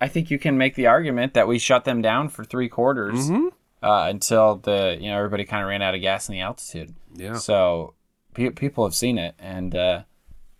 I 0.00 0.08
think 0.08 0.30
you 0.30 0.38
can 0.38 0.56
make 0.58 0.74
the 0.74 0.86
argument 0.86 1.34
that 1.34 1.46
we 1.48 1.58
shut 1.58 1.84
them 1.84 2.00
down 2.02 2.28
for 2.28 2.44
three 2.44 2.68
quarters 2.68 3.28
Mm-hmm. 3.30 3.48
uh, 3.82 4.08
until 4.08 4.56
the 4.56 4.96
you 5.00 5.10
know 5.10 5.16
everybody 5.18 5.44
kind 5.44 5.62
of 5.62 5.68
ran 5.68 5.82
out 5.82 5.94
of 5.94 6.00
gas 6.00 6.28
in 6.28 6.32
the 6.34 6.40
altitude. 6.40 6.94
Yeah. 7.14 7.36
So 7.36 7.94
pe- 8.34 8.50
people 8.50 8.84
have 8.84 8.94
seen 8.94 9.18
it, 9.18 9.34
and 9.38 9.74
uh, 9.74 10.02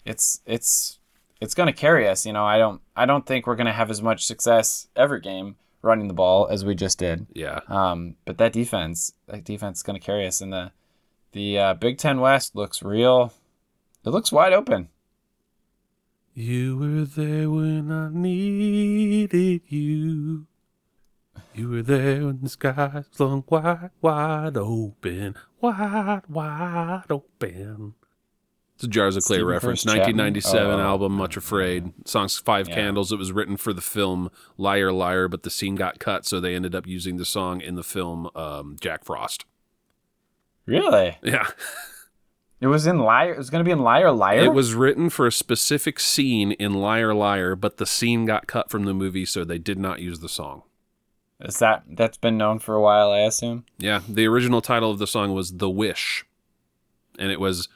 it's 0.04 0.40
it's 0.46 0.98
it's 1.40 1.54
going 1.54 1.68
to 1.68 1.72
carry 1.72 2.06
us. 2.08 2.26
You 2.26 2.32
know, 2.34 2.44
I 2.44 2.58
don't 2.58 2.80
I 2.94 3.06
don't 3.06 3.24
think 3.24 3.46
we're 3.46 3.56
going 3.56 3.66
to 3.66 3.72
have 3.72 3.90
as 3.90 4.02
much 4.02 4.26
success 4.26 4.88
every 4.94 5.20
game 5.20 5.56
running 5.82 6.08
the 6.08 6.14
ball 6.14 6.46
as 6.50 6.62
we 6.62 6.74
just 6.74 6.98
did. 6.98 7.26
yeah. 7.32 7.60
Um, 7.68 8.16
but 8.26 8.36
that 8.36 8.52
defense, 8.52 9.14
that 9.28 9.44
defense 9.44 9.78
is 9.78 9.82
going 9.82 9.98
to 9.98 10.04
carry 10.04 10.26
us, 10.26 10.42
and 10.42 10.52
the 10.52 10.72
the 11.32 11.58
uh, 11.58 11.74
Big 11.74 11.96
Ten 11.96 12.20
West 12.20 12.54
looks 12.54 12.82
real. 12.82 13.32
It 14.04 14.10
looks 14.10 14.30
wide 14.32 14.52
open. 14.52 14.88
You 16.34 16.76
were 16.78 17.04
there 17.04 17.50
when 17.50 17.90
I 17.90 18.08
needed 18.10 19.62
you. 19.66 20.46
You 21.54 21.68
were 21.68 21.82
there 21.82 22.26
when 22.26 22.40
the 22.42 22.48
skies 22.48 23.04
flung 23.10 23.44
wide, 23.48 23.90
wide 24.00 24.56
open, 24.56 25.34
wide, 25.60 26.22
wide 26.28 27.02
open. 27.10 27.94
It's 28.76 28.84
a 28.84 28.88
Jars 28.88 29.16
of 29.16 29.24
Clay 29.24 29.36
Stephen 29.36 29.48
reference. 29.48 29.82
Curtis 29.84 29.98
1997 30.06 30.80
Oh. 30.80 30.82
album, 30.82 31.12
Much 31.12 31.36
Afraid. 31.36 31.92
Song's 32.06 32.38
Five 32.38 32.68
Yeah. 32.68 32.76
Candles. 32.76 33.12
It 33.12 33.18
was 33.18 33.32
written 33.32 33.56
for 33.58 33.72
the 33.74 33.82
film 33.82 34.30
Liar, 34.56 34.90
Liar, 34.92 35.28
but 35.28 35.42
the 35.42 35.50
scene 35.50 35.74
got 35.74 35.98
cut, 35.98 36.24
so 36.24 36.40
they 36.40 36.54
ended 36.54 36.74
up 36.74 36.86
using 36.86 37.16
the 37.18 37.26
song 37.26 37.60
in 37.60 37.74
the 37.74 37.82
film 37.82 38.30
um, 38.34 38.76
Jack 38.80 39.04
Frost. 39.04 39.44
Really? 40.64 41.18
Yeah. 41.22 41.48
It 42.60 42.66
was 42.66 42.86
in 42.86 42.98
Liar. 42.98 43.32
It 43.32 43.38
was 43.38 43.48
going 43.50 43.64
to 43.64 43.68
be 43.68 43.72
in 43.72 43.78
Liar 43.80 44.12
Liar. 44.12 44.40
It 44.40 44.52
was 44.52 44.74
written 44.74 45.08
for 45.08 45.26
a 45.26 45.32
specific 45.32 45.98
scene 45.98 46.52
in 46.52 46.74
Liar, 46.74 47.14
Liar, 47.14 47.56
but 47.56 47.78
the 47.78 47.86
scene 47.86 48.26
got 48.26 48.46
cut 48.46 48.70
from 48.70 48.84
the 48.84 48.92
movie, 48.92 49.24
so 49.24 49.44
they 49.44 49.58
did 49.58 49.78
not 49.78 50.00
use 50.00 50.20
the 50.20 50.28
song. 50.28 50.62
Is 51.40 51.58
that 51.60 51.84
that's 51.88 52.18
been 52.18 52.36
known 52.36 52.58
for 52.58 52.74
a 52.74 52.82
while? 52.82 53.10
I 53.12 53.20
assume. 53.20 53.64
Yeah, 53.78 54.00
the 54.06 54.26
original 54.26 54.60
title 54.60 54.90
of 54.90 54.98
the 54.98 55.06
song 55.06 55.32
was 55.32 55.56
The 55.56 55.70
Wish. 55.70 56.26
And 57.18 57.32
it 57.32 57.40
was, 57.40 57.68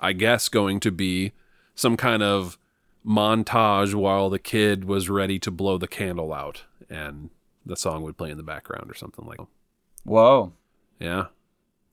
I 0.00 0.12
guess, 0.12 0.48
going 0.48 0.80
to 0.80 0.90
be 0.90 1.32
some 1.76 1.96
kind 1.96 2.22
of 2.22 2.58
montage 3.06 3.94
while 3.94 4.28
the 4.28 4.38
kid 4.40 4.84
was 4.86 5.08
ready 5.08 5.38
to 5.38 5.50
blow 5.52 5.78
the 5.78 5.86
candle 5.88 6.32
out. 6.32 6.64
And 6.90 7.30
the 7.64 7.76
song 7.76 8.02
would 8.02 8.16
play 8.16 8.30
in 8.30 8.36
the 8.38 8.42
background 8.42 8.90
or 8.90 8.94
something 8.94 9.24
like 9.24 9.38
that. 9.38 9.46
Whoa, 10.04 10.52
Yeah. 10.98 11.26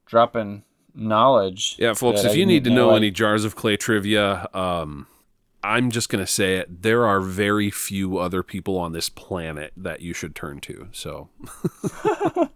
dropping 0.07 0.63
knowledge. 0.95 1.75
Yeah, 1.79 1.93
folks, 1.93 2.23
if 2.23 2.31
I 2.31 2.33
you 2.35 2.45
need 2.45 2.63
to 2.65 2.69
know 2.69 2.91
I- 2.91 2.97
any 2.97 3.11
Jars 3.11 3.43
of 3.45 3.55
Clay 3.55 3.77
trivia, 3.77 4.47
um, 4.53 5.07
I'm 5.63 5.91
just 5.91 6.09
going 6.09 6.23
to 6.23 6.31
say 6.31 6.55
it. 6.57 6.81
There 6.83 7.05
are 7.05 7.19
very 7.19 7.69
few 7.69 8.17
other 8.17 8.43
people 8.43 8.77
on 8.77 8.93
this 8.93 9.09
planet 9.09 9.73
that 9.75 10.01
you 10.01 10.13
should 10.13 10.33
turn 10.35 10.59
to. 10.61 10.87
So, 10.93 11.29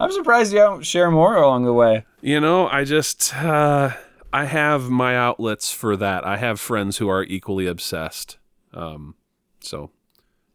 I'm 0.00 0.12
surprised 0.12 0.52
you 0.52 0.58
don't 0.58 0.86
share 0.86 1.10
more 1.10 1.36
along 1.36 1.64
the 1.64 1.72
way. 1.72 2.04
you 2.20 2.40
know, 2.40 2.68
I 2.68 2.84
just, 2.84 3.34
uh, 3.36 3.90
I 4.32 4.44
have 4.44 4.88
my 4.88 5.16
outlets 5.16 5.72
for 5.72 5.96
that. 5.96 6.24
I 6.24 6.36
have 6.36 6.60
friends 6.60 6.98
who 6.98 7.08
are 7.08 7.24
equally 7.24 7.66
obsessed. 7.66 8.38
Um, 8.72 9.14
so, 9.60 9.90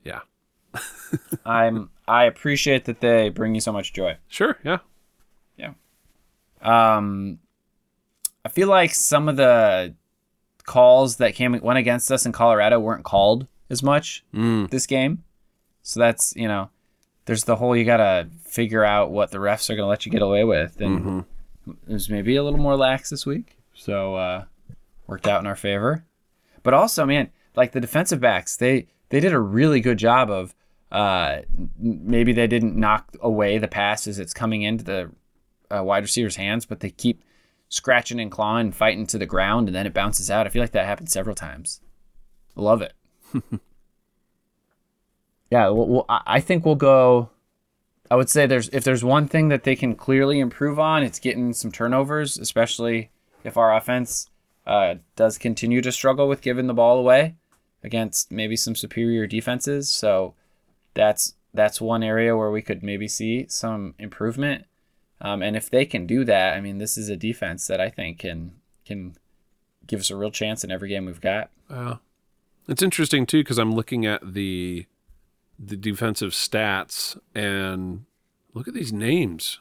yeah. 0.03 0.21
I'm. 1.45 1.89
I 2.07 2.25
appreciate 2.25 2.85
that 2.85 2.99
they 2.99 3.29
bring 3.29 3.55
you 3.55 3.61
so 3.61 3.71
much 3.71 3.93
joy. 3.93 4.17
Sure, 4.27 4.57
yeah. 4.63 4.79
Um, 6.63 7.39
I 8.45 8.49
feel 8.49 8.67
like 8.67 8.93
some 8.93 9.29
of 9.29 9.35
the 9.37 9.93
calls 10.65 11.17
that 11.17 11.35
came 11.35 11.57
went 11.61 11.77
against 11.77 12.11
us 12.11 12.25
in 12.25 12.31
Colorado 12.31 12.79
weren't 12.79 13.03
called 13.03 13.47
as 13.69 13.83
much 13.83 14.23
Mm, 14.33 14.69
this 14.69 14.87
game. 14.87 15.23
So 15.81 15.99
that's 15.99 16.33
you 16.35 16.47
know, 16.47 16.69
there's 17.25 17.43
the 17.43 17.57
whole 17.57 17.75
you 17.75 17.85
gotta 17.85 18.29
figure 18.45 18.83
out 18.83 19.11
what 19.11 19.31
the 19.31 19.37
refs 19.37 19.69
are 19.69 19.75
gonna 19.75 19.87
let 19.87 20.05
you 20.05 20.11
get 20.11 20.21
away 20.21 20.43
with, 20.43 20.79
and 20.79 21.01
mhm. 21.01 21.25
it 21.87 21.93
was 21.93 22.09
maybe 22.09 22.35
a 22.35 22.43
little 22.43 22.59
more 22.59 22.77
lax 22.77 23.09
this 23.09 23.25
week. 23.25 23.57
So 23.73 24.15
uh, 24.15 24.45
worked 25.07 25.27
out 25.27 25.41
in 25.41 25.47
our 25.47 25.55
favor. 25.55 26.05
But 26.63 26.73
also, 26.73 27.05
man, 27.05 27.29
like 27.55 27.73
the 27.73 27.81
defensive 27.81 28.21
backs, 28.21 28.55
they 28.55 28.87
they 29.09 29.19
did 29.19 29.33
a 29.33 29.39
really 29.39 29.81
good 29.81 29.97
job 29.97 30.29
of. 30.31 30.55
Uh, 30.91 31.41
maybe 31.79 32.33
they 32.33 32.45
didn't 32.45 32.75
knock 32.75 33.17
away 33.19 33.57
the 33.57 33.67
pass 33.67 34.05
as 34.05 34.19
it's 34.19 34.31
coming 34.31 34.61
into 34.61 34.83
the 34.83 35.09
uh, 35.69 35.83
wide 35.83 36.03
receiver's 36.03 36.35
hands, 36.35 36.65
but 36.65 36.79
they 36.79 36.89
keep 36.89 37.23
scratching 37.69 38.19
and 38.19 38.31
clawing, 38.31 38.67
and 38.67 38.75
fighting 38.75 39.07
to 39.07 39.17
the 39.17 39.25
ground, 39.25 39.67
and 39.67 39.75
then 39.75 39.87
it 39.87 39.93
bounces 39.93 40.29
out. 40.29 40.45
I 40.45 40.49
feel 40.49 40.61
like 40.61 40.71
that 40.71 40.85
happened 40.85 41.09
several 41.09 41.35
times. 41.35 41.81
Love 42.55 42.81
it. 42.81 42.93
yeah, 45.49 45.69
well, 45.69 45.87
well, 45.87 46.05
I 46.09 46.39
think 46.39 46.65
we'll 46.65 46.75
go. 46.75 47.29
I 48.11 48.15
would 48.15 48.29
say 48.29 48.45
there's 48.45 48.69
if 48.69 48.83
there's 48.83 49.03
one 49.03 49.27
thing 49.27 49.49
that 49.49 49.63
they 49.63 49.75
can 49.75 49.95
clearly 49.95 50.39
improve 50.39 50.79
on, 50.79 51.03
it's 51.03 51.19
getting 51.19 51.53
some 51.53 51.71
turnovers, 51.71 52.37
especially 52.37 53.09
if 53.43 53.57
our 53.57 53.75
offense 53.75 54.29
uh, 54.67 54.95
does 55.15 55.37
continue 55.37 55.81
to 55.81 55.91
struggle 55.91 56.27
with 56.27 56.41
giving 56.41 56.67
the 56.67 56.73
ball 56.73 56.99
away 56.99 57.35
against 57.83 58.31
maybe 58.31 58.55
some 58.55 58.75
superior 58.75 59.27
defenses. 59.27 59.89
So 59.89 60.35
that's 60.93 61.35
that's 61.53 61.81
one 61.81 62.03
area 62.03 62.35
where 62.35 62.51
we 62.51 62.61
could 62.61 62.83
maybe 62.83 63.07
see 63.07 63.45
some 63.47 63.95
improvement. 63.99 64.65
Um, 65.23 65.41
and 65.41 65.55
if 65.55 65.69
they 65.69 65.85
can 65.85 66.05
do 66.05 66.23
that, 66.25 66.53
I 66.55 66.61
mean, 66.61 66.77
this 66.79 66.97
is 66.97 67.07
a 67.09 67.15
defense 67.15 67.65
that 67.67 67.79
I 67.79 67.89
think 67.89 68.19
can 68.19 68.51
can 68.85 69.15
give 69.87 70.01
us 70.01 70.09
a 70.11 70.15
real 70.17 70.31
chance 70.31 70.63
in 70.63 70.71
every 70.71 70.89
game 70.89 71.05
we've 71.05 71.21
got. 71.21 71.49
Uh, 71.69 71.95
it's 72.67 72.81
interesting 72.83 73.25
too 73.25 73.39
because 73.39 73.57
I'm 73.57 73.73
looking 73.73 74.05
at 74.05 74.33
the 74.33 74.85
the 75.57 75.77
defensive 75.77 76.31
stats 76.31 77.17
and 77.33 78.05
look 78.53 78.67
at 78.67 78.73
these 78.73 78.91
names, 78.91 79.59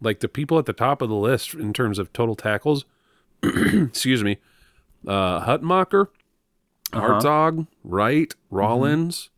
like 0.00 0.20
the 0.20 0.28
people 0.28 0.58
at 0.58 0.66
the 0.66 0.72
top 0.72 1.00
of 1.02 1.08
the 1.08 1.14
list 1.14 1.54
in 1.54 1.72
terms 1.72 1.98
of 2.00 2.12
total 2.12 2.34
tackles. 2.34 2.84
excuse 3.42 4.24
me, 4.24 4.38
uh, 5.06 5.44
Hutmacher, 5.46 6.08
Uh-huh. 6.92 7.00
Hartzog, 7.20 7.66
Wright, 7.84 8.34
Rollins, 8.50 9.30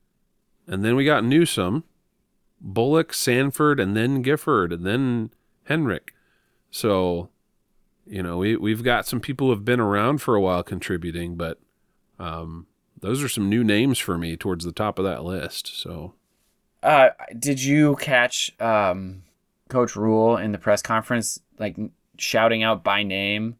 and 0.66 0.82
then 0.84 0.96
we 0.96 1.04
got 1.04 1.24
Newsome, 1.24 1.84
Bullock, 2.60 3.12
Sanford, 3.12 3.80
and 3.80 3.94
then 3.96 4.22
Gifford, 4.22 4.72
and 4.72 4.86
then 4.86 5.30
Henrich. 5.68 6.10
So, 6.70 7.28
you 8.06 8.22
know, 8.22 8.38
we 8.38 8.56
we've 8.56 8.82
got 8.82 9.06
some 9.06 9.20
people 9.20 9.46
who 9.48 9.52
have 9.52 9.64
been 9.64 9.80
around 9.80 10.18
for 10.22 10.34
a 10.34 10.40
while 10.40 10.62
contributing, 10.62 11.36
but 11.36 11.58
um, 12.18 12.66
those 13.00 13.22
are 13.22 13.28
some 13.28 13.48
new 13.48 13.62
names 13.64 13.98
for 13.98 14.18
me 14.18 14.36
towards 14.36 14.64
the 14.64 14.72
top 14.72 14.98
of 14.98 15.04
that 15.04 15.24
list. 15.24 15.66
So, 15.80 16.14
Uh, 16.82 17.10
did 17.38 17.62
you 17.62 17.96
catch 17.96 18.50
um, 18.60 19.22
Coach 19.68 19.96
Rhule 19.96 20.36
in 20.36 20.52
the 20.52 20.58
press 20.58 20.82
conference, 20.82 21.40
like 21.58 21.76
shouting 22.16 22.62
out 22.62 22.82
by 22.82 23.02
name 23.02 23.56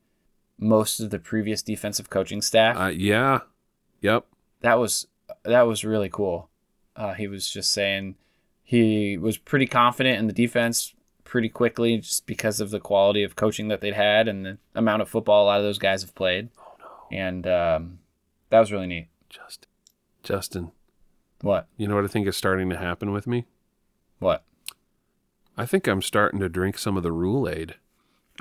most 0.58 0.98
of 1.00 1.10
the 1.10 1.18
previous 1.18 1.62
defensive 1.62 2.10
coaching 2.10 2.42
staff? 2.42 2.76
uh, 2.76 2.86
yeah, 2.86 3.40
yep, 4.00 4.26
that 4.60 4.78
was 4.78 5.06
that 5.44 5.62
was 5.62 5.84
really 5.84 6.08
cool. 6.08 6.48
Uh, 6.96 7.14
he 7.14 7.28
was 7.28 7.48
just 7.48 7.70
saying 7.72 8.16
he 8.64 9.16
was 9.16 9.38
pretty 9.38 9.66
confident 9.66 10.18
in 10.18 10.26
the 10.26 10.32
defense 10.32 10.94
pretty 11.28 11.48
quickly 11.50 11.98
just 11.98 12.26
because 12.26 12.58
of 12.60 12.70
the 12.70 12.80
quality 12.80 13.22
of 13.22 13.36
coaching 13.36 13.68
that 13.68 13.80
they'd 13.80 13.94
had 13.94 14.26
and 14.28 14.44
the 14.46 14.58
amount 14.74 15.02
of 15.02 15.08
football 15.08 15.44
a 15.44 15.46
lot 15.46 15.58
of 15.58 15.64
those 15.64 15.78
guys 15.78 16.02
have 16.02 16.14
played. 16.14 16.48
Oh 16.58 16.74
no! 16.80 17.16
And 17.16 17.46
um, 17.46 17.98
that 18.50 18.58
was 18.60 18.72
really 18.72 18.86
neat. 18.86 19.08
Justin, 19.28 19.68
Justin, 20.22 20.72
What? 21.42 21.66
you 21.76 21.86
know 21.86 21.94
what 21.96 22.04
I 22.04 22.08
think 22.08 22.26
is 22.26 22.36
starting 22.36 22.70
to 22.70 22.78
happen 22.78 23.12
with 23.12 23.26
me? 23.26 23.46
What? 24.18 24.42
I 25.56 25.66
think 25.66 25.86
I'm 25.86 26.02
starting 26.02 26.40
to 26.40 26.48
drink 26.48 26.78
some 26.78 26.96
of 26.96 27.02
the 27.02 27.12
Rhule 27.12 27.48
Aid. 27.48 27.74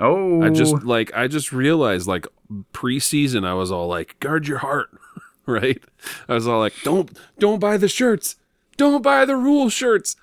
Oh, 0.00 0.42
I 0.42 0.50
just 0.50 0.82
like 0.84 1.12
I 1.14 1.26
just 1.28 1.52
realized 1.52 2.06
like 2.06 2.26
preseason 2.72 3.44
I 3.46 3.54
was 3.54 3.70
all 3.70 3.88
like 3.88 4.18
guard 4.20 4.46
your 4.48 4.58
heart, 4.58 4.90
right? 5.46 5.82
I 6.28 6.34
was 6.34 6.46
all 6.48 6.60
like 6.60 6.74
don't 6.84 7.10
don't 7.38 7.58
buy 7.58 7.76
the 7.76 7.88
shirts. 7.88 8.36
Don't 8.76 9.02
buy 9.02 9.24
the 9.24 9.36
Rhule 9.36 9.68
shirts. 9.68 10.14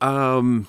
Um 0.00 0.66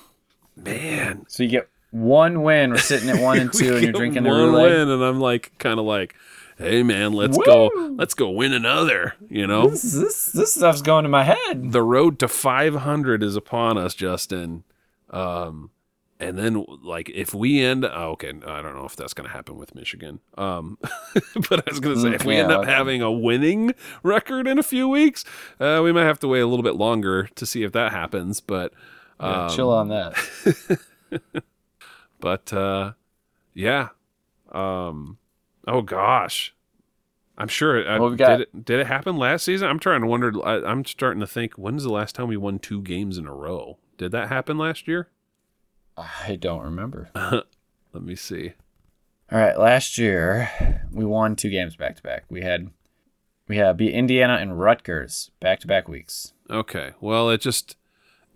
man, 0.56 1.24
so 1.28 1.42
you 1.42 1.48
get 1.48 1.68
one 1.90 2.42
win. 2.42 2.70
We're 2.70 2.78
sitting 2.78 3.08
at 3.10 3.20
one 3.22 3.38
and 3.38 3.52
two, 3.52 3.74
and 3.74 3.82
you're 3.84 3.92
drinking 3.92 4.24
the 4.24 4.28
one 4.30 4.38
Rhule-Aid. 4.52 4.70
win 4.72 4.88
and 4.90 5.02
I'm 5.02 5.20
like 5.20 5.52
kind 5.58 5.78
of 5.78 5.84
like 5.86 6.14
hey 6.56 6.84
man, 6.84 7.12
let's 7.12 7.36
go 7.36 7.68
let's 7.98 8.14
go 8.14 8.30
win 8.30 8.52
another, 8.52 9.14
you 9.28 9.44
know? 9.46 9.70
This, 9.70 9.82
this 9.92 10.26
this 10.26 10.54
stuff's 10.54 10.82
going 10.82 11.02
to 11.02 11.08
my 11.08 11.24
head. 11.24 11.72
the 11.72 11.82
road 11.82 12.18
to 12.20 12.28
500 12.28 13.22
is 13.24 13.34
upon 13.34 13.76
us, 13.76 13.92
Justin. 13.94 14.62
Um, 15.10 15.70
And 16.20 16.38
then, 16.38 16.64
like, 16.82 17.10
if 17.10 17.34
we 17.34 17.60
end, 17.60 17.84
oh, 17.84 18.10
okay, 18.12 18.28
I 18.46 18.62
don't 18.62 18.74
know 18.76 18.84
if 18.84 18.94
that's 18.94 19.14
going 19.14 19.28
to 19.28 19.32
happen 19.34 19.56
with 19.56 19.74
Michigan. 19.74 20.20
Um, 20.38 20.78
but 21.50 21.58
I 21.66 21.70
was 21.70 21.80
going 21.80 21.96
to 21.96 22.00
say, 22.00 22.08
Mm, 22.10 22.14
if 22.14 22.24
we 22.24 22.34
yeah, 22.36 22.42
end 22.44 22.52
up 22.52 22.62
okay. 22.62 22.70
having 22.70 23.02
a 23.02 23.10
winning 23.10 23.74
record 24.04 24.46
in 24.46 24.56
a 24.58 24.62
few 24.62 24.88
weeks, 24.88 25.24
uh, 25.58 25.80
we 25.82 25.90
might 25.90 26.04
have 26.04 26.20
to 26.20 26.28
wait 26.28 26.40
a 26.40 26.46
little 26.46 26.62
bit 26.62 26.76
longer 26.76 27.28
to 27.34 27.44
see 27.44 27.64
if 27.64 27.72
that 27.72 27.90
happens. 27.90 28.40
But, 28.40 28.72
Yeah, 29.20 29.46
um, 29.46 29.50
chill 29.56 29.70
on 29.70 29.88
that. 29.88 30.78
but 32.20 32.52
uh, 32.52 32.92
yeah. 33.54 33.88
Um, 34.52 35.18
oh 35.66 35.82
gosh, 35.82 36.54
I'm 37.36 37.48
sure. 37.48 37.86
Uh, 37.88 37.98
Well, 37.98 38.10
we've 38.10 38.18
got- 38.18 38.38
did 38.38 38.40
it 38.42 38.64
did 38.64 38.80
it 38.80 38.86
happen 38.86 39.16
last 39.16 39.44
season? 39.44 39.68
I'm 39.68 39.78
trying 39.78 40.00
to 40.02 40.06
wonder. 40.06 40.32
I, 40.44 40.62
I'm 40.64 40.84
starting 40.84 41.20
to 41.20 41.26
think. 41.26 41.54
When's 41.54 41.82
the 41.84 41.92
last 41.92 42.14
time 42.14 42.28
we 42.28 42.36
won 42.36 42.58
two 42.58 42.80
games 42.82 43.18
in 43.18 43.26
a 43.26 43.34
row? 43.34 43.78
Did 43.98 44.12
that 44.12 44.28
happen 44.28 44.58
last 44.58 44.88
year? 44.88 45.08
I 45.96 46.36
don't 46.40 46.62
remember. 46.62 47.10
Let 47.92 48.02
me 48.02 48.16
see. 48.16 48.54
All 49.30 49.38
right, 49.38 49.58
last 49.58 49.96
year 49.98 50.82
we 50.92 51.04
won 51.04 51.36
two 51.36 51.50
games 51.50 51.76
back 51.76 51.96
to 51.96 52.02
back. 52.02 52.24
We 52.28 52.42
had 52.42 52.70
we 53.48 53.56
had 53.56 53.76
beat 53.76 53.92
Indiana 53.94 54.34
and 54.34 54.58
Rutgers 54.58 55.30
back 55.40 55.60
to 55.60 55.66
back 55.66 55.88
weeks. 55.88 56.32
Okay. 56.50 56.92
Well, 57.00 57.30
it 57.30 57.40
just 57.40 57.76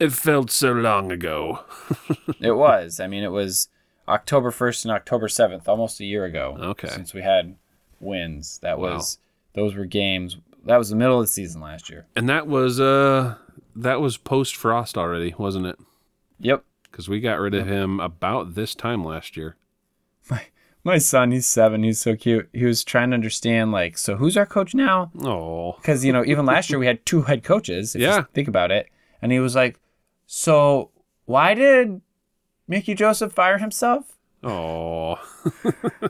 it 0.00 0.12
felt 0.12 0.50
so 0.50 0.72
long 0.72 1.10
ago. 1.12 1.60
It 2.40 2.52
was. 2.52 3.00
I 3.00 3.06
mean, 3.08 3.24
it 3.24 3.32
was 3.32 3.68
October 4.06 4.50
1st 4.50 4.84
and 4.84 4.92
October 4.92 5.26
7th, 5.28 5.66
almost 5.66 5.98
a 6.00 6.04
year 6.04 6.24
ago. 6.24 6.56
Okay. 6.60 6.88
Since 6.88 7.12
we 7.14 7.22
had 7.22 7.56
wins. 8.00 8.58
That 8.62 8.78
Wow. 8.78 8.94
was 8.94 9.18
those 9.54 9.74
were 9.74 9.84
games. 9.86 10.36
That 10.64 10.76
was 10.76 10.90
the 10.90 10.96
middle 10.96 11.18
of 11.18 11.24
the 11.24 11.32
season 11.32 11.60
last 11.60 11.90
year. 11.90 12.06
And 12.14 12.28
that 12.28 12.46
was 12.46 12.78
uh 12.80 13.34
that 13.74 14.00
was 14.00 14.16
post 14.16 14.54
Frost 14.56 14.96
already, 14.96 15.34
wasn't 15.38 15.66
it? 15.66 15.78
Yep. 16.40 16.64
Because 16.90 17.08
we 17.08 17.20
got 17.20 17.40
rid 17.40 17.54
of 17.54 17.66
him 17.66 17.98
about 18.00 18.54
this 18.54 18.74
time 18.74 19.04
last 19.04 19.36
year. 19.36 19.56
My 20.30 20.42
my 20.84 20.98
son, 20.98 21.32
he's 21.32 21.46
7, 21.46 21.82
he's 21.82 22.00
so 22.00 22.14
cute. 22.14 22.48
He 22.52 22.64
was 22.64 22.84
trying 22.84 23.10
to 23.10 23.14
understand 23.14 23.72
like, 23.72 23.98
so 23.98 24.16
who's 24.16 24.36
our 24.36 24.46
coach 24.46 24.74
now? 24.74 25.10
Oh, 25.22 25.72
Cuz 25.82 26.04
you 26.04 26.12
know, 26.12 26.24
even 26.24 26.46
last 26.46 26.70
year 26.70 26.78
we 26.78 26.86
had 26.86 27.04
two 27.04 27.22
head 27.22 27.42
coaches, 27.42 27.94
if 27.96 28.00
Yeah. 28.02 28.18
you 28.18 28.26
think 28.32 28.46
about 28.48 28.70
it. 28.70 28.88
And 29.20 29.32
he 29.32 29.40
was 29.40 29.54
like, 29.56 29.80
"So, 30.30 30.90
why 31.24 31.54
did 31.54 32.02
Mickey 32.68 32.94
Joseph 32.94 33.32
fire 33.32 33.58
himself?" 33.58 34.14
oh, 34.44 35.14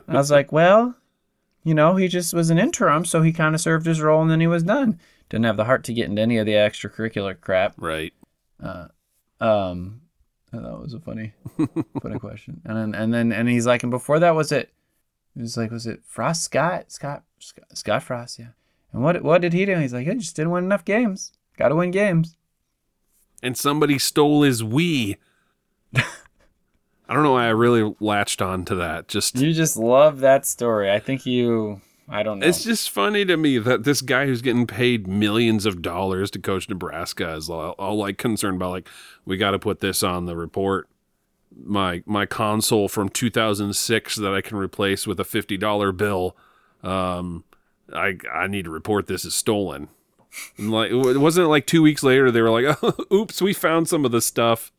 I 0.07 0.13
was 0.13 0.29
like, 0.29 0.51
well, 0.51 0.95
you 1.63 1.73
know, 1.73 1.95
he 1.95 2.07
just 2.07 2.33
was 2.33 2.49
an 2.51 2.59
interim, 2.59 3.05
so 3.05 3.21
he 3.23 3.31
kind 3.31 3.55
of 3.55 3.61
served 3.61 3.85
his 3.87 4.01
role 4.01 4.21
and 4.21 4.29
then 4.29 4.39
he 4.39 4.45
was 4.47 4.61
done. 4.63 4.99
Didn't 5.29 5.45
have 5.45 5.57
the 5.57 5.65
heart 5.65 5.83
to 5.85 5.93
get 5.93 6.09
into 6.09 6.21
any 6.21 6.37
of 6.37 6.45
the 6.45 6.51
extracurricular 6.53 7.39
crap. 7.39 7.73
right. 7.77 8.13
Um, 9.41 10.01
I 10.51 10.57
thought 10.57 10.79
it 10.79 10.83
was 10.83 10.93
a 10.93 10.99
funny, 10.99 11.33
funny 12.01 12.19
question. 12.19 12.61
And 12.65 12.77
then, 12.77 13.01
and 13.01 13.13
then, 13.13 13.31
and 13.31 13.47
he's 13.47 13.65
like, 13.65 13.83
and 13.83 13.91
before 13.91 14.19
that, 14.19 14.35
was 14.35 14.51
it? 14.51 14.73
He 15.33 15.41
was 15.41 15.55
like, 15.57 15.71
was 15.71 15.87
it 15.87 16.01
Frost 16.05 16.43
Scott? 16.43 16.91
Scott 16.91 17.23
Scott, 17.39 17.65
Scott 17.73 18.03
Frost? 18.03 18.37
Yeah. 18.39 18.49
And 18.91 19.01
what 19.01 19.21
what 19.23 19.41
did 19.41 19.53
he 19.53 19.65
do? 19.65 19.77
He's 19.77 19.93
like, 19.93 20.07
I 20.07 20.13
just 20.15 20.35
didn't 20.35 20.51
win 20.51 20.65
enough 20.65 20.83
games. 20.83 21.31
Got 21.57 21.69
to 21.69 21.75
win 21.75 21.91
games. 21.91 22.35
And 23.41 23.57
somebody 23.57 23.97
stole 23.99 24.43
his 24.43 24.61
Wii. 24.63 25.17
I 25.95 27.13
don't 27.15 27.23
know 27.23 27.33
why 27.33 27.45
I 27.45 27.49
really 27.49 27.95
latched 27.99 28.41
on 28.41 28.65
to 28.65 28.75
that. 28.75 29.07
Just 29.07 29.35
You 29.35 29.51
just 29.51 29.77
love 29.77 30.19
that 30.19 30.45
story. 30.45 30.91
I 30.91 30.99
think 30.99 31.25
you. 31.25 31.81
I 32.07 32.23
don't 32.23 32.39
know. 32.39 32.47
it's 32.47 32.63
just 32.63 32.89
funny 32.89 33.23
to 33.25 33.37
me 33.37 33.59
that 33.59 33.83
this 33.83 34.01
guy 34.01 34.25
who's 34.25 34.41
getting 34.41 34.65
paid 34.65 35.07
millions 35.07 35.65
of 35.67 35.81
dollars 35.81 36.31
to 36.31 36.39
coach 36.39 36.67
Nebraska 36.67 37.35
is 37.35 37.49
all, 37.49 37.71
all 37.71 37.97
like 37.97 38.17
concerned 38.17 38.55
about 38.55 38.71
like 38.71 38.89
we 39.25 39.37
got 39.37 39.51
to 39.51 39.59
put 39.59 39.79
this 39.79 40.01
on 40.03 40.25
the 40.25 40.35
report. 40.35 40.87
My 41.55 42.03
my 42.05 42.25
console 42.25 42.87
from 42.87 43.09
2006 43.09 44.15
that 44.15 44.33
I 44.33 44.41
can 44.41 44.57
replace 44.57 45.05
with 45.07 45.19
a 45.19 45.25
fifty 45.25 45.57
dollar 45.57 45.91
bill. 45.91 46.35
Um, 46.83 47.43
I 47.93 48.17
I 48.31 48.47
need 48.47 48.65
to 48.65 48.71
report 48.71 49.07
this 49.07 49.25
as 49.25 49.33
stolen. 49.33 49.89
And 50.57 50.71
like 50.71 50.91
it 50.91 51.17
wasn't 51.17 51.45
it 51.45 51.49
like 51.49 51.65
two 51.65 51.81
weeks 51.81 52.03
later 52.03 52.29
they 52.31 52.41
were 52.41 52.49
like, 52.51 52.77
oh, 52.83 52.93
"Oops, 53.13 53.41
we 53.41 53.53
found 53.53 53.87
some 53.89 54.05
of 54.05 54.11
the 54.11 54.21
stuff. 54.21 54.71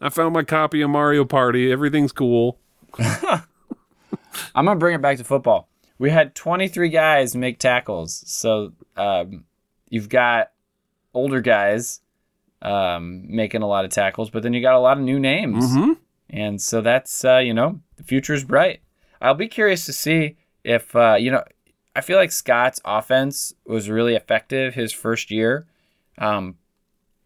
I 0.00 0.08
found 0.08 0.34
my 0.34 0.42
copy 0.42 0.80
of 0.82 0.90
Mario 0.90 1.24
Party. 1.24 1.70
Everything's 1.70 2.12
cool." 2.12 2.58
I'm 2.98 4.64
gonna 4.66 4.76
bring 4.76 4.94
it 4.94 5.02
back 5.02 5.18
to 5.18 5.24
football. 5.24 5.68
We 5.98 6.10
had 6.10 6.34
23 6.34 6.88
guys 6.88 7.36
make 7.36 7.58
tackles, 7.58 8.22
so 8.26 8.72
um, 8.96 9.44
you've 9.88 10.08
got 10.08 10.50
older 11.12 11.40
guys 11.40 12.00
um, 12.62 13.24
making 13.28 13.62
a 13.62 13.66
lot 13.66 13.84
of 13.84 13.90
tackles, 13.90 14.30
but 14.30 14.42
then 14.42 14.52
you 14.54 14.60
got 14.62 14.74
a 14.74 14.78
lot 14.80 14.96
of 14.98 15.02
new 15.04 15.18
names, 15.18 15.64
Mhm. 15.76 15.96
and 16.30 16.60
so 16.60 16.80
that's 16.80 17.24
uh, 17.24 17.38
you 17.38 17.54
know 17.54 17.80
the 17.96 18.02
future 18.02 18.34
is 18.34 18.44
bright. 18.44 18.80
I'll 19.20 19.34
be 19.34 19.48
curious 19.48 19.84
to 19.86 19.92
see 19.92 20.36
if 20.64 20.94
uh, 20.96 21.16
you 21.18 21.30
know. 21.30 21.44
I 21.96 22.00
feel 22.02 22.16
like 22.18 22.30
Scott's 22.32 22.80
offense 22.84 23.52
was 23.66 23.90
really 23.90 24.14
effective 24.14 24.74
his 24.74 24.92
first 24.92 25.30
year, 25.30 25.66
um, 26.18 26.56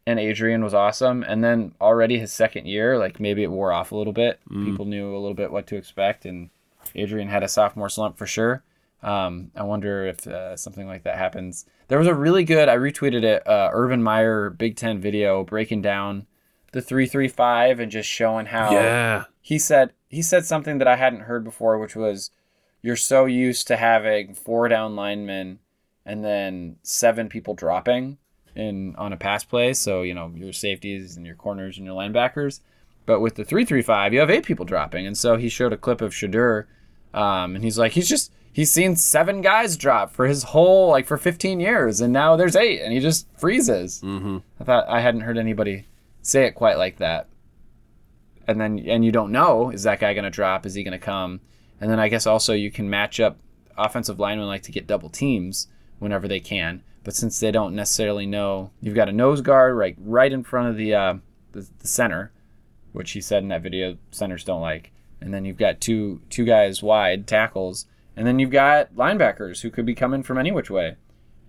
and 0.07 0.19
Adrian 0.19 0.63
was 0.65 0.75
awesome. 0.75 1.23
And 1.23 1.43
then 1.45 1.75
already 1.81 2.19
his 2.19 2.33
second 2.33 2.67
year, 2.67 2.99
like 2.99 3.21
maybe 3.21 3.43
it 3.43 3.51
wore 3.51 3.73
off 3.73 3.93
a 3.93 3.97
little 3.97 4.13
bit. 4.13 4.41
People 4.51 4.85
knew 4.87 5.13
a 5.13 5.19
little 5.19 5.35
bit 5.35 5.51
what 5.53 5.67
to 5.69 5.77
expect, 5.77 6.25
and 6.25 6.51
Adrian 6.95 7.29
had 7.29 7.43
a 7.43 7.49
sophomore 7.49 7.89
slump 7.89 8.17
for 8.17 8.27
sure. 8.27 8.63
Um, 9.03 9.51
I 9.55 9.63
wonder 9.65 10.07
if 10.07 10.27
uh, 10.27 10.57
something 10.57 10.87
like 10.87 11.03
that 11.05 11.19
happens. 11.19 11.67
There 11.89 11.99
was 11.99 12.07
a 12.09 12.15
really 12.15 12.45
good, 12.45 12.71
I 12.71 12.77
retweeted 12.77 13.23
it, 13.23 13.47
uh, 13.47 13.69
Urban 13.73 14.03
Meyer 14.03 14.49
Big 14.49 14.77
Ten 14.77 14.99
video 14.99 15.45
breaking 15.45 15.83
down 15.83 16.27
the 16.73 16.81
335 16.81 17.81
and 17.81 17.93
just 17.93 18.09
showing 18.09 18.47
how 18.47 18.73
Yeah. 18.73 19.25
he 19.43 19.59
said 19.59 19.93
he 20.09 20.23
said 20.23 20.47
something 20.47 20.79
that 20.79 20.89
I 20.89 20.97
hadn't 20.97 21.21
heard 21.21 21.45
before, 21.45 21.79
which 21.79 21.95
was 21.95 22.31
you're 22.85 22.97
so 22.97 23.25
used 23.25 23.67
to 23.67 23.79
having 23.79 24.35
four 24.35 24.69
down 24.69 24.95
linemen 24.95 25.59
and 26.05 26.23
then 26.23 26.77
seven 26.83 27.31
people 27.31 27.55
dropping 27.55 28.19
in 28.55 28.95
on 28.97 29.11
a 29.11 29.17
pass 29.17 29.43
play. 29.43 29.73
So 29.73 30.03
you 30.03 30.13
know 30.13 30.31
your 30.37 30.53
safeties 30.53 31.17
and 31.17 31.25
your 31.25 31.35
corners 31.35 31.79
and 31.79 31.87
your 31.87 31.97
linebackers. 31.97 32.61
But 33.07 33.21
with 33.21 33.37
the 33.37 33.45
three 33.45 33.65
three 33.65 33.81
five, 33.81 34.13
you 34.13 34.21
have 34.21 34.31
eight 34.31 34.45
people 34.45 34.67
dropping, 34.67 35.07
and 35.07 35.17
so 35.17 35.37
he 35.37 35.49
showed 35.49 35.73
a 35.73 35.79
clip 35.79 36.03
of 36.03 36.13
Shedeur, 36.13 36.67
um, 37.15 37.55
and 37.55 37.65
he's 37.65 37.79
like 37.79 37.93
he's 37.93 38.09
just 38.09 38.31
he's 38.53 38.71
seen 38.71 38.97
seven 38.97 39.41
guys 39.41 39.79
drop 39.79 40.13
for 40.13 40.27
his 40.27 40.43
whole 40.43 40.91
like 40.91 41.07
for 41.07 41.17
15 41.17 41.61
years, 41.61 42.03
and 42.03 42.13
now 42.13 42.37
there's 42.37 42.55
eight, 42.55 42.83
and 42.83 42.93
he 42.93 43.01
just 43.01 43.27
freezes. 43.39 44.03
Mm-hmm. 44.03 44.39
I 44.61 44.65
thought 44.65 44.89
I 44.91 45.01
hadn't 45.01 45.23
heard 45.23 45.39
anybody 45.39 45.87
say 46.21 46.45
it 46.45 46.53
quite 46.53 46.77
like 46.77 46.99
that. 46.99 47.29
And 48.47 48.61
then 48.61 48.79
and 48.79 49.07
you 49.07 49.11
don't 49.11 49.33
know 49.33 49.71
is 49.71 49.85
that 49.85 50.01
guy 50.01 50.13
going 50.13 50.25
to 50.25 50.31
drop? 50.31 50.67
Is 50.67 50.75
he 50.75 50.83
going 50.85 50.93
to 50.93 50.99
come? 50.99 51.41
And 51.85 51.93
then 51.93 52.01
I 52.01 52.09
guess 52.09 52.27
also 52.27 52.55
you 52.55 52.71
can 52.71 52.89
match 52.89 53.21
up 53.21 53.37
offensive 53.77 54.19
linemen 54.19 54.47
like 54.47 54.63
to 54.63 54.73
get 54.73 54.87
double 54.87 55.11
teams 55.11 55.69
whenever 55.99 56.27
they 56.27 56.41
can. 56.41 56.83
But 57.03 57.15
since 57.15 57.39
they 57.39 57.51
don't 57.51 57.75
necessarily 57.75 58.25
know, 58.25 58.71
you've 58.81 58.95
got 58.95 59.11
a 59.11 59.13
nose 59.13 59.43
guard 59.43 59.77
right 59.77 59.95
right 59.99 60.33
in 60.33 60.45
front 60.45 60.71
of 60.71 60.79
the 60.79 60.95
uh, 60.95 61.15
the, 61.53 61.69
the 61.81 61.87
center, 61.87 62.33
which 62.93 63.11
he 63.11 63.21
said 63.21 63.43
in 63.43 63.51
that 63.51 63.61
video 63.61 63.99
centers 64.11 64.45
don't 64.45 64.63
like. 64.63 64.93
And 65.21 65.35
then 65.35 65.45
you've 65.45 65.59
got 65.59 65.83
two 65.83 66.23
two 66.31 66.47
guys 66.47 66.83
wide 66.83 67.27
tackles, 67.27 67.85
and 68.17 68.27
then 68.27 68.39
you've 68.39 68.49
got 68.49 68.95
linebackers 68.95 69.61
who 69.61 69.71
could 69.71 69.85
be 69.85 69.95
coming 69.95 70.23
from 70.23 70.39
any 70.39 70.53
which 70.53 70.71
way. 70.71 70.97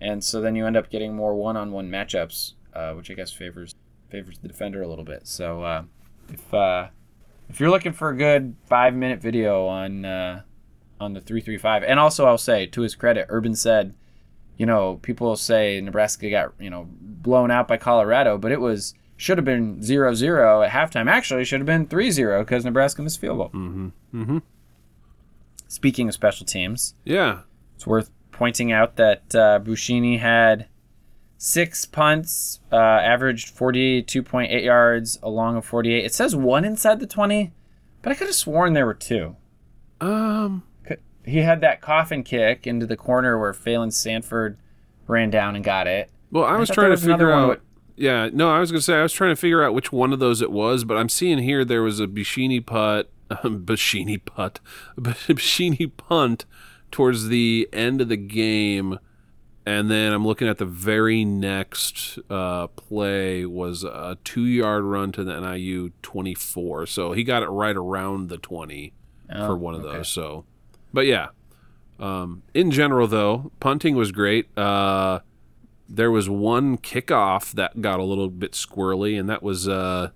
And 0.02 0.22
so 0.22 0.42
then 0.42 0.54
you 0.54 0.66
end 0.66 0.76
up 0.76 0.90
getting 0.90 1.16
more 1.16 1.34
one-on-one 1.34 1.90
matchups, 1.90 2.52
uh, 2.74 2.92
which 2.92 3.10
I 3.10 3.14
guess 3.14 3.32
favors 3.32 3.74
favors 4.10 4.38
the 4.40 4.48
defender 4.48 4.82
a 4.82 4.86
little 4.86 5.02
bit. 5.02 5.26
So 5.26 5.62
uh, 5.62 5.84
if 6.28 6.52
uh, 6.52 6.88
if 7.48 7.60
you're 7.60 7.70
looking 7.70 7.92
for 7.92 8.10
a 8.10 8.16
good 8.16 8.54
five-minute 8.66 9.20
video 9.20 9.66
on 9.66 10.04
uh, 10.04 10.42
on 11.00 11.12
the 11.12 11.20
three 11.20 11.40
three 11.40 11.58
five, 11.58 11.82
and 11.82 11.98
also 12.00 12.26
I'll 12.26 12.38
say 12.38 12.66
to 12.66 12.80
his 12.82 12.94
credit, 12.94 13.26
Urban 13.28 13.54
said, 13.54 13.94
you 14.56 14.66
know, 14.66 14.96
people 15.02 15.36
say 15.36 15.80
Nebraska 15.80 16.28
got 16.30 16.52
you 16.58 16.70
know 16.70 16.88
blown 16.90 17.50
out 17.50 17.68
by 17.68 17.76
Colorado, 17.76 18.38
but 18.38 18.52
it 18.52 18.60
was 18.60 18.94
should 19.18 19.38
have 19.38 19.46
been 19.46 19.80
0-0 19.80 20.66
at 20.66 20.70
halftime. 20.72 21.08
Actually, 21.10 21.42
should 21.46 21.58
have 21.60 21.66
been 21.66 21.86
3-0 21.86 22.40
because 22.40 22.66
Nebraska 22.66 23.00
missed 23.00 23.18
field 23.18 23.38
goal. 23.38 23.48
Mm-hmm. 23.48 23.88
Mm-hmm. 24.14 24.38
Speaking 25.68 26.08
of 26.08 26.14
special 26.14 26.44
teams, 26.46 26.94
Yeah. 27.04 27.40
it's 27.74 27.86
worth 27.86 28.10
pointing 28.30 28.72
out 28.72 28.96
that 28.96 29.34
uh, 29.34 29.58
Buschini 29.60 30.20
had 30.20 30.66
six 31.38 31.84
punts, 31.84 32.60
uh, 32.72 32.76
averaged 32.76 33.54
42.8 33.56 34.64
yards 34.64 35.18
along 35.22 35.56
of 35.56 35.64
48. 35.64 36.04
It 36.04 36.14
says 36.14 36.34
one 36.36 36.64
inside 36.64 37.00
the 37.00 37.06
20, 37.06 37.52
but 38.02 38.10
I 38.12 38.14
could 38.14 38.26
have 38.28 38.36
sworn 38.36 38.72
there 38.72 38.86
were 38.86 38.94
two. 38.94 39.36
Um. 40.00 40.62
He 41.24 41.38
had 41.38 41.60
that 41.62 41.80
coffin 41.80 42.22
kick 42.22 42.68
into 42.68 42.86
the 42.86 42.96
corner 42.96 43.36
where 43.36 43.52
Phalen 43.52 43.92
Sanford 43.92 44.58
ran 45.08 45.28
down 45.28 45.56
and 45.56 45.64
got 45.64 45.88
it. 45.88 46.08
Well, 46.30 46.44
I 46.44 46.56
was 46.56 46.68
thought 46.68 46.74
trying 46.74 46.86
to 46.86 46.90
was 46.92 47.04
figure 47.04 47.32
out. 47.32 47.48
with- 47.48 47.60
Yeah, 47.96 48.28
no, 48.32 48.48
I 48.48 48.60
was 48.60 48.70
gonna 48.70 48.80
say 48.80 48.94
I 48.94 49.02
was 49.02 49.12
trying 49.12 49.32
to 49.32 49.36
figure 49.40 49.60
out 49.64 49.74
which 49.74 49.90
one 49.90 50.12
of 50.12 50.20
those 50.20 50.40
it 50.40 50.52
was, 50.52 50.84
but 50.84 50.96
I'm 50.96 51.08
seeing 51.08 51.38
here 51.38 51.64
there 51.64 51.82
was 51.82 51.98
a 51.98 52.06
Buschini 52.06 52.64
putt, 52.64 53.10
Buschini 53.30 54.24
putt, 54.24 54.60
Buschini 55.00 55.90
punt 55.96 56.44
towards 56.92 57.26
the 57.26 57.68
end 57.72 58.00
of 58.00 58.08
the 58.08 58.16
game, 58.16 59.00
And 59.66 59.90
then 59.90 60.12
I'm 60.12 60.24
looking 60.24 60.46
at 60.46 60.58
the 60.58 60.64
very 60.64 61.24
next 61.24 62.20
uh, 62.30 62.68
play 62.68 63.44
was 63.44 63.82
a 63.82 64.16
two 64.22 64.44
yard 64.44 64.84
run 64.84 65.10
to 65.12 65.24
the 65.24 65.40
NIU 65.40 65.90
24. 66.02 66.86
So 66.86 67.12
he 67.12 67.24
got 67.24 67.42
it 67.42 67.48
right 67.48 67.76
around 67.76 68.28
the 68.28 68.38
20 68.38 68.92
Oh, 69.28 69.46
for 69.48 69.56
one 69.56 69.74
of 69.74 69.84
okay. 69.84 69.96
those. 69.98 70.08
So, 70.08 70.44
but 70.92 71.06
yeah. 71.06 71.28
Um, 71.98 72.42
in 72.54 72.70
general, 72.70 73.08
though, 73.08 73.50
punting 73.58 73.96
was 73.96 74.12
great. 74.12 74.56
Uh, 74.56 75.18
there 75.88 76.12
was 76.12 76.28
one 76.28 76.78
kickoff 76.78 77.50
that 77.52 77.80
got 77.82 77.98
a 77.98 78.04
little 78.04 78.28
bit 78.28 78.52
squirrely, 78.52 79.18
and 79.18 79.28
that 79.28 79.42
was 79.42 79.66
uh, 79.66 80.10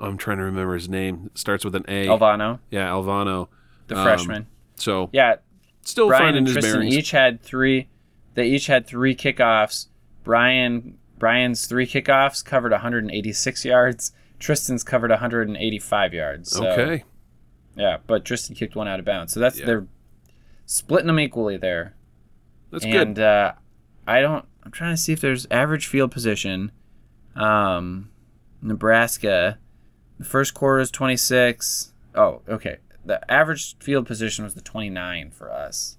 I'm 0.00 0.16
trying 0.16 0.38
to 0.38 0.44
remember 0.44 0.74
his 0.74 0.88
name. 0.88 1.30
It 1.32 1.38
starts 1.38 1.64
with 1.64 1.76
an 1.76 1.84
A. 1.86 2.06
Alvano, 2.08 2.58
Yeah, 2.70 2.88
Alvano. 2.88 3.46
the 3.86 3.96
Um, 3.98 4.02
freshman. 4.04 4.46
So 4.76 5.10
Yeah, 5.12 5.36
still 5.82 6.08
Brian 6.08 6.22
finding 6.24 6.38
and 6.38 6.46
his 6.48 6.54
Tristan 6.54 6.72
bearings. 6.80 6.96
each 6.96 7.10
had 7.12 7.40
three. 7.40 7.88
They 8.40 8.48
each 8.48 8.68
had 8.68 8.86
three 8.86 9.14
kickoffs. 9.14 9.88
Brian 10.24 10.96
Brian's 11.18 11.66
three 11.66 11.86
kickoffs 11.86 12.42
covered 12.42 12.72
186 12.72 13.66
yards. 13.66 14.12
Tristan's 14.38 14.82
covered 14.82 15.10
185 15.10 16.14
yards. 16.14 16.50
So, 16.50 16.66
okay. 16.66 17.04
Yeah, 17.76 17.98
but 18.06 18.24
Tristan 18.24 18.56
kicked 18.56 18.74
one 18.74 18.88
out 18.88 18.98
of 18.98 19.04
bounds. 19.04 19.34
So 19.34 19.40
that's 19.40 19.58
Yeah. 19.60 19.66
they're 19.66 19.86
splitting 20.64 21.08
them 21.08 21.20
equally 21.20 21.58
there. 21.58 21.94
That's 22.70 22.84
and 22.84 22.92
good. 22.94 23.08
And 23.08 23.18
uh, 23.18 23.52
I 24.06 24.22
don't. 24.22 24.46
I'm 24.62 24.70
trying 24.70 24.94
to 24.94 25.00
see 25.00 25.12
if 25.12 25.20
there's 25.20 25.46
average 25.50 25.86
field 25.86 26.10
position. 26.10 26.72
Um, 27.36 28.08
Nebraska, 28.62 29.58
the 30.18 30.24
first 30.24 30.54
quarter 30.54 30.80
is 30.80 30.90
26. 30.90 31.92
Oh, 32.14 32.40
okay. 32.48 32.78
The 33.04 33.30
average 33.30 33.76
field 33.80 34.06
position 34.06 34.44
was 34.44 34.54
the 34.54 34.62
29 34.62 35.30
for 35.30 35.52
us, 35.52 35.98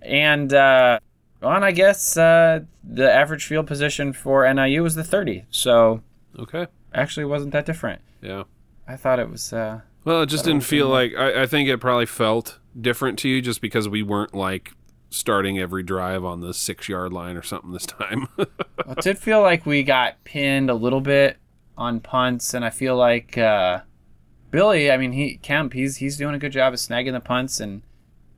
and 0.00 0.50
uh, 0.54 1.00
well, 1.44 1.54
and 1.56 1.64
I 1.64 1.72
guess 1.72 2.16
uh, 2.16 2.60
the 2.82 3.10
average 3.12 3.44
field 3.46 3.66
position 3.66 4.12
for 4.12 4.52
NIU 4.52 4.82
was 4.82 4.94
the 4.94 5.04
30. 5.04 5.44
So 5.50 6.02
Okay. 6.38 6.66
actually, 6.92 7.24
wasn't 7.26 7.52
that 7.52 7.66
different. 7.66 8.00
Yeah. 8.22 8.44
I 8.88 8.96
thought 8.96 9.18
it 9.18 9.30
was. 9.30 9.52
Uh, 9.52 9.80
Well, 10.04 10.22
it 10.22 10.26
just 10.26 10.44
didn't 10.44 10.62
feel 10.64 10.88
like 10.88 11.12
I, 11.16 11.42
I 11.42 11.46
think 11.46 11.68
it 11.68 11.78
probably 11.80 12.06
felt 12.06 12.58
different 12.78 13.18
to 13.20 13.28
you 13.28 13.40
just 13.40 13.60
because 13.60 13.88
we 13.88 14.02
weren't 14.02 14.34
like 14.34 14.72
starting 15.10 15.58
every 15.58 15.82
drive 15.84 16.24
on 16.24 16.40
the 16.40 16.52
six 16.52 16.88
yard 16.88 17.12
line 17.12 17.36
or 17.36 17.42
something 17.42 17.72
this 17.72 17.86
time. 17.86 18.28
Well, 18.86 18.96
it 18.98 19.02
did 19.02 19.16
feel 19.18 19.40
like 19.40 19.64
we 19.64 19.82
got 19.82 20.22
pinned 20.24 20.68
a 20.68 20.74
little 20.74 21.00
bit 21.00 21.38
on 21.78 22.00
punts, 22.00 22.52
and 22.52 22.64
I 22.64 22.70
feel 22.70 22.96
like 22.96 23.38
uh, 23.38 23.80
Billy. 24.50 24.90
I 24.90 24.98
mean, 24.98 25.12
he 25.12 25.38
Kemp. 25.38 25.72
He's 25.72 25.96
he's 25.96 26.18
doing 26.18 26.34
a 26.34 26.38
good 26.38 26.52
job 26.52 26.74
of 26.74 26.78
snagging 26.80 27.12
the 27.12 27.20
punts, 27.20 27.60
and 27.60 27.80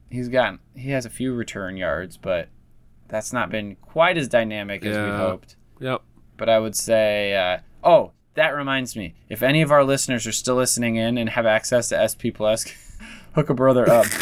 he's 0.09 0.29
gotten 0.29 0.61
he 0.77 0.91
has 0.91 1.05
a 1.05 1.11
few 1.11 1.35
return 1.35 1.77
yards, 1.77 2.17
but 2.17 2.49
that's 3.09 3.33
not 3.33 3.51
been 3.51 3.77
quite 3.77 4.17
as 4.17 4.29
dynamic 4.29 4.85
as 4.85 4.97
we 4.97 5.17
hoped. 5.17 5.57
yep. 5.81 6.03
But 6.37 6.49
I 6.49 6.59
would 6.59 6.77
say, 6.77 7.35
uh, 7.35 7.59
oh, 7.83 8.13
that 8.35 8.51
reminds 8.51 8.95
me. 8.97 9.15
If 9.29 9.43
any 9.43 9.63
of 9.63 9.71
our 9.71 9.85
listeners 9.85 10.27
are 10.27 10.33
still 10.33 10.57
listening 10.57 10.97
in 10.97 11.17
and 11.19 11.31
have 11.31 11.47
access 11.47 11.89
to 11.89 12.09
SP 12.09 12.29
Plus, 12.35 12.65
hook 13.35 13.49
a 13.51 13.55
brother 13.55 13.89
up. 13.89 14.07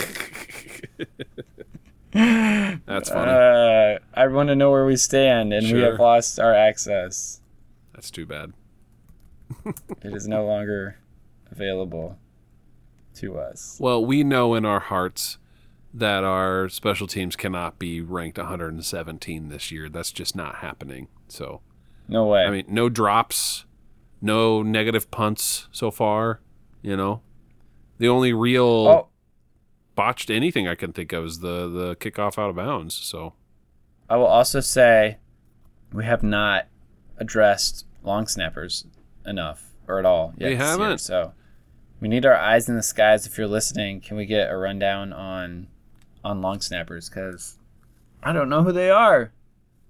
That's 2.12 3.08
funny. 3.08 3.32
Uh, 3.32 3.98
I 4.14 4.26
want 4.28 4.48
to 4.48 4.54
know 4.54 4.70
where 4.70 4.86
we 4.86 4.96
stand, 4.96 5.52
and 5.52 5.66
we 5.70 5.80
have 5.80 5.98
lost 5.98 6.38
our 6.38 6.54
access. 6.54 7.40
That's 7.92 8.10
too 8.10 8.26
bad. 8.26 8.52
It 10.02 10.14
is 10.14 10.26
no 10.26 10.44
longer 10.44 10.98
available 11.50 12.18
to 13.16 13.38
us. 13.38 13.78
Well, 13.80 14.04
we 14.04 14.24
know 14.24 14.54
in 14.54 14.64
our 14.64 14.80
hearts 14.80 15.38
that 15.94 16.24
our 16.24 16.68
special 16.68 17.06
teams 17.06 17.36
cannot 17.36 17.78
be 17.78 18.00
ranked 18.00 18.36
117 18.36 19.48
this 19.48 19.70
year. 19.70 19.88
That's 19.88 20.10
just 20.10 20.34
not 20.34 20.56
happening. 20.56 21.06
So, 21.28 21.60
No 22.08 22.26
way. 22.26 22.44
I 22.44 22.50
mean, 22.50 22.64
no 22.68 22.88
drops, 22.88 23.64
no 24.20 24.62
negative 24.62 25.10
punts 25.12 25.68
so 25.70 25.92
far, 25.92 26.40
you 26.82 26.96
know. 26.96 27.22
The 27.98 28.08
only 28.08 28.32
real 28.32 28.64
oh, 28.64 29.08
botched 29.94 30.30
anything 30.30 30.66
I 30.66 30.74
can 30.74 30.92
think 30.92 31.12
of 31.12 31.24
is 31.24 31.38
the 31.38 31.68
the 31.68 31.96
kickoff 31.96 32.38
out 32.38 32.50
of 32.50 32.56
bounds. 32.56 32.94
So, 32.96 33.34
I 34.10 34.16
will 34.16 34.26
also 34.26 34.58
say 34.58 35.18
we 35.92 36.04
have 36.04 36.24
not 36.24 36.66
addressed 37.18 37.86
long 38.02 38.26
snappers 38.26 38.84
enough 39.24 39.70
or 39.86 40.00
at 40.00 40.04
all 40.04 40.34
yet. 40.36 40.48
We 40.48 40.56
this 40.56 40.60
year. 40.60 40.66
haven't. 40.66 40.98
So 40.98 41.32
we 42.00 42.08
need 42.08 42.26
our 42.26 42.34
eyes 42.36 42.68
in 42.68 42.74
the 42.74 42.82
skies. 42.82 43.26
If 43.26 43.38
you're 43.38 43.46
listening, 43.46 44.00
can 44.00 44.16
we 44.16 44.26
get 44.26 44.50
a 44.50 44.56
rundown 44.56 45.12
on 45.12 45.68
on 46.24 46.40
long 46.40 46.60
snappers? 46.60 47.08
Because 47.08 47.58
I 48.22 48.32
don't 48.32 48.48
know 48.48 48.62
who 48.62 48.72
they 48.72 48.90
are. 48.90 49.32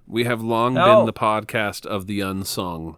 We 0.07 0.24
have 0.24 0.43
long 0.43 0.74
No. 0.74 0.99
been 0.99 1.07
the 1.07 1.12
podcast 1.12 1.87
of 1.87 2.07
the 2.07 2.20
unsung. 2.20 2.97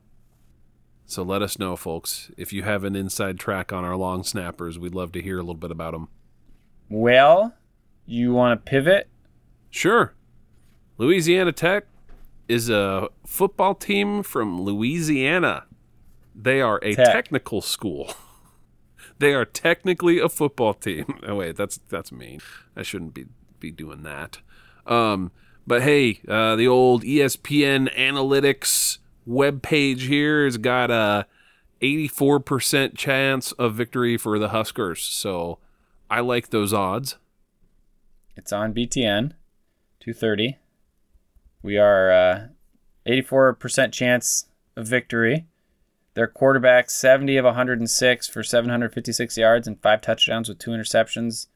So 1.04 1.22
let 1.22 1.40
us 1.42 1.58
know, 1.58 1.76
folks. 1.76 2.30
If 2.36 2.52
you 2.52 2.64
have 2.64 2.82
an 2.82 2.96
inside 2.96 3.38
track 3.38 3.72
on 3.72 3.84
our 3.84 3.96
long 3.96 4.24
snappers, 4.24 4.76
we'd 4.78 4.94
love 4.94 5.12
to 5.12 5.22
hear 5.22 5.36
a 5.38 5.42
little 5.42 5.54
bit 5.54 5.70
about 5.70 5.92
them. 5.92 6.08
Well, 6.88 7.54
you 8.06 8.32
want 8.32 8.64
to 8.64 8.68
pivot? 8.70 9.08
Sure. 9.70 10.14
Louisiana 10.98 11.52
Tech 11.52 11.84
is 12.48 12.68
a 12.70 13.08
football 13.24 13.74
team 13.74 14.22
from 14.24 14.60
Louisiana. 14.62 15.64
They 16.34 16.60
are 16.60 16.80
a 16.82 16.94
Tech. 16.94 17.12
technical 17.12 17.60
school. 17.60 18.12
they 19.18 19.34
are 19.34 19.44
technically 19.44 20.18
a 20.18 20.28
football 20.28 20.74
team. 20.74 21.20
Oh 21.26 21.34
wait, 21.36 21.56
that's 21.56 21.80
that's 21.88 22.12
mean. 22.12 22.40
I 22.76 22.82
shouldn't 22.82 23.14
be 23.14 23.26
be 23.58 23.70
doing 23.70 24.02
that. 24.02 24.38
Um, 24.86 25.32
but 25.66 25.82
hey, 25.82 26.20
uh, 26.28 26.56
the 26.56 26.68
old 26.68 27.02
ESPN 27.02 27.94
analytics 27.96 28.98
web 29.24 29.62
page 29.62 30.04
here 30.04 30.44
has 30.44 30.58
got 30.58 30.90
a 30.90 31.26
84% 31.82 32.96
chance 32.96 33.52
of 33.52 33.74
victory 33.74 34.16
for 34.16 34.38
the 34.38 34.50
Huskers. 34.50 35.02
So 35.02 35.58
I 36.08 36.20
like 36.20 36.50
those 36.50 36.72
odds. 36.72 37.16
It's 38.36 38.52
on 38.52 38.72
BTN, 38.72 39.32
230. 40.00 40.58
We 41.62 41.78
are 41.78 42.10
uh, 42.10 42.46
84% 43.06 43.92
chance 43.92 44.46
of 44.76 44.86
victory. 44.86 45.46
Their 46.16 46.26
quarterback, 46.26 46.88
70 46.88 47.36
of 47.36 47.44
106 47.44 48.28
for 48.28 48.42
756 48.42 49.36
yards 49.36 49.68
and 49.68 49.78
five 49.82 50.00
touchdowns 50.00 50.48
with 50.48 50.58
two 50.58 50.70
interceptions. 50.70 51.48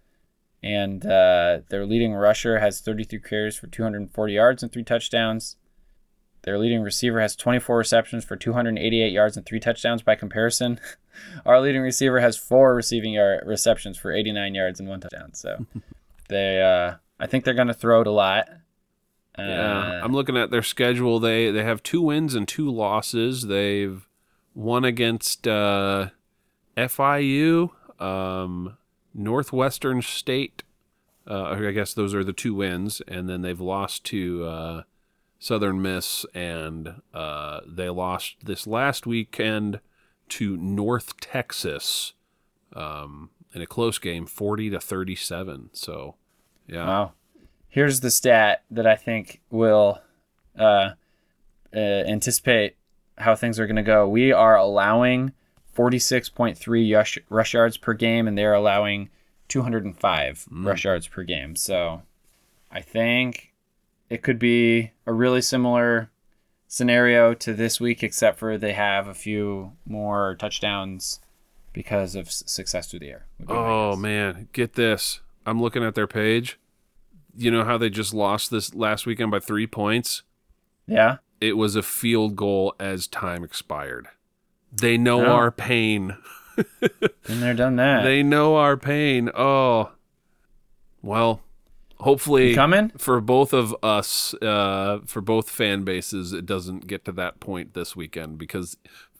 And 0.62 1.04
uh, 1.06 1.60
their 1.70 1.86
leading 1.86 2.12
rusher 2.12 2.58
has 2.58 2.82
33 2.82 3.20
carries 3.20 3.56
for 3.56 3.68
240 3.68 4.32
yards 4.34 4.62
and 4.62 4.70
three 4.70 4.84
touchdowns. 4.84 5.56
Their 6.42 6.58
leading 6.58 6.82
receiver 6.82 7.22
has 7.22 7.34
24 7.36 7.78
receptions 7.78 8.22
for 8.22 8.36
288 8.36 9.10
yards 9.10 9.38
and 9.38 9.46
three 9.46 9.60
touchdowns. 9.60 10.02
By 10.02 10.14
comparison, 10.14 10.78
our 11.46 11.58
leading 11.58 11.80
receiver 11.80 12.20
has 12.20 12.36
four 12.36 12.74
receiving 12.74 13.14
yard 13.14 13.44
receptions 13.46 13.96
for 13.96 14.12
89 14.12 14.54
yards 14.54 14.78
and 14.78 14.90
one 14.90 15.00
touchdown. 15.00 15.32
So 15.32 15.64
they, 16.28 16.60
uh, 16.60 16.96
I 17.18 17.26
think 17.26 17.44
they're 17.44 17.54
going 17.54 17.68
to 17.68 17.72
throw 17.74 18.02
it 18.02 18.06
a 18.06 18.12
lot. 18.12 18.46
Uh, 19.38 19.42
Yeah, 19.42 20.00
I'm 20.04 20.12
looking 20.12 20.36
at 20.36 20.50
their 20.50 20.62
schedule. 20.62 21.18
They 21.18 21.50
they 21.50 21.64
have 21.64 21.82
two 21.82 22.02
wins 22.02 22.34
and 22.34 22.46
two 22.46 22.70
losses. 22.70 23.46
They've 23.46 24.06
won 24.54 24.84
against 24.84 25.46
uh, 25.46 26.10
FIU, 26.76 27.70
um, 28.00 28.76
Northwestern 29.14 30.02
State. 30.02 30.62
Uh, 31.26 31.56
I 31.66 31.70
guess 31.70 31.94
those 31.94 32.14
are 32.14 32.24
the 32.24 32.32
two 32.32 32.54
wins, 32.54 33.00
and 33.06 33.28
then 33.28 33.42
they've 33.42 33.60
lost 33.60 34.04
to 34.06 34.44
uh, 34.44 34.82
Southern 35.38 35.80
Miss, 35.80 36.24
and 36.34 37.00
uh, 37.14 37.60
they 37.66 37.88
lost 37.88 38.36
this 38.44 38.66
last 38.66 39.06
weekend 39.06 39.80
to 40.30 40.56
North 40.56 41.20
Texas 41.20 42.14
um, 42.74 43.30
in 43.54 43.62
a 43.62 43.66
close 43.66 43.98
game, 43.98 44.26
forty 44.26 44.70
to 44.70 44.80
thirty-seven. 44.80 45.70
So, 45.72 46.16
yeah, 46.66 46.86
Wow. 46.86 47.12
Here's 47.68 48.00
the 48.00 48.10
stat 48.10 48.64
that 48.70 48.86
I 48.86 48.96
think 48.96 49.40
will 49.50 50.00
uh, 50.58 50.90
uh, 51.72 51.78
anticipate 51.78 52.76
how 53.20 53.36
things 53.36 53.58
are 53.60 53.66
going 53.66 53.76
to 53.76 53.82
go. 53.82 54.08
We 54.08 54.32
are 54.32 54.56
allowing 54.56 55.32
46.3 55.76 56.94
rush, 56.94 57.18
rush 57.28 57.54
yards 57.54 57.76
per 57.76 57.94
game, 57.94 58.26
and 58.26 58.36
they're 58.36 58.54
allowing 58.54 59.08
205 59.48 60.46
mm. 60.50 60.66
rush 60.66 60.84
yards 60.84 61.06
per 61.08 61.22
game. 61.22 61.56
So 61.56 62.02
I 62.70 62.80
think 62.80 63.52
it 64.08 64.22
could 64.22 64.38
be 64.38 64.92
a 65.06 65.12
really 65.12 65.42
similar 65.42 66.10
scenario 66.66 67.34
to 67.34 67.52
this 67.52 67.80
week, 67.80 68.02
except 68.02 68.38
for 68.38 68.56
they 68.56 68.72
have 68.72 69.08
a 69.08 69.14
few 69.14 69.72
more 69.86 70.36
touchdowns 70.38 71.20
because 71.72 72.14
of 72.14 72.30
success 72.30 72.90
through 72.90 73.00
the 73.00 73.10
air. 73.10 73.26
would 73.38 73.48
be 73.48 73.54
my 73.54 73.60
Oh 73.60 73.96
man, 73.96 74.48
get 74.52 74.74
this. 74.74 75.20
I'm 75.46 75.60
looking 75.60 75.84
at 75.84 75.94
their 75.94 76.06
page. 76.06 76.58
You 77.36 77.50
know 77.50 77.64
how 77.64 77.78
they 77.78 77.90
just 77.90 78.12
lost 78.12 78.50
this 78.50 78.74
last 78.74 79.06
weekend 79.06 79.30
by 79.30 79.40
3 79.40 79.66
points? 79.66 80.22
Yeah. 80.86 81.18
It 81.40 81.56
was 81.56 81.76
a 81.76 81.82
field 81.82 82.36
goal 82.36 82.74
as 82.78 83.06
time 83.06 83.42
expired. 83.44 84.08
They 84.72 84.96
know 84.98 85.24
Oh. 85.26 85.30
our 85.32 85.50
pain. 85.50 86.16
and 86.56 87.42
they're 87.42 87.54
done 87.54 87.76
that. 87.76 88.02
They 88.02 88.22
know 88.22 88.56
our 88.56 88.76
pain. 88.76 89.30
Oh. 89.34 89.92
Well, 91.02 91.40
hopefully 92.00 92.50
You 92.50 92.54
coming? 92.54 92.90
for 92.98 93.20
both 93.20 93.52
of 93.52 93.74
us, 93.82 94.34
uh, 94.42 95.00
for 95.06 95.20
both 95.20 95.48
fan 95.48 95.82
bases, 95.84 96.32
it 96.32 96.44
doesn't 96.46 96.86
get 96.86 97.04
to 97.06 97.12
that 97.12 97.40
point 97.40 97.74
this 97.74 97.96
weekend 97.96 98.36
because 98.38 98.76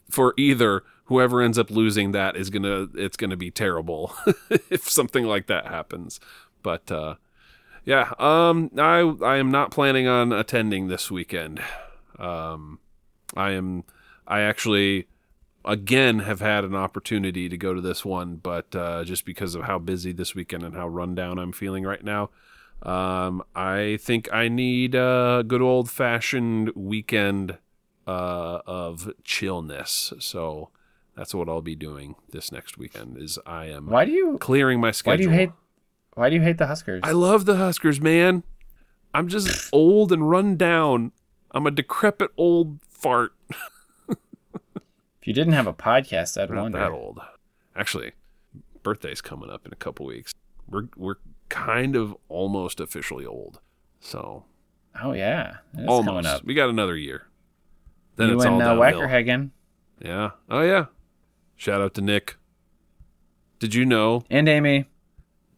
for 0.09 0.33
either 0.37 0.83
whoever 1.05 1.41
ends 1.41 1.57
up 1.57 1.71
losing 1.71 2.11
that 2.11 2.35
is 2.35 2.49
gonna 2.49 2.87
it's 2.95 3.17
gonna 3.17 3.35
be 3.37 3.49
terrible 3.51 4.13
if 4.69 4.87
something 4.87 5.25
like 5.25 5.47
that 5.47 5.65
happens. 5.65 6.19
But 6.61 6.91
uh, 6.91 7.15
yeah, 7.85 8.13
um, 8.19 8.69
I 8.77 8.99
I 9.23 9.37
am 9.37 9.49
not 9.49 9.71
planning 9.71 10.07
on 10.07 10.31
attending 10.31 10.87
this 10.87 11.09
weekend. 11.09 11.61
Um, 12.19 12.79
I 13.35 13.51
am 13.51 13.83
I 14.27 14.41
actually 14.41 15.07
again 15.63 16.19
have 16.19 16.39
had 16.39 16.63
an 16.63 16.75
opportunity 16.75 17.47
to 17.49 17.57
go 17.57 17.73
to 17.73 17.81
this 17.81 18.03
one, 18.03 18.35
but 18.37 18.75
uh, 18.75 19.03
just 19.03 19.25
because 19.25 19.55
of 19.55 19.63
how 19.63 19.79
busy 19.79 20.11
this 20.11 20.35
weekend 20.35 20.63
and 20.63 20.75
how 20.75 20.87
rundown 20.87 21.39
I'm 21.39 21.51
feeling 21.51 21.83
right 21.83 22.03
now, 22.03 22.29
um, 22.83 23.43
I 23.55 23.97
think 24.01 24.31
I 24.33 24.47
need 24.47 24.95
a 24.95 25.43
good 25.47 25.61
old 25.61 25.89
fashioned 25.89 26.71
weekend 26.75 27.57
uh, 28.07 28.59
of 28.65 29.11
chillness. 29.23 30.13
So 30.19 30.69
that's 31.15 31.33
what 31.33 31.49
I'll 31.49 31.61
be 31.61 31.75
doing 31.75 32.15
this 32.31 32.51
next 32.51 32.77
weekend. 32.77 33.17
Is 33.17 33.37
I 33.45 33.65
am 33.65 33.87
Why 33.87 34.05
do 34.05 34.11
you 34.11 34.37
clearing 34.39 34.79
my 34.79 34.91
schedule. 34.91 35.13
why 35.13 35.17
do 35.17 35.23
you 35.23 35.29
hate 35.29 35.51
why 36.15 36.29
do 36.29 36.35
you 36.35 36.41
hate 36.41 36.57
the 36.57 36.67
Huskers? 36.67 37.01
I 37.03 37.11
love 37.13 37.45
the 37.45 37.55
Huskers, 37.55 38.01
man. 38.01 38.43
I'm 39.13 39.27
just 39.27 39.69
old 39.71 40.11
and 40.11 40.29
run 40.29 40.57
down. 40.57 41.11
I'm 41.51 41.67
a 41.67 41.71
decrepit 41.71 42.31
old 42.37 42.79
fart. 42.89 43.33
if 44.09 44.17
you 45.25 45.33
didn't 45.33 45.53
have 45.53 45.67
a 45.67 45.73
podcast, 45.73 46.41
I'd 46.41 46.49
Not 46.49 46.61
wonder. 46.63 46.79
that 46.79 46.91
old. 46.91 47.19
Actually, 47.75 48.13
birthday's 48.83 49.21
coming 49.21 49.49
up 49.49 49.65
in 49.65 49.73
a 49.73 49.77
couple 49.77 50.05
weeks. 50.05 50.33
We're 50.67 50.87
we're 50.95 51.15
kind 51.49 51.95
of 51.95 52.15
almost 52.29 52.79
officially 52.79 53.25
old. 53.25 53.59
So 53.99 54.45
Oh 55.01 55.13
yeah, 55.13 55.57
it's 55.73 56.05
coming 56.05 56.25
up. 56.25 56.43
We 56.43 56.53
got 56.53 56.69
another 56.69 56.95
year. 56.97 57.27
Then 58.15 58.29
you 58.29 58.35
it's 58.35 58.45
and 58.45 58.61
all 58.61 58.81
uh. 58.81 58.91
Wackerhagen 58.91 59.51
Yeah. 59.99 60.31
Oh 60.49 60.61
yeah. 60.61 60.85
Shout 61.55 61.81
out 61.81 61.93
to 61.95 62.01
Nick. 62.01 62.37
Did 63.59 63.75
you 63.75 63.85
know? 63.85 64.23
and 64.29 64.49
Amy. 64.49 64.85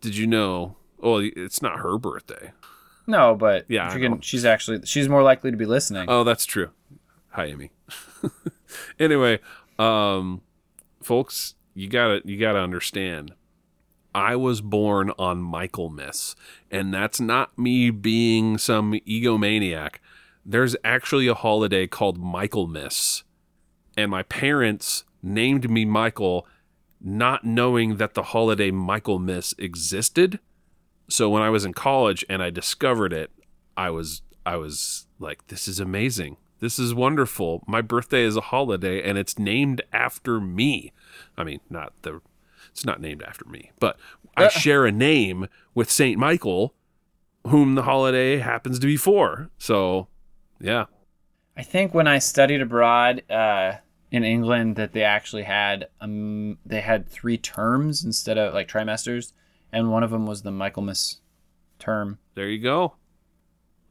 Did 0.02 0.18
you 0.18 0.28
know? 0.28 0.76
Oh, 1.02 1.18
it's 1.20 1.62
not 1.62 1.80
her 1.80 1.98
birthday. 1.98 2.52
No, 3.08 3.36
but 3.36 3.66
Yeah, 3.70 3.88
if 3.88 3.94
I 3.94 3.98
you 3.98 4.10
know. 4.10 4.16
can, 4.16 4.22
she's 4.22 4.46
actually 4.46 4.86
she's 4.86 5.10
more 5.10 5.24
likely 5.24 5.52
to 5.52 5.58
be 5.58 5.66
listening. 5.66 6.06
Oh, 6.10 6.24
that's 6.24 6.46
true. 6.46 6.70
Hi, 7.32 7.46
Amy. 7.46 7.72
anyway, 9.00 9.40
um, 9.80 10.42
folks, 11.02 11.56
you 11.74 11.88
gotta 11.90 12.22
you 12.26 12.40
gotta 12.40 12.60
understand. 12.60 13.34
I 14.16 14.36
was 14.36 14.62
born 14.62 15.12
on 15.18 15.42
Michaelmas, 15.42 16.36
and 16.70 16.94
that's 16.94 17.20
not 17.20 17.58
me 17.58 17.90
being 17.90 18.58
some 18.60 18.94
egomaniac. 19.08 19.96
There's 20.46 20.76
actually 20.84 21.28
a 21.28 21.34
holiday 21.34 21.88
called 21.88 22.18
Michaelmas, 22.20 23.24
and 23.98 24.12
my 24.12 24.22
parents 24.24 25.04
named 25.24 25.70
me 25.70 25.84
Michael, 25.86 26.46
not 27.02 27.44
knowing 27.44 27.98
that 27.98 28.14
the 28.14 28.24
holiday 28.24 28.70
Michaelmas 28.70 29.56
existed. 29.58 30.40
So 31.14 31.30
when 31.30 31.44
I 31.44 31.52
was 31.52 31.64
in 31.64 31.76
college 31.76 32.26
and 32.28 32.42
I 32.42 32.50
discovered 32.50 33.14
it, 33.14 33.30
I 33.78 33.92
was 33.92 34.24
I 34.48 34.58
was 34.58 35.06
like, 35.20 35.46
this 35.46 35.68
is 35.68 35.80
amazing. 35.80 36.38
This 36.60 36.80
is 36.80 36.92
wonderful. 36.92 37.64
My 37.68 37.82
birthday 37.82 38.24
is 38.24 38.36
a 38.36 38.42
holiday 38.42 39.08
and 39.08 39.16
it's 39.16 39.38
named 39.38 39.84
after 39.94 40.42
me. 40.42 40.92
I 41.38 41.44
mean, 41.44 41.60
not 41.70 41.94
the 42.02 42.22
it's 42.72 42.84
not 42.84 43.00
named 43.00 43.22
after 43.22 43.46
me, 43.46 43.70
but 43.80 44.00
I 44.36 44.48
share 44.64 44.88
a 44.88 44.92
name 44.92 45.50
with 45.76 45.92
Saint 45.92 46.18
Michael, 46.18 46.74
whom 47.46 47.76
the 47.76 47.84
holiday 47.84 48.38
happens 48.38 48.80
to 48.80 48.88
be 48.88 48.98
for. 48.98 49.52
So, 49.60 50.08
yeah. 50.60 50.86
I 51.56 51.62
think 51.62 51.94
when 51.94 52.08
I 52.08 52.18
studied 52.18 52.60
abroad 52.60 53.22
uh, 53.30 53.74
in 54.10 54.24
England, 54.24 54.78
that 54.78 54.94
they 54.94 55.04
actually 55.04 55.44
had 55.44 55.90
um 56.02 56.58
they 56.66 56.82
had 56.82 57.08
three 57.08 57.38
terms 57.38 58.04
instead 58.04 58.40
of 58.40 58.56
like 58.56 58.68
trimesters, 58.68 59.32
and 59.74 59.92
one 59.92 60.04
of 60.04 60.12
them 60.12 60.26
was 60.26 60.44
the 60.44 60.52
Michaelmas 60.52 61.20
term. 61.80 62.20
There 62.36 62.48
you 62.48 62.60
go. 62.62 62.96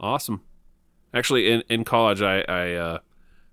Awesome. 0.01 0.43
Actually, 1.15 1.51
in, 1.51 1.63
in 1.69 1.85
college, 1.85 2.23
I, 2.23 2.41
I 2.49 2.73
uh, 2.75 2.99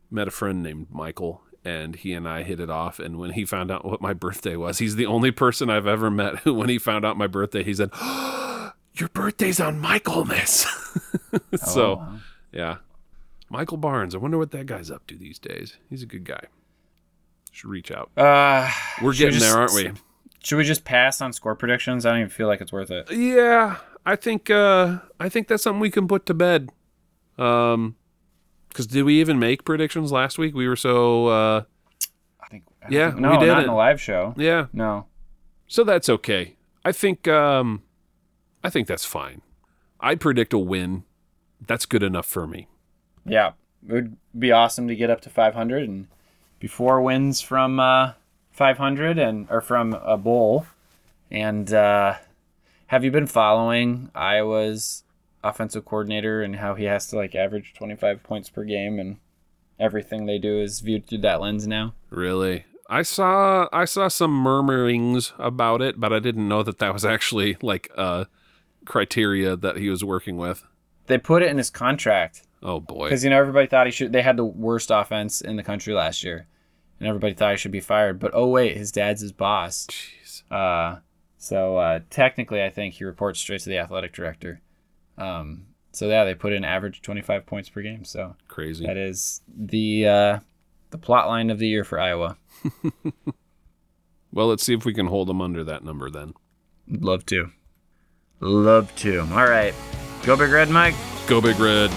met 0.09 0.27
a 0.27 0.31
friend 0.31 0.63
named 0.63 0.87
Michael, 0.89 1.41
and 1.65 1.95
he 1.95 2.13
and 2.13 2.27
I 2.27 2.43
hit 2.43 2.59
it 2.59 2.69
off. 2.69 2.99
And 2.99 3.17
when 3.19 3.31
he 3.31 3.43
found 3.45 3.69
out 3.69 3.83
what 3.83 4.01
my 4.01 4.13
birthday 4.13 4.55
was, 4.55 4.77
he's 4.79 4.95
the 4.95 5.05
only 5.05 5.31
person 5.31 5.69
I've 5.69 5.85
ever 5.87 6.09
met 6.09 6.37
who, 6.39 6.53
when 6.53 6.69
he 6.69 6.77
found 6.79 7.05
out 7.05 7.17
my 7.17 7.27
birthday, 7.27 7.63
he 7.63 7.73
said, 7.73 7.89
Your 8.95 9.09
birthday's 9.13 9.59
on 9.59 9.79
Michaelmas. 9.79 10.65
so, 11.55 11.81
Oh, 11.83 11.95
wow. 11.95 12.15
yeah. 12.51 12.77
Michael 13.49 13.77
Barnes. 13.77 14.13
I 14.15 14.19
wonder 14.19 14.37
what 14.37 14.51
that 14.51 14.65
guy's 14.67 14.89
up 14.91 15.05
to 15.07 15.15
these 15.17 15.39
days. 15.39 15.75
He's 15.89 16.03
a 16.03 16.05
good 16.05 16.23
guy. 16.23 16.43
Should 17.51 17.69
reach 17.69 17.91
out. 17.91 18.09
Uh, 18.17 18.69
We're 19.01 19.13
getting 19.13 19.39
there, 19.39 19.55
aren't 19.57 19.73
we? 19.73 19.91
Should 20.43 20.57
we 20.57 20.63
just 20.63 20.85
pass 20.85 21.21
on 21.21 21.33
score 21.33 21.55
predictions? 21.55 22.05
I 22.05 22.11
don't 22.11 22.19
even 22.19 22.29
feel 22.29 22.47
like 22.47 22.61
it's 22.61 22.71
worth 22.71 22.91
it. 22.91 23.11
Yeah, 23.11 23.77
I 24.05 24.15
think 24.15 24.49
uh 24.49 24.99
I 25.19 25.29
think 25.29 25.47
that's 25.47 25.63
something 25.63 25.79
we 25.79 25.89
can 25.91 26.07
put 26.07 26.25
to 26.27 26.33
bed. 26.33 26.69
Um 27.37 27.95
cuz 28.73 28.87
did 28.87 29.03
we 29.03 29.19
even 29.19 29.39
make 29.39 29.65
predictions 29.65 30.11
last 30.11 30.37
week? 30.37 30.55
We 30.55 30.67
were 30.67 30.75
so 30.75 31.27
uh 31.27 31.63
I 32.41 32.47
think. 32.47 32.63
I 32.81 32.87
Yeah, 32.89 33.07
think- 33.07 33.15
we 33.17 33.21
no, 33.23 33.33
not 33.45 33.59
in 33.61 33.67
the 33.67 33.73
live 33.73 33.99
show. 34.01 34.33
yeah, 34.37 34.67
No. 34.73 35.05
so 35.67 35.83
that's 35.83 36.09
okay. 36.09 36.55
I 36.85 36.91
think 36.91 37.27
um 37.27 37.83
I 38.63 38.69
think 38.69 38.87
that's 38.87 39.05
fine. 39.05 39.41
I 39.99 40.15
predict 40.15 40.53
a 40.53 40.57
win. 40.57 41.03
That's 41.67 41.85
good 41.85 42.03
enough 42.03 42.25
for 42.25 42.47
me. 42.47 42.67
Yeah, 43.25 43.51
it 43.87 43.91
would 43.93 44.17
be 44.37 44.51
awesome 44.51 44.87
to 44.87 44.95
get 44.95 45.09
up 45.09 45.19
to 45.21 45.29
500 45.29 45.87
and 45.87 46.07
before 46.59 47.01
wins 47.01 47.41
from 47.41 47.79
uh, 47.79 48.13
500 48.59 49.17
and 49.17 49.47
or 49.49 49.61
from 49.61 49.93
a 49.93 50.17
bowl. 50.17 50.65
And 51.31 51.73
uh, 51.73 52.15
have 52.87 53.05
you 53.05 53.09
been 53.11 53.25
following 53.25 54.11
Iowa's 54.13 55.03
offensive 55.41 55.85
coordinator 55.85 56.41
and 56.41 56.57
how 56.57 56.75
he 56.75 56.83
has 56.83 57.07
to 57.07 57.15
like 57.15 57.33
average 57.35 57.73
25 57.73 58.21
points 58.21 58.49
per 58.49 58.65
game 58.65 58.99
and 58.99 59.15
everything 59.79 60.25
they 60.25 60.37
do 60.37 60.59
is 60.59 60.81
viewed 60.81 61.07
through 61.07 61.19
that 61.19 61.39
lens 61.39 61.67
now? 61.67 61.93
Really. 62.09 62.65
I 62.89 63.03
saw 63.03 63.69
I 63.71 63.85
saw 63.85 64.09
some 64.09 64.31
murmurings 64.33 65.31
about 65.39 65.81
it, 65.81 65.97
but 65.97 66.11
I 66.11 66.19
didn't 66.19 66.47
know 66.49 66.61
that 66.63 66.79
that 66.79 66.91
was 66.93 67.05
actually 67.05 67.55
like 67.61 67.89
uh 67.95 68.25
criteria 68.85 69.55
that 69.55 69.77
he 69.77 69.89
was 69.89 70.03
working 70.03 70.35
with. 70.35 70.65
They 71.07 71.17
put 71.17 71.43
it 71.43 71.49
in 71.49 71.57
his 71.57 71.69
contract 71.69 72.41
Oh 72.61 72.81
boy. 72.81 73.05
because 73.05 73.23
you 73.23 73.29
know 73.29 73.39
everybody 73.39 73.67
thought 73.67 73.87
he 73.87 73.91
should. 73.91 74.11
They 74.11 74.21
had 74.21 74.35
the 74.35 74.43
worst 74.43 74.91
offense 74.91 75.39
in 75.39 75.55
the 75.55 75.63
country 75.63 75.93
last 75.93 76.23
year, 76.25 76.47
and 76.99 77.07
everybody 77.07 77.33
thought 77.33 77.51
he 77.51 77.57
should 77.57 77.71
be 77.71 77.79
fired. 77.79 78.19
But 78.19 78.31
oh 78.33 78.47
wait, 78.47 78.77
his 78.77 78.91
dad's 78.91 79.21
his 79.21 79.31
boss. 79.31 79.87
Jeez. 79.87 80.43
Uh, 80.51 80.99
so 81.37 81.77
uh, 81.77 81.99
technically, 82.09 82.63
I 82.63 82.69
think 82.69 82.95
he 82.95 83.03
reports 83.03 83.39
straight 83.39 83.61
to 83.61 83.69
the 83.69 83.77
athletic 83.77 84.13
director. 84.13 84.61
Um, 85.17 85.67
so 85.91 86.07
yeah, 86.07 86.23
they 86.23 86.35
put 86.35 86.53
in 86.53 86.63
average 86.63 87.01
25 87.01 87.45
points 87.45 87.69
per 87.69 87.81
game. 87.81 88.03
So 88.03 88.35
Crazy. 88.47 88.85
that 88.85 88.97
is 88.97 89.41
the 89.57 90.07
uh, 90.07 90.39
the 90.91 90.97
plot 90.97 91.27
line 91.27 91.49
of 91.49 91.59
the 91.59 91.67
year 91.67 91.83
for 91.83 91.99
Iowa. 91.99 92.37
Well, 94.31 94.47
let's 94.47 94.63
see 94.63 94.73
if 94.73 94.85
we 94.85 94.93
can 94.93 95.07
hold 95.07 95.27
them 95.27 95.41
under 95.41 95.63
that 95.63 95.83
number 95.83 96.09
then. 96.09 96.33
Love 96.87 97.25
to. 97.27 97.51
Love 98.39 98.95
to. 98.97 99.21
All 99.21 99.47
right. 99.47 99.73
Go 100.23 100.37
Big 100.37 100.51
Red, 100.51 100.69
Mike. 100.69 100.95
Go 101.27 101.41
Big 101.41 101.59
Red. 101.59 101.91